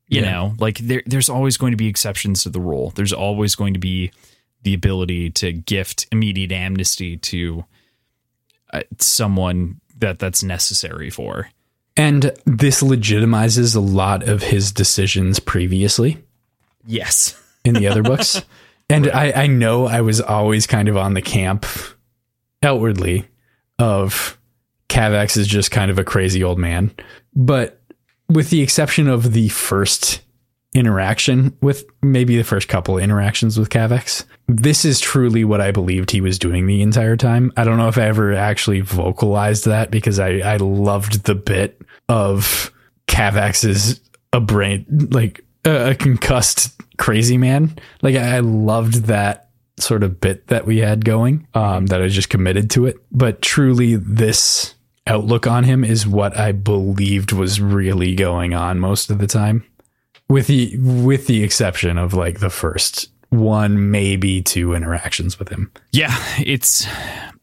[0.10, 0.32] you Yeah.
[0.32, 2.92] know like there, there's always going to be exceptions to the rule.
[2.96, 4.12] There's always going to be
[4.64, 7.64] the ability to gift immediate amnesty to
[8.74, 11.49] uh, someone that that's necessary for
[11.95, 16.24] And this legitimizes a lot of his decisions previously
[16.86, 18.41] yes in the other books.
[18.90, 21.65] And I, I know I was always kind of on the camp
[22.64, 23.28] outwardly
[23.80, 24.38] of
[24.90, 26.95] Kavax is just kind of a crazy old man.
[27.36, 27.82] But
[28.30, 30.22] with the exception of the first
[30.78, 34.24] interaction with maybe the first couple interactions with Kavax.
[34.48, 37.52] this is truly what I believed he was doing the entire time.
[37.58, 41.82] I don't know if I ever actually vocalized that because I, I loved the bit
[42.10, 42.72] of
[43.08, 43.99] Kavax's
[44.34, 47.78] a brain like a, a concussed crazy man.
[48.02, 49.49] Like I loved that
[49.80, 51.48] sort of bit that we had going.
[51.54, 52.98] Um, that I just committed to it.
[53.12, 54.76] But truly, this
[55.06, 59.64] outlook on him is what I believed was really going on most of the time,
[60.30, 65.72] with the with the exception of like the first one, maybe two interactions with him.
[65.91, 66.88] yeah it's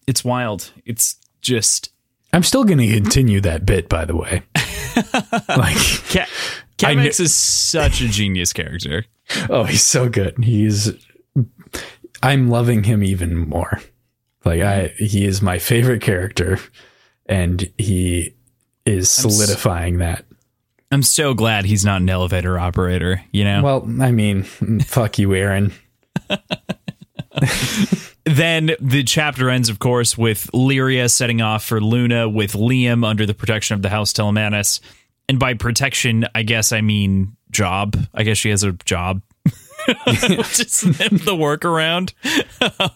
[0.07, 1.91] it's wild it's just
[2.33, 4.43] I'm still going to continue that bit, by the way.
[5.57, 5.77] like,
[6.11, 6.27] Ca-
[6.83, 9.05] I kn- is such a genius character
[9.51, 10.37] oh, he's so good.
[10.43, 10.93] He's.
[12.23, 13.81] I'm loving him even more.
[14.45, 16.59] Like I, he is my favorite character,
[17.27, 18.35] and he
[18.85, 20.25] is solidifying that.
[20.95, 24.43] I'm so glad he's not an elevator operator you know Well, I mean,
[24.85, 25.73] fuck you, Aaron.
[28.27, 33.27] Then the chapter ends, of course, with Lyria setting off for Luna with Liam under
[33.27, 34.81] the protection of the House Telemanus.
[35.29, 37.97] And by protection, I guess I mean job.
[38.15, 39.23] I guess she has a job.
[40.07, 42.15] Is the workaround.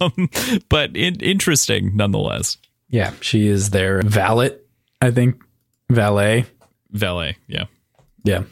[0.01, 0.31] um,
[0.71, 2.57] but in, interesting nonetheless.
[2.89, 4.57] Yeah, she is their valet.
[5.03, 5.43] I think
[5.91, 6.47] valet.
[6.91, 7.65] Valet, yeah.
[8.25, 8.43] Yeah.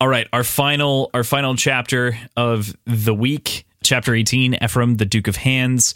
[0.00, 5.28] All right, our final our final chapter of the week, chapter 18, Ephraim, the Duke
[5.28, 5.94] of Hands.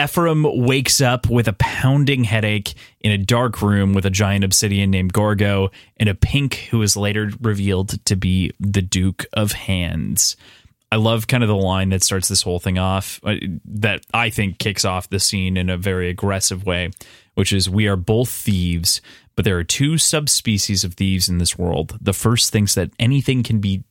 [0.00, 4.90] Ephraim wakes up with a pounding headache in a dark room with a giant obsidian
[4.90, 10.36] named Gorgo and a pink who is later revealed to be the Duke of Hands.
[10.90, 13.34] I love kind of the line that starts this whole thing off uh,
[13.66, 16.90] that I think kicks off the scene in a very aggressive way,
[17.34, 19.02] which is we are both thieves,
[19.38, 21.96] but there are two subspecies of thieves in this world.
[22.00, 23.84] The first thinks that anything can be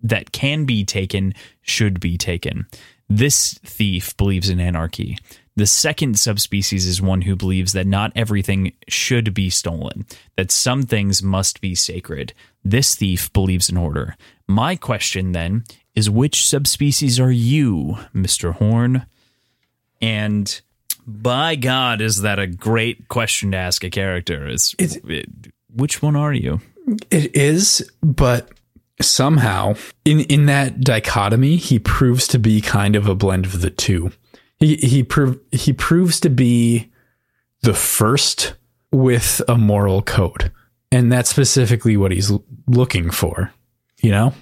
[0.00, 2.66] that can be taken should be taken.
[3.08, 5.18] This thief believes in anarchy.
[5.56, 10.06] The second subspecies is one who believes that not everything should be stolen,
[10.36, 12.32] that some things must be sacred.
[12.62, 14.14] This thief believes in order.
[14.46, 15.64] My question then
[15.96, 18.54] is which subspecies are you, Mr.
[18.54, 19.06] Horn?
[20.00, 20.60] And
[21.06, 24.46] by God, is that a great question to ask a character?
[24.46, 25.26] Is it,
[25.74, 26.60] which one are you?
[27.10, 28.50] It is, but
[29.00, 29.74] somehow
[30.04, 34.12] in in that dichotomy, he proves to be kind of a blend of the two.
[34.58, 36.90] He he prov- he proves to be
[37.62, 38.54] the first
[38.90, 40.52] with a moral code,
[40.90, 42.32] and that's specifically what he's
[42.66, 43.52] looking for.
[44.00, 44.34] You know,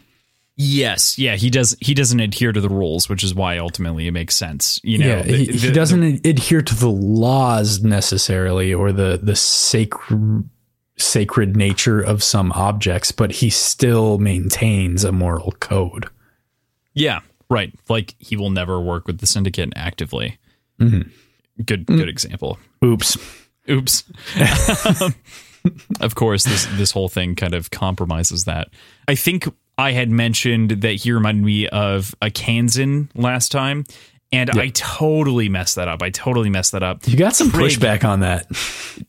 [0.62, 1.74] Yes, yeah, he does.
[1.80, 4.78] He doesn't adhere to the rules, which is why ultimately it makes sense.
[4.84, 9.34] You know, yeah, he, the- he doesn't adhere to the laws necessarily or the the
[9.36, 10.46] sacred
[10.98, 16.10] sacred nature of some objects, but he still maintains a moral code.
[16.92, 17.72] Yeah, right.
[17.88, 20.36] Like he will never work with the syndicate actively.
[20.78, 21.08] Mm-hmm.
[21.64, 21.96] Good, Mm.
[21.96, 22.58] good example.
[22.84, 23.16] Oops.
[23.70, 24.04] Oops.
[26.00, 28.68] of course, this this whole thing kind of compromises that.
[29.08, 29.48] I think
[29.80, 33.84] I had mentioned that he reminded me of a Kansan last time,
[34.30, 36.02] and I totally messed that up.
[36.02, 37.08] I totally messed that up.
[37.08, 38.46] You got some Trig- pushback on that.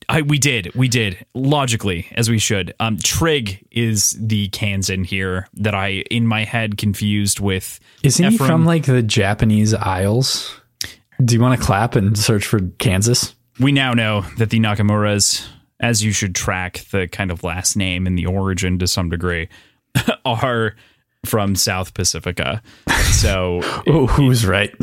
[0.10, 2.74] I we did, we did logically as we should.
[2.80, 7.80] Um, Trigg is the Kansan here that I in my head confused with.
[8.04, 10.58] Isn't he from like the Japanese Isles?
[11.24, 13.36] Do you want to clap and search for Kansas?
[13.60, 15.48] we now know that the Nakamuras,
[15.80, 19.50] as you should track the kind of last name and the origin to some degree,
[20.26, 20.76] are
[21.26, 22.62] from South Pacifica.
[23.12, 24.74] So Oh, who's right?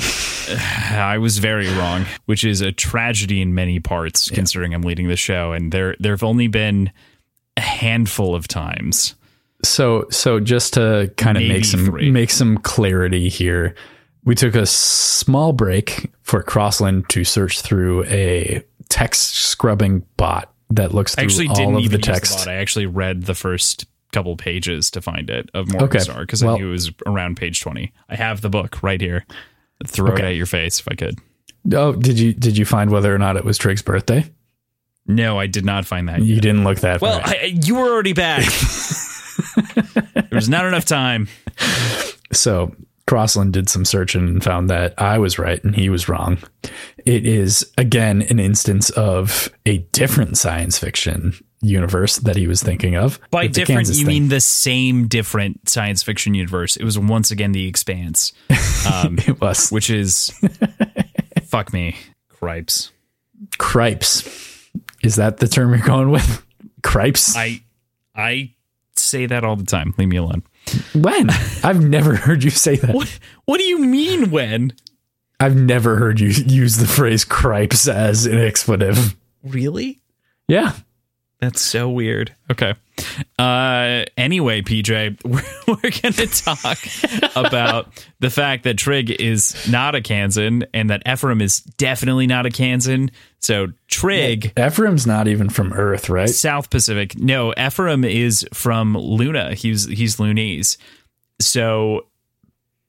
[0.91, 5.17] I was very wrong, which is a tragedy in many parts, considering I'm leading the
[5.17, 5.53] show.
[5.53, 6.91] And there there have only been
[7.57, 9.15] a handful of times.
[9.65, 12.11] So, so just to kind of make some three.
[12.11, 13.75] make some clarity here,
[14.25, 20.95] we took a small break for Crossland to search through a text scrubbing bot that
[20.95, 22.39] looks through actually all of the the text.
[22.39, 22.49] bot.
[22.49, 25.99] I actually read the first couple pages to find it of Okay.
[25.99, 27.93] Morningstar because Well- I knew it was around page 20.
[28.09, 29.25] I have the book right here.
[29.83, 31.19] I'd throw it at your face if I could.
[31.75, 34.25] oh, did you did you find whether or not it was Trigg's birthday?
[35.07, 36.21] No, I did not find that.
[36.23, 36.43] You yet.
[36.43, 37.29] didn't look that Well, far.
[37.31, 38.45] I, you were already back.
[40.31, 41.29] There's not enough time.
[42.33, 42.75] So
[43.09, 46.37] Crossland did some searching and found that I was right and he was wrong.
[47.07, 51.33] It is again an instance of a different science fiction
[51.63, 53.19] universe that he was thinking of.
[53.31, 54.07] By different, you thing.
[54.07, 56.77] mean the same different science fiction universe.
[56.77, 58.35] It was once again The Expanse,
[58.93, 60.31] um, it was which is
[61.45, 61.97] fuck me,
[62.29, 62.93] cripes.
[63.57, 64.69] cripes.
[65.03, 66.45] Is that the term you're going with?
[66.83, 67.35] Cripes?
[67.35, 67.63] I
[68.15, 68.53] I
[68.99, 69.95] say that all the time.
[69.99, 70.43] Leave me alone.
[70.95, 71.31] when?
[71.63, 72.95] I've never heard you say that.
[72.95, 74.73] What What do you mean when?
[75.41, 79.17] I've never heard you use the phrase cripes as an expletive.
[79.45, 80.01] Really?
[80.49, 80.73] Yeah.
[81.41, 82.35] That's so weird.
[82.51, 82.75] Okay.
[83.39, 86.79] Uh anyway, PJ, we're, we're going to talk
[87.37, 92.45] about the fact that Trigg is not a Kansan and that Ephraim is definitely not
[92.45, 93.13] a Kansan.
[93.39, 96.29] So Trigg Ephraim's not even from Earth, right?
[96.29, 97.17] South Pacific.
[97.17, 99.55] No, Ephraim is from Luna.
[99.55, 100.77] He's he's Lunese.
[101.41, 102.07] So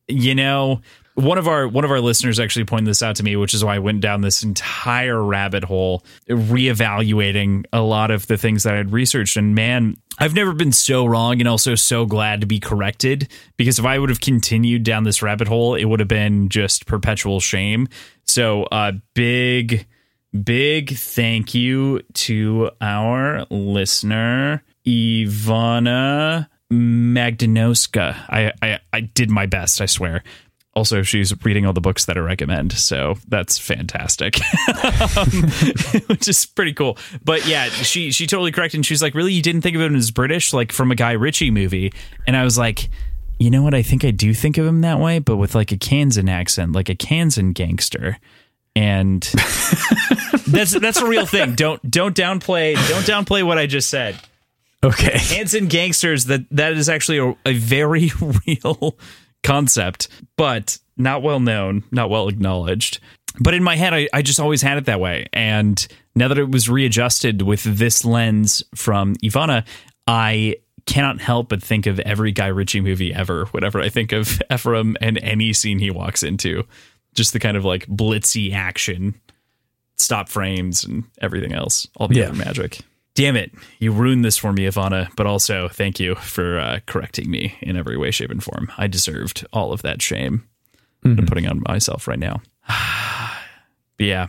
[0.07, 0.81] you know,
[1.19, 3.63] one of our one of our listeners actually pointed this out to me, which is
[3.63, 8.75] why I went down this entire rabbit hole, reevaluating a lot of the things that
[8.75, 9.35] I'd researched.
[9.35, 13.79] And man, I've never been so wrong and also so glad to be corrected because
[13.79, 17.39] if I would have continued down this rabbit hole, it would have been just perpetual
[17.39, 17.87] shame.
[18.25, 19.87] So uh big
[20.43, 28.15] big thank you to our listener Ivana Magdanoska.
[28.29, 30.23] I, I I did my best, I swear.
[30.79, 34.39] Also, she's reading all the books that I recommend, so that's fantastic,
[35.17, 35.27] Um,
[36.07, 36.97] which is pretty cool.
[37.21, 39.93] But yeah, she she totally correct, and she's like, "Really, you didn't think of him
[39.93, 41.91] as British, like from a Guy Ritchie movie?"
[42.25, 42.89] And I was like,
[43.39, 43.73] "You know what?
[43.73, 46.71] I think I do think of him that way, but with like a Kansan accent,
[46.71, 48.17] like a Kansan gangster."
[48.73, 49.21] And
[50.47, 51.55] that's that's a real thing.
[51.55, 54.15] Don't don't downplay don't downplay what I just said.
[54.81, 55.17] Okay.
[55.17, 58.11] Hanson gangsters that that is actually a, a very
[58.47, 58.95] real
[59.43, 60.07] concept,
[60.37, 62.99] but not well known, not well acknowledged.
[63.39, 65.27] But in my head, I, I just always had it that way.
[65.31, 65.85] And
[66.15, 69.65] now that it was readjusted with this lens from Ivana,
[70.07, 70.55] I
[70.85, 74.97] cannot help but think of every Guy Ritchie movie ever whenever I think of Ephraim
[74.99, 76.65] and any scene he walks into.
[77.15, 79.13] Just the kind of like blitzy action,
[79.97, 82.29] stop frames, and everything else, all the Yeah.
[82.29, 82.79] other magic.
[83.19, 83.51] Damn it.
[83.79, 87.75] You ruined this for me, Ivana, but also thank you for uh, correcting me in
[87.75, 88.71] every way, shape, and form.
[88.77, 90.47] I deserved all of that shame
[91.03, 92.41] I'm putting on myself right now.
[93.99, 94.27] yeah,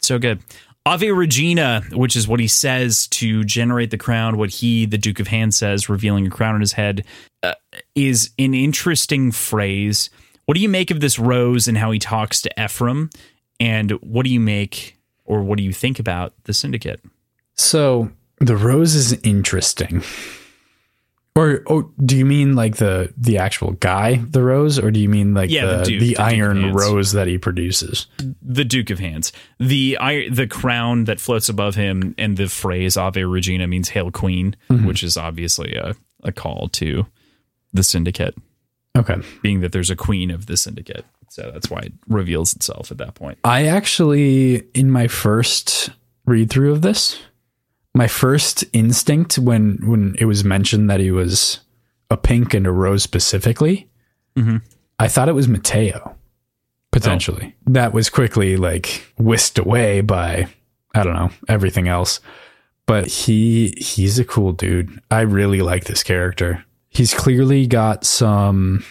[0.00, 0.40] so good.
[0.84, 5.20] Ave Regina, which is what he says to generate the crown, what he, the Duke
[5.20, 7.04] of Hand, says, revealing a crown on his head,
[7.44, 7.54] uh,
[7.94, 10.10] is an interesting phrase.
[10.46, 13.10] What do you make of this rose and how he talks to Ephraim?
[13.60, 17.00] And what do you make or what do you think about the syndicate?
[17.60, 20.02] So the rose is interesting.
[21.36, 25.08] Or oh, do you mean like the the actual guy, the rose, or do you
[25.08, 28.08] mean like Yeah, the, the the, the iron rose that he produces?
[28.42, 29.30] The Duke of Hands.
[29.58, 29.96] The
[30.30, 34.86] the crown that floats above him and the phrase Ave Regina means Hail Queen, mm-hmm.
[34.86, 37.06] which is obviously a, a call to
[37.72, 38.34] the syndicate,
[38.98, 39.16] Okay.
[39.40, 41.04] being that there's a queen of the syndicate.
[41.28, 43.38] So that's why it reveals itself at that point.
[43.44, 45.90] I actually, in my first
[46.26, 47.20] read through of this,
[47.94, 51.60] my first instinct when when it was mentioned that he was
[52.10, 53.88] a pink and a rose specifically,
[54.36, 54.58] mm-hmm.
[54.98, 56.16] I thought it was Matteo.
[56.92, 57.72] Potentially, oh.
[57.72, 60.48] that was quickly like whisked away by
[60.94, 62.20] I don't know everything else.
[62.86, 65.00] But he he's a cool dude.
[65.10, 66.64] I really like this character.
[66.88, 68.84] He's clearly got some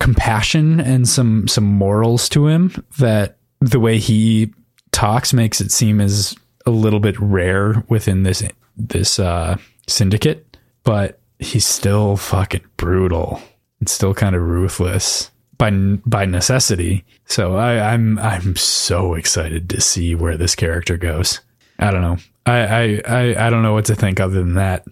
[0.00, 4.52] compassion and some some morals to him that the way he
[4.90, 6.34] talks makes it seem as
[6.66, 8.42] a little bit rare within this
[8.76, 13.40] this uh syndicate but he's still fucking brutal
[13.80, 15.70] and still kind of ruthless by
[16.06, 17.04] by necessity.
[17.26, 21.40] So i i'm i'm so excited to see where this character goes.
[21.78, 22.16] I don't know.
[22.46, 24.84] I i i, I don't know what to think other than that.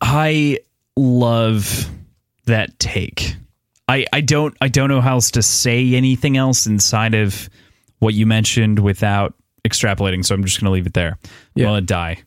[0.00, 0.58] I
[0.96, 1.88] love
[2.46, 3.36] that take.
[3.88, 7.48] I, I don't I don't know how else to say anything else inside of
[7.98, 9.34] what you mentioned without
[9.66, 11.18] extrapolating, so I'm just gonna leave it there.
[11.54, 11.70] Yeah.
[11.72, 12.22] Well, die.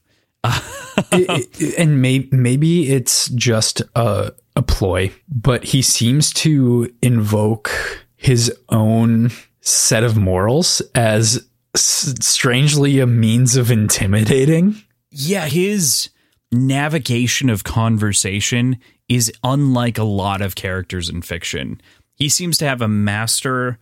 [1.11, 7.69] It- it- and may, maybe it's just a, a ploy, but he seems to invoke
[8.15, 9.31] his own
[9.61, 11.45] set of morals as
[11.75, 14.75] s- strangely a means of intimidating.
[15.11, 16.09] Yeah, his
[16.51, 18.77] navigation of conversation
[19.09, 21.81] is unlike a lot of characters in fiction.
[22.15, 23.77] He seems to have a master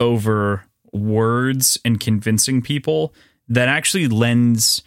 [0.00, 3.14] over words and convincing people
[3.48, 4.82] that actually lends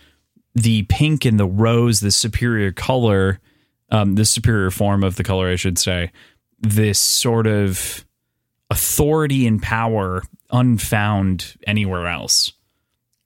[0.55, 3.39] the pink and the rose, the superior color,
[3.89, 6.11] um, the superior form of the color, I should say,
[6.59, 8.05] this sort of
[8.69, 12.53] authority and power unfound anywhere else.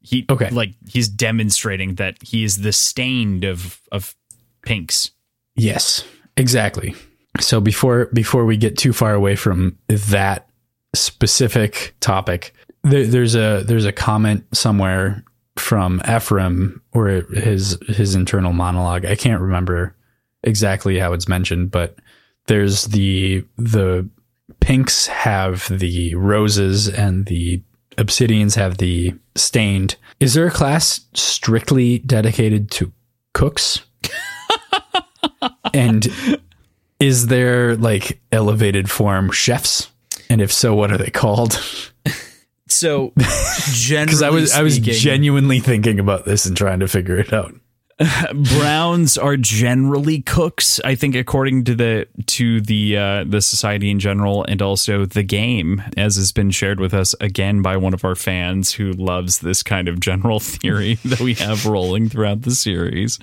[0.02, 0.50] He Okay.
[0.50, 4.16] like he's demonstrating that he is the stained of of
[4.64, 5.12] pinks.
[5.56, 6.06] Yes,
[6.38, 6.96] exactly.
[7.40, 10.48] So before before we get too far away from that
[10.96, 12.54] specific topic,
[12.90, 15.24] there, there's a there's a comment somewhere
[15.56, 19.06] from Ephraim or his his internal monologue.
[19.06, 19.96] I can't remember
[20.44, 21.98] exactly how it's mentioned, but
[22.46, 24.10] there's the the
[24.60, 27.62] pinks have the roses and the
[27.98, 29.96] obsidians have the stained.
[30.20, 32.92] Is there a class strictly dedicated to
[33.34, 33.86] cooks?
[35.74, 36.08] and
[37.00, 39.90] is there like elevated form chefs?
[40.30, 41.60] And if so, what are they called?
[42.68, 43.14] So
[43.72, 47.18] generally Because I was I was speaking, genuinely thinking about this and trying to figure
[47.18, 47.54] it out.
[48.60, 53.98] browns are generally cooks i think according to the to the uh the society in
[54.00, 58.06] general and also the game as has been shared with us again by one of
[58.06, 62.52] our fans who loves this kind of general theory that we have rolling throughout the
[62.52, 63.18] series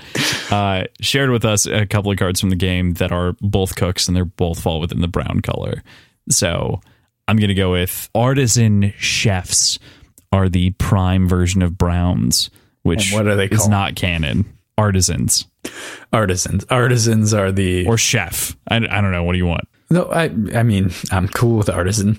[0.51, 4.09] uh shared with us a couple of cards from the game that are both cooks
[4.09, 5.85] and they're both fall within the brown color
[6.29, 6.81] so
[7.29, 9.79] i'm gonna go with artisan chefs
[10.33, 12.51] are the prime version of browns
[12.83, 14.45] which And what are they is not canon
[14.77, 15.47] artisans
[16.13, 16.65] Artisans.
[16.71, 18.57] Artisans are the or chef.
[18.69, 19.25] I, I don't know.
[19.25, 19.69] What do you want?
[19.91, 20.05] no.
[20.07, 20.25] I
[20.55, 22.19] I mean I'm cool with artisan.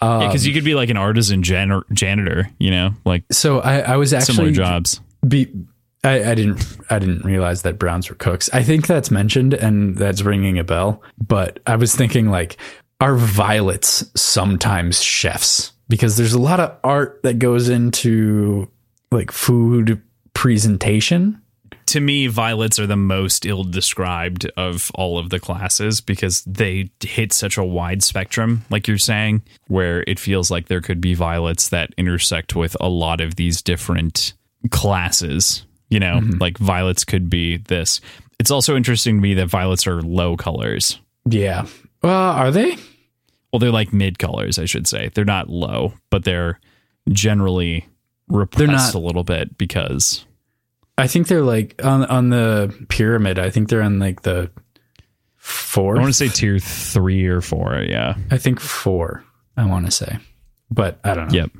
[0.00, 3.80] Because um, you could be like an artisan jan- janitor, you know, like So I
[3.80, 5.00] I was actually similar jobs.
[5.26, 5.48] be
[6.04, 8.50] I, I didn't I didn't realize that browns were cooks.
[8.52, 11.02] I think that's mentioned and that's ringing a bell.
[11.24, 12.56] But I was thinking like
[13.02, 15.72] are violets sometimes chefs?
[15.88, 18.70] Because there's a lot of art that goes into
[19.10, 20.00] like food
[20.34, 21.42] presentation.
[21.86, 26.90] To me, violets are the most ill described of all of the classes because they
[27.00, 31.14] hit such a wide spectrum, like you're saying, where it feels like there could be
[31.14, 34.32] violets that intersect with a lot of these different
[34.70, 35.66] classes.
[35.90, 36.38] You know, mm-hmm.
[36.38, 38.00] like violets could be this.
[38.38, 41.00] It's also interesting to me that violets are low colors.
[41.26, 41.66] Yeah.
[42.00, 42.76] Well, are they?
[43.52, 46.58] Well they're like mid colors i should say they're not low but they're
[47.10, 47.86] generally
[48.28, 50.24] repressed not- a little bit because
[50.98, 53.38] I think they're like on on the pyramid.
[53.38, 54.50] I think they're on like the
[55.36, 55.96] four.
[55.96, 57.82] I want to say tier three or four.
[57.88, 58.14] Yeah.
[58.30, 59.24] I think four.
[59.56, 60.18] I want to say,
[60.70, 61.34] but I don't know.
[61.40, 61.50] Yep.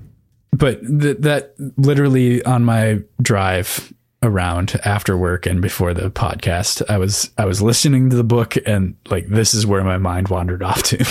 [0.53, 3.93] But th- that literally on my drive
[4.23, 8.57] around after work and before the podcast, I was I was listening to the book
[8.67, 11.05] and like this is where my mind wandered off to.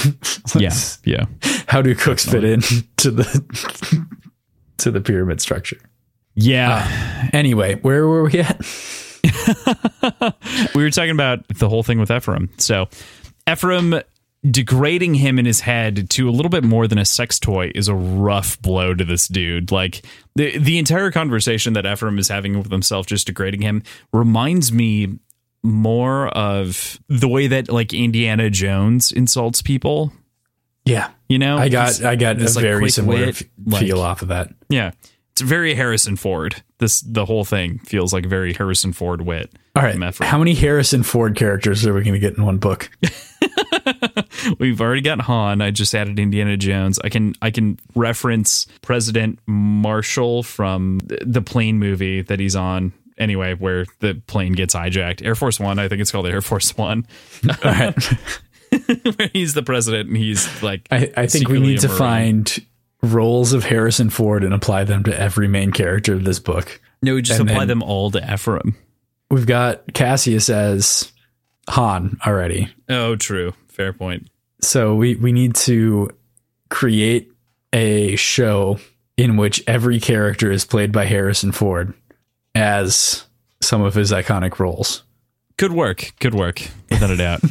[0.58, 0.74] Yeah.
[1.06, 1.26] Yeah.
[1.68, 2.62] How do cooks fit in
[2.98, 4.06] to the
[4.78, 5.78] to the pyramid structure?
[6.36, 6.82] Yeah.
[6.84, 8.60] Ah, anyway, where were we at?
[10.76, 12.50] we were talking about the whole thing with Ephraim.
[12.58, 12.88] So,
[13.50, 14.02] Ephraim
[14.50, 17.88] degrading him in his head to a little bit more than a sex toy is
[17.88, 19.72] a rough blow to this dude.
[19.72, 20.04] Like
[20.36, 25.20] the the entire conversation that Ephraim is having with himself, just degrading him, reminds me
[25.64, 30.12] more of the way that like Indiana Jones insults people.
[30.86, 33.82] Yeah, You know, I got I got a this, like, very similar wit, f- like-
[33.86, 34.50] feel off of that.
[34.70, 34.92] yeah.
[35.34, 36.62] It's very Harrison Ford.
[36.80, 39.50] This the whole thing feels like very Harrison Ford wit.
[39.76, 42.90] All right, how many Harrison Ford characters are we going to get in one book?
[44.60, 45.62] We've already got Han.
[45.62, 46.99] I just added Indiana Jones.
[47.03, 52.94] I can I can reference President Marshall from the plane movie that he's on.
[53.18, 55.78] Anyway, where the plane gets hijacked, Air Force One.
[55.80, 57.06] I think it's called Air Force One.
[57.64, 57.94] All right,
[59.18, 60.88] where he's the president and he's like.
[60.91, 62.66] I, I think we need to find
[63.03, 66.82] roles of Harrison Ford and apply them to every main character of this book.
[67.02, 68.76] No, we just and apply them all to Ephraim.
[69.30, 71.12] We've got Cassius as
[71.70, 72.70] Han already.
[72.90, 73.54] Oh, true.
[73.68, 74.28] Fair point.
[74.62, 76.10] So we, we need to
[76.70, 77.32] create
[77.74, 78.80] a show
[79.18, 81.94] in which every character is played by Harrison Ford
[82.56, 83.26] as
[83.62, 85.04] some of his iconic roles.
[85.58, 86.14] Good work.
[86.20, 86.62] Good work.
[86.90, 87.42] Without a doubt.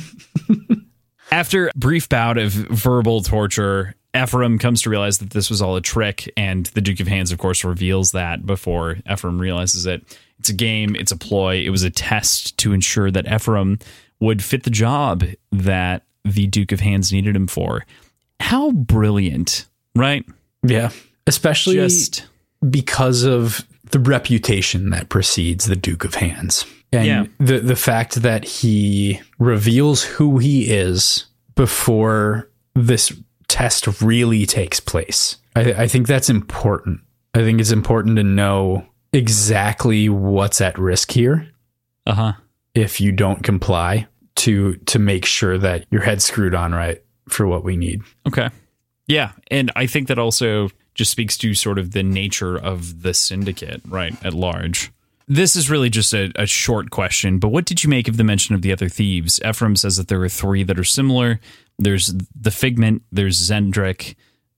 [1.33, 5.77] After a brief bout of verbal torture, Ephraim comes to realize that this was all
[5.77, 10.19] a trick, and the Duke of Hands, of course, reveals that before Ephraim realizes it.
[10.41, 13.79] It's a game, it's a ploy, it was a test to ensure that Ephraim
[14.21, 17.85] would fit the job that the Duke of Hands needed him for.
[18.41, 20.25] How brilliant, right?
[20.63, 20.91] Yeah.
[21.27, 22.27] Especially Just
[22.69, 26.65] because of the reputation that precedes the Duke of Hands.
[26.93, 27.27] And Yeah.
[27.39, 33.13] the the fact that he reveals who he is before this
[33.49, 35.37] test really takes place.
[35.55, 37.01] I, I think that's important.
[37.35, 41.49] I think it's important to know exactly what's at risk here
[42.07, 42.33] uh huh.
[42.75, 44.07] if you don't comply
[44.37, 48.03] to to make sure that your head's screwed on right for what we need.
[48.27, 48.49] Okay.
[49.07, 49.33] Yeah.
[49.51, 53.83] And I think that also just speaks to sort of the nature of the syndicate,
[53.89, 54.93] right, at large.
[55.29, 58.25] This is really just a, a short question, but what did you make of the
[58.25, 59.41] mention of the other thieves?
[59.45, 61.39] Ephraim says that there are three that are similar.
[61.79, 64.17] There's the Figment, there's Zendrick.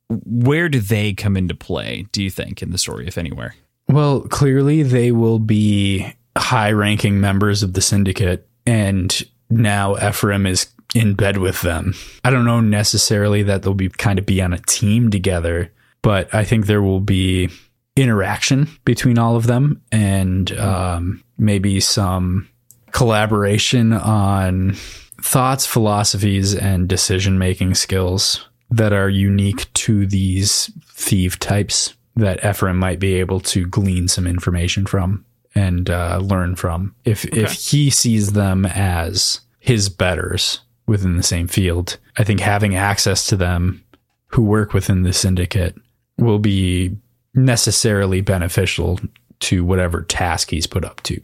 [0.08, 3.54] Where do they come into play, do you think, in the story, if anywhere?
[3.92, 10.68] Well, clearly they will be high ranking members of the syndicate, and now Ephraim is
[10.94, 11.94] in bed with them.
[12.24, 15.70] I don't know necessarily that they'll be kind of be on a team together,
[16.00, 17.50] but I think there will be
[17.94, 22.48] interaction between all of them and um, maybe some
[22.92, 24.72] collaboration on
[25.20, 32.78] thoughts, philosophies, and decision making skills that are unique to these thief types that Ephraim
[32.78, 35.24] might be able to glean some information from
[35.54, 36.94] and uh, learn from.
[37.04, 42.74] If if he sees them as his betters within the same field, I think having
[42.74, 43.84] access to them
[44.28, 45.76] who work within the syndicate
[46.18, 46.96] will be
[47.34, 48.98] necessarily beneficial
[49.40, 51.20] to whatever task he's put up to.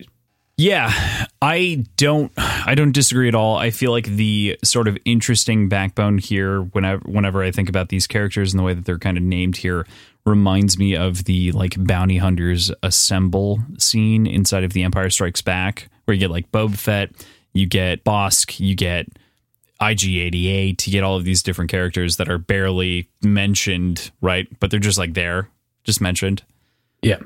[0.61, 0.93] Yeah,
[1.41, 3.57] I don't I don't disagree at all.
[3.57, 8.09] I feel like the sort of interesting backbone here whenever whenever I think about these
[8.09, 9.87] characters and the way that they're kind of named here
[10.27, 15.89] reminds me of the like bounty hunters assemble scene inside of the Empire Strikes Back
[16.05, 17.11] where you get like Boba Fett,
[17.53, 19.07] you get Bossk, you get
[19.81, 24.49] IG88, you get all of these different characters that are barely mentioned, right?
[24.59, 25.49] But they're just like there,
[25.85, 26.43] just mentioned
[27.01, 27.19] Yeah.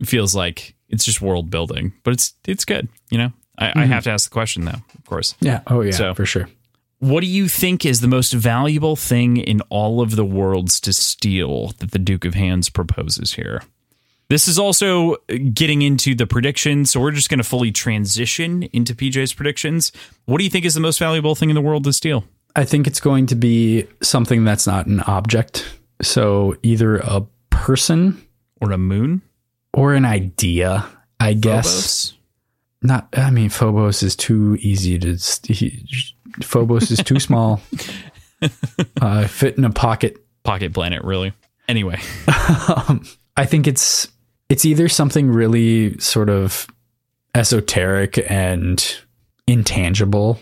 [0.00, 2.88] it feels like it's just world building, but it's it's good.
[3.10, 3.92] You know, I, I mm-hmm.
[3.92, 5.34] have to ask the question though, of course.
[5.40, 5.60] Yeah.
[5.66, 6.48] Oh yeah, So- for sure.
[6.98, 10.94] What do you think is the most valuable thing in all of the worlds to
[10.94, 13.62] steal that the Duke of Hands proposes here?
[14.30, 15.16] This is also
[15.52, 19.92] getting into the predictions, so we're just going to fully transition into PJ's predictions.
[20.24, 22.24] What do you think is the most valuable thing in the world to steal?
[22.56, 25.66] I think it's going to be something that's not an object.
[26.00, 28.26] So either a person
[28.60, 29.20] Or a moon?
[29.76, 30.86] Or an idea,
[31.20, 31.66] I guess.
[32.10, 32.12] Phobos?
[32.82, 35.16] Not, I mean, Phobos is too easy to.
[35.52, 35.86] he-
[36.42, 37.60] Phobos is too small.
[39.00, 40.18] uh, fit in a pocket.
[40.42, 41.32] Pocket planet, really.
[41.68, 41.98] Anyway,
[42.88, 43.04] um,
[43.36, 44.08] I think it's
[44.48, 46.66] it's either something really sort of
[47.34, 48.96] esoteric and
[49.48, 50.38] intangible,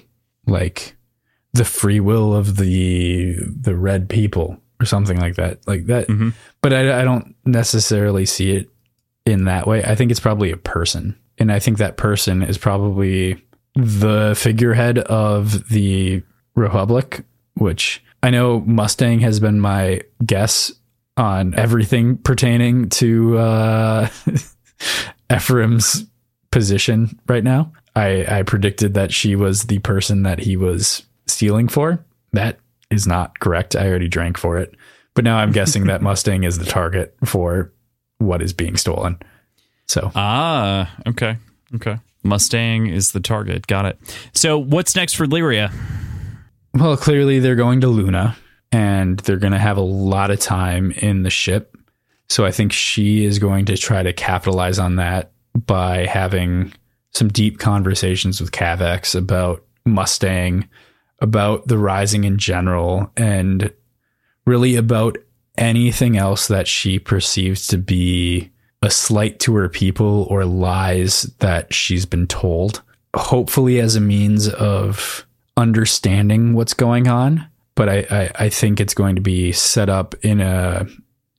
[0.46, 0.94] like
[1.54, 5.66] the free will of the the red people or something like that.
[5.66, 6.08] Like that.
[6.08, 6.34] Mhm.
[6.60, 8.68] But I, I don't necessarily see it
[9.26, 9.82] in that way.
[9.84, 11.16] I think it's probably a person.
[11.38, 13.42] And I think that person is probably
[13.74, 16.22] the figurehead of the
[16.54, 17.24] Republic,
[17.54, 20.72] which I know Mustang has been my guess
[21.16, 24.08] on everything pertaining to uh,
[25.32, 26.06] Ephraim's
[26.50, 27.72] position right now.
[27.96, 32.04] I, I predicted that she was the person that he was stealing for.
[32.32, 32.58] That
[32.90, 33.76] is not correct.
[33.76, 34.74] I already drank for it.
[35.14, 37.72] But now I'm guessing that Mustang is the target for
[38.18, 39.18] what is being stolen.
[39.86, 41.38] So Ah, okay.
[41.74, 41.98] Okay.
[42.22, 43.66] Mustang is the target.
[43.66, 44.16] Got it.
[44.32, 45.72] So what's next for Lyria?
[46.72, 48.36] Well, clearly they're going to Luna
[48.72, 51.76] and they're going to have a lot of time in the ship.
[52.28, 56.72] So I think she is going to try to capitalize on that by having
[57.12, 60.68] some deep conversations with Kavax about Mustang,
[61.20, 63.72] about the Rising in general, and
[64.46, 65.16] really about
[65.56, 68.50] anything else that she perceives to be
[68.82, 72.82] a slight to her people or lies that she's been told.
[73.16, 75.24] Hopefully, as a means of
[75.56, 77.46] understanding what's going on.
[77.76, 80.86] But I, I, I think it's going to be set up in a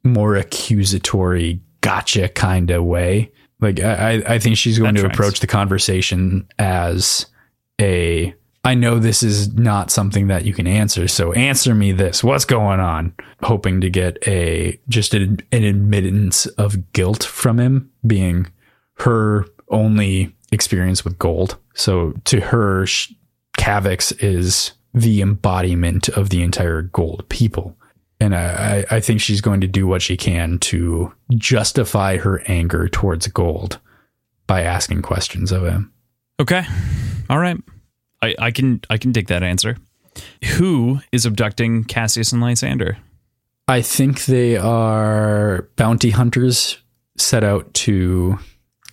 [0.04, 3.32] more accusatory, gotcha kind of way.
[3.62, 5.18] Like I, I think she's going That to tracks.
[5.18, 7.26] approach the conversation as
[7.80, 8.34] a
[8.66, 12.24] I know this is not something that you can answer, so answer me this.
[12.24, 13.14] What's going on?
[13.44, 18.48] Hoping to get a just an, an admittance of guilt from him being
[18.96, 21.58] her only experience with gold.
[21.76, 22.86] So to her,
[23.56, 27.78] Kavax is the embodiment of the entire gold people.
[28.20, 32.88] And I I think she's going to do what she can to justify her anger
[32.88, 33.80] towards gold
[34.48, 35.94] by asking questions of him.
[36.40, 36.64] Okay.
[37.30, 37.58] All right.
[38.22, 39.78] I, I can I can dig that answer.
[40.58, 42.98] Who is abducting Cassius and Lysander?
[43.68, 46.78] I think they are bounty hunters
[47.18, 48.38] set out to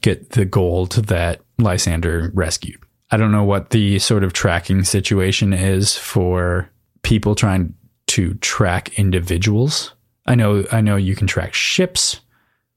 [0.00, 2.82] get the gold that Lysander rescued.
[3.10, 6.70] I don't know what the sort of tracking situation is for
[7.02, 7.74] people trying
[8.08, 9.94] to track individuals.
[10.26, 12.20] I know I know you can track ships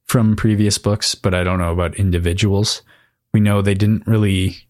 [0.06, 2.82] from previous books, but I don't know about individuals.
[3.34, 4.65] We know they didn't really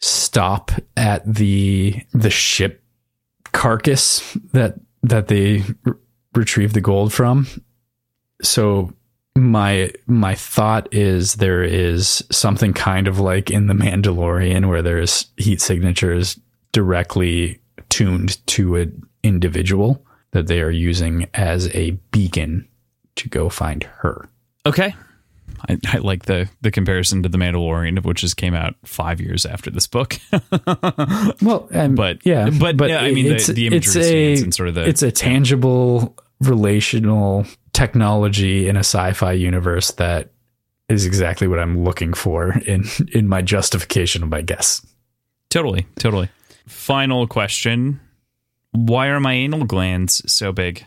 [0.00, 2.82] stop at the the ship
[3.52, 5.96] carcass that that they r-
[6.34, 7.46] retrieved the gold from.
[8.42, 8.92] So
[9.36, 15.26] my my thought is there is something kind of like in the Mandalorian where there's
[15.36, 16.38] heat signatures
[16.72, 22.68] directly tuned to an individual that they are using as a beacon
[23.16, 24.28] to go find her.
[24.66, 24.94] Okay.
[25.68, 29.46] I, I like the the comparison to the Mandalorian, which just came out five years
[29.46, 30.18] after this book.
[31.42, 34.68] Well, um, But- yeah, but, yeah, I mean, the- the imagery scenes a and sort
[34.68, 40.30] of the- it's a tangible relational technology in a sci-fi universe that
[40.88, 44.84] is exactly what I'm looking for in in my justification of my guess.
[45.50, 46.28] totally, totally.
[46.66, 48.00] Final question:
[48.72, 50.84] Why are my anal glands so big?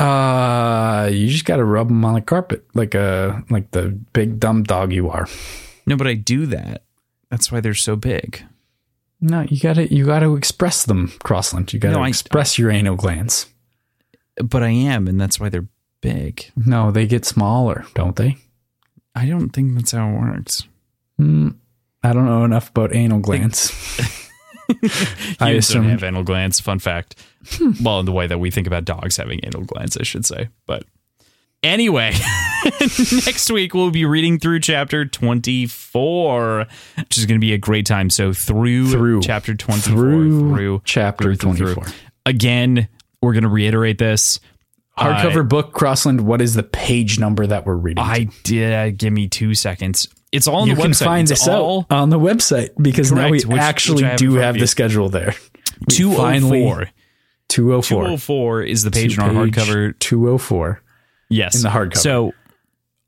[0.00, 4.40] Uh, you just got to rub them on the carpet like a like the big
[4.40, 5.28] dumb dog you are.
[5.86, 6.84] No, but I do that.
[7.30, 8.42] That's why they're so big.
[9.20, 11.72] No, you got to you got to express them, Crossland.
[11.72, 13.46] You got to No, I- express your anal glands.
[14.42, 15.68] But I am, and that's why they're
[16.00, 16.50] big.
[16.56, 18.36] No, they get smaller, don't they?
[19.14, 20.62] I don't think that's how it works.
[21.18, 21.48] Hmm,
[22.02, 23.70] I don't know enough about anal glands.
[25.40, 26.60] I assume- have anal glands.
[26.60, 27.16] Fun fact.
[27.52, 27.72] Hmm.
[27.82, 30.48] well, in the way that we think about dogs having anal glands, I should say.
[30.66, 30.84] But
[31.62, 32.12] anyway,
[33.26, 36.66] next week we'll be reading through chapter 24,
[36.98, 38.10] which is going to be a great time.
[38.10, 39.22] So through, Through.
[39.22, 41.74] chapter 24, through, through chapter through, through.
[41.74, 41.94] 24.
[42.26, 42.88] Again,
[43.22, 44.40] we're going to reiterate this.
[44.98, 46.20] Hardcover book, Crossland.
[46.26, 48.04] What is the page number that we're reading?
[48.04, 48.98] I did.
[48.98, 50.08] Give me two seconds.
[50.32, 51.04] It's all on you the can website.
[51.04, 54.34] find it's this all out on the website because now we which- actually which do
[54.34, 55.34] have the schedule there.
[55.88, 56.90] We 204.
[57.48, 58.02] 204.
[58.04, 60.80] 204 is the page on our hardcover 204.
[61.30, 61.96] Yes, in the hardcover.
[61.96, 62.32] So,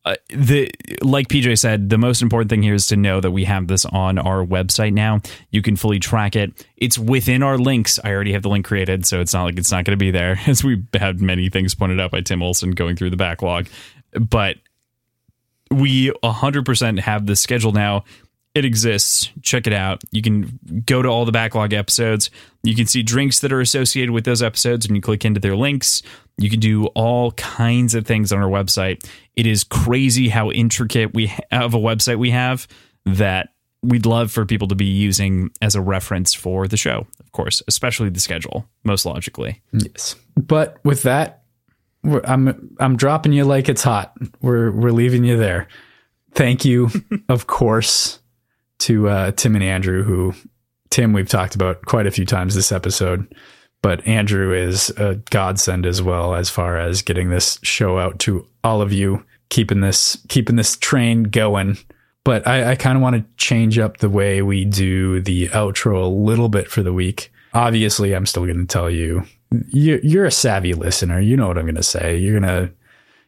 [0.05, 0.69] uh, the
[1.03, 3.85] like PJ said, the most important thing here is to know that we have this
[3.85, 5.21] on our website now.
[5.51, 6.67] You can fully track it.
[6.77, 8.01] It's within our links.
[8.03, 10.11] I already have the link created, so it's not like it's not going to be
[10.11, 10.41] there.
[10.49, 13.69] As we had many things pointed out by Tim Olson going through the backlog,
[14.13, 14.57] but
[15.73, 18.05] we 100% have the schedule now.
[18.55, 19.31] It exists.
[19.41, 20.03] Check it out.
[20.11, 22.31] You can go to all the backlog episodes.
[22.63, 25.57] You can see drinks that are associated with those episodes and you click into their
[25.57, 26.03] links.
[26.37, 29.09] You can do all kinds of things on our website.
[29.37, 32.69] It is crazy how intricate we have a website we have.
[33.07, 33.51] that
[33.83, 37.63] we'd love for people to be using as a reference for the show, of course,
[37.67, 39.61] especially the schedule, most logically.
[39.73, 40.15] Yes.
[40.37, 41.42] But with that,
[42.05, 44.17] I'm I'm dropping you like it's hot.
[44.41, 45.69] We're we're leaving you there.
[46.33, 46.91] Thank you,
[47.29, 48.21] of course,
[48.81, 50.03] to uh, Tim and Andrew.
[50.03, 50.35] Who
[50.91, 53.33] Tim we've talked about quite a few times this episode,
[53.83, 58.47] but Andrew is a godsend as well as far as getting this show out to
[58.65, 61.79] all of you, keeping this keeping this train going
[62.25, 66.03] but I, I kind of want to change up the way we do the outro
[66.03, 67.33] a little bit for the week.
[67.53, 69.25] Obviously, I'm still going to tell you,
[69.69, 71.21] you you're a savvy listener.
[71.21, 72.17] You know what I'm going to say.
[72.17, 72.73] You're going to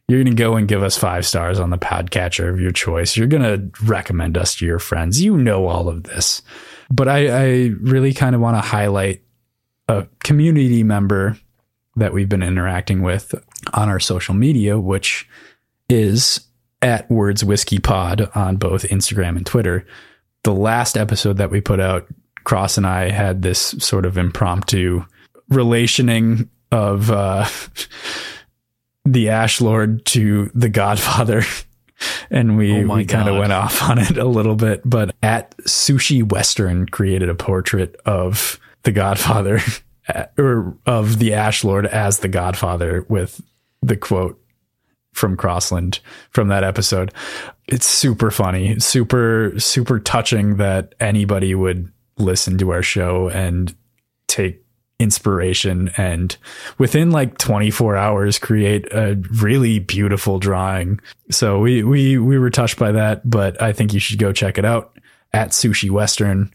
[0.09, 3.17] you're going to go and give us five stars on the podcatcher of your choice.
[3.17, 5.23] You're going to recommend us to your friends.
[5.23, 6.43] You know all of this.
[6.91, 9.23] But I, I really kind of want to highlight
[9.89, 11.39] a community member
[11.97, 13.35] that we've been interacting with
[13.73, 15.27] on our social media, which
[15.89, 16.41] is
[16.83, 19.87] at Words Whiskey Pod on both Instagram and Twitter.
[20.43, 22.07] The last episode that we put out,
[22.45, 25.05] Cross and I had this sort of impromptu
[25.49, 27.47] relationing of uh,
[29.05, 31.43] the Ash Lord to the Godfather.
[32.29, 34.83] And we, Oh we kind of went off on it a little bit.
[34.85, 39.61] But at Sushi Western created a portrait of the Godfather
[40.39, 43.41] or of the Ash Lord as the Godfather with
[43.81, 44.39] the quote
[45.13, 46.01] from Crossland
[46.31, 47.13] from that episode.
[47.69, 53.75] It's super funny, super super touching that anybody would listen to our show and
[54.27, 54.64] take
[55.01, 56.37] inspiration and
[56.79, 61.01] within like 24 hours create a really beautiful drawing.
[61.31, 64.59] So we we we were touched by that, but I think you should go check
[64.59, 64.99] it out
[65.33, 66.53] at Sushi Western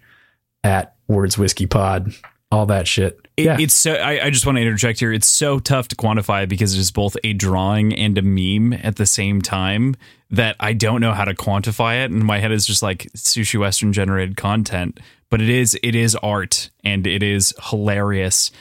[0.63, 2.13] at Words Whiskey Pod,
[2.51, 3.19] all that shit.
[3.35, 3.57] It, yeah.
[3.59, 3.93] It's so.
[3.93, 5.11] I, I just want to interject here.
[5.11, 8.95] It's so tough to quantify because it is both a drawing and a meme at
[8.95, 9.95] the same time
[10.31, 12.11] that I don't know how to quantify it.
[12.11, 14.99] And my head is just like sushi western generated content,
[15.29, 18.51] but it is it is art and it is hilarious.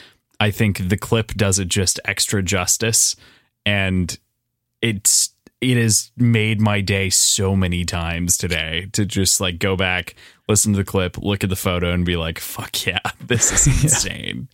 [0.40, 3.16] I think the clip does it just extra justice,
[3.66, 4.16] and
[4.81, 5.31] it's
[5.61, 10.15] it has made my day so many times today to just like go back,
[10.49, 13.82] listen to the clip, look at the photo, and be like, "Fuck yeah, this is
[13.82, 14.49] insane."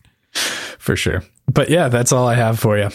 [0.85, 1.23] for sure.
[1.51, 2.89] But yeah, that's all I have for you.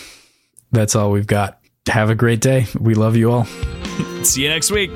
[0.72, 1.58] That's all we've got.
[1.88, 2.66] Have a great day.
[2.78, 3.44] We love you all.
[4.22, 4.90] See you next week.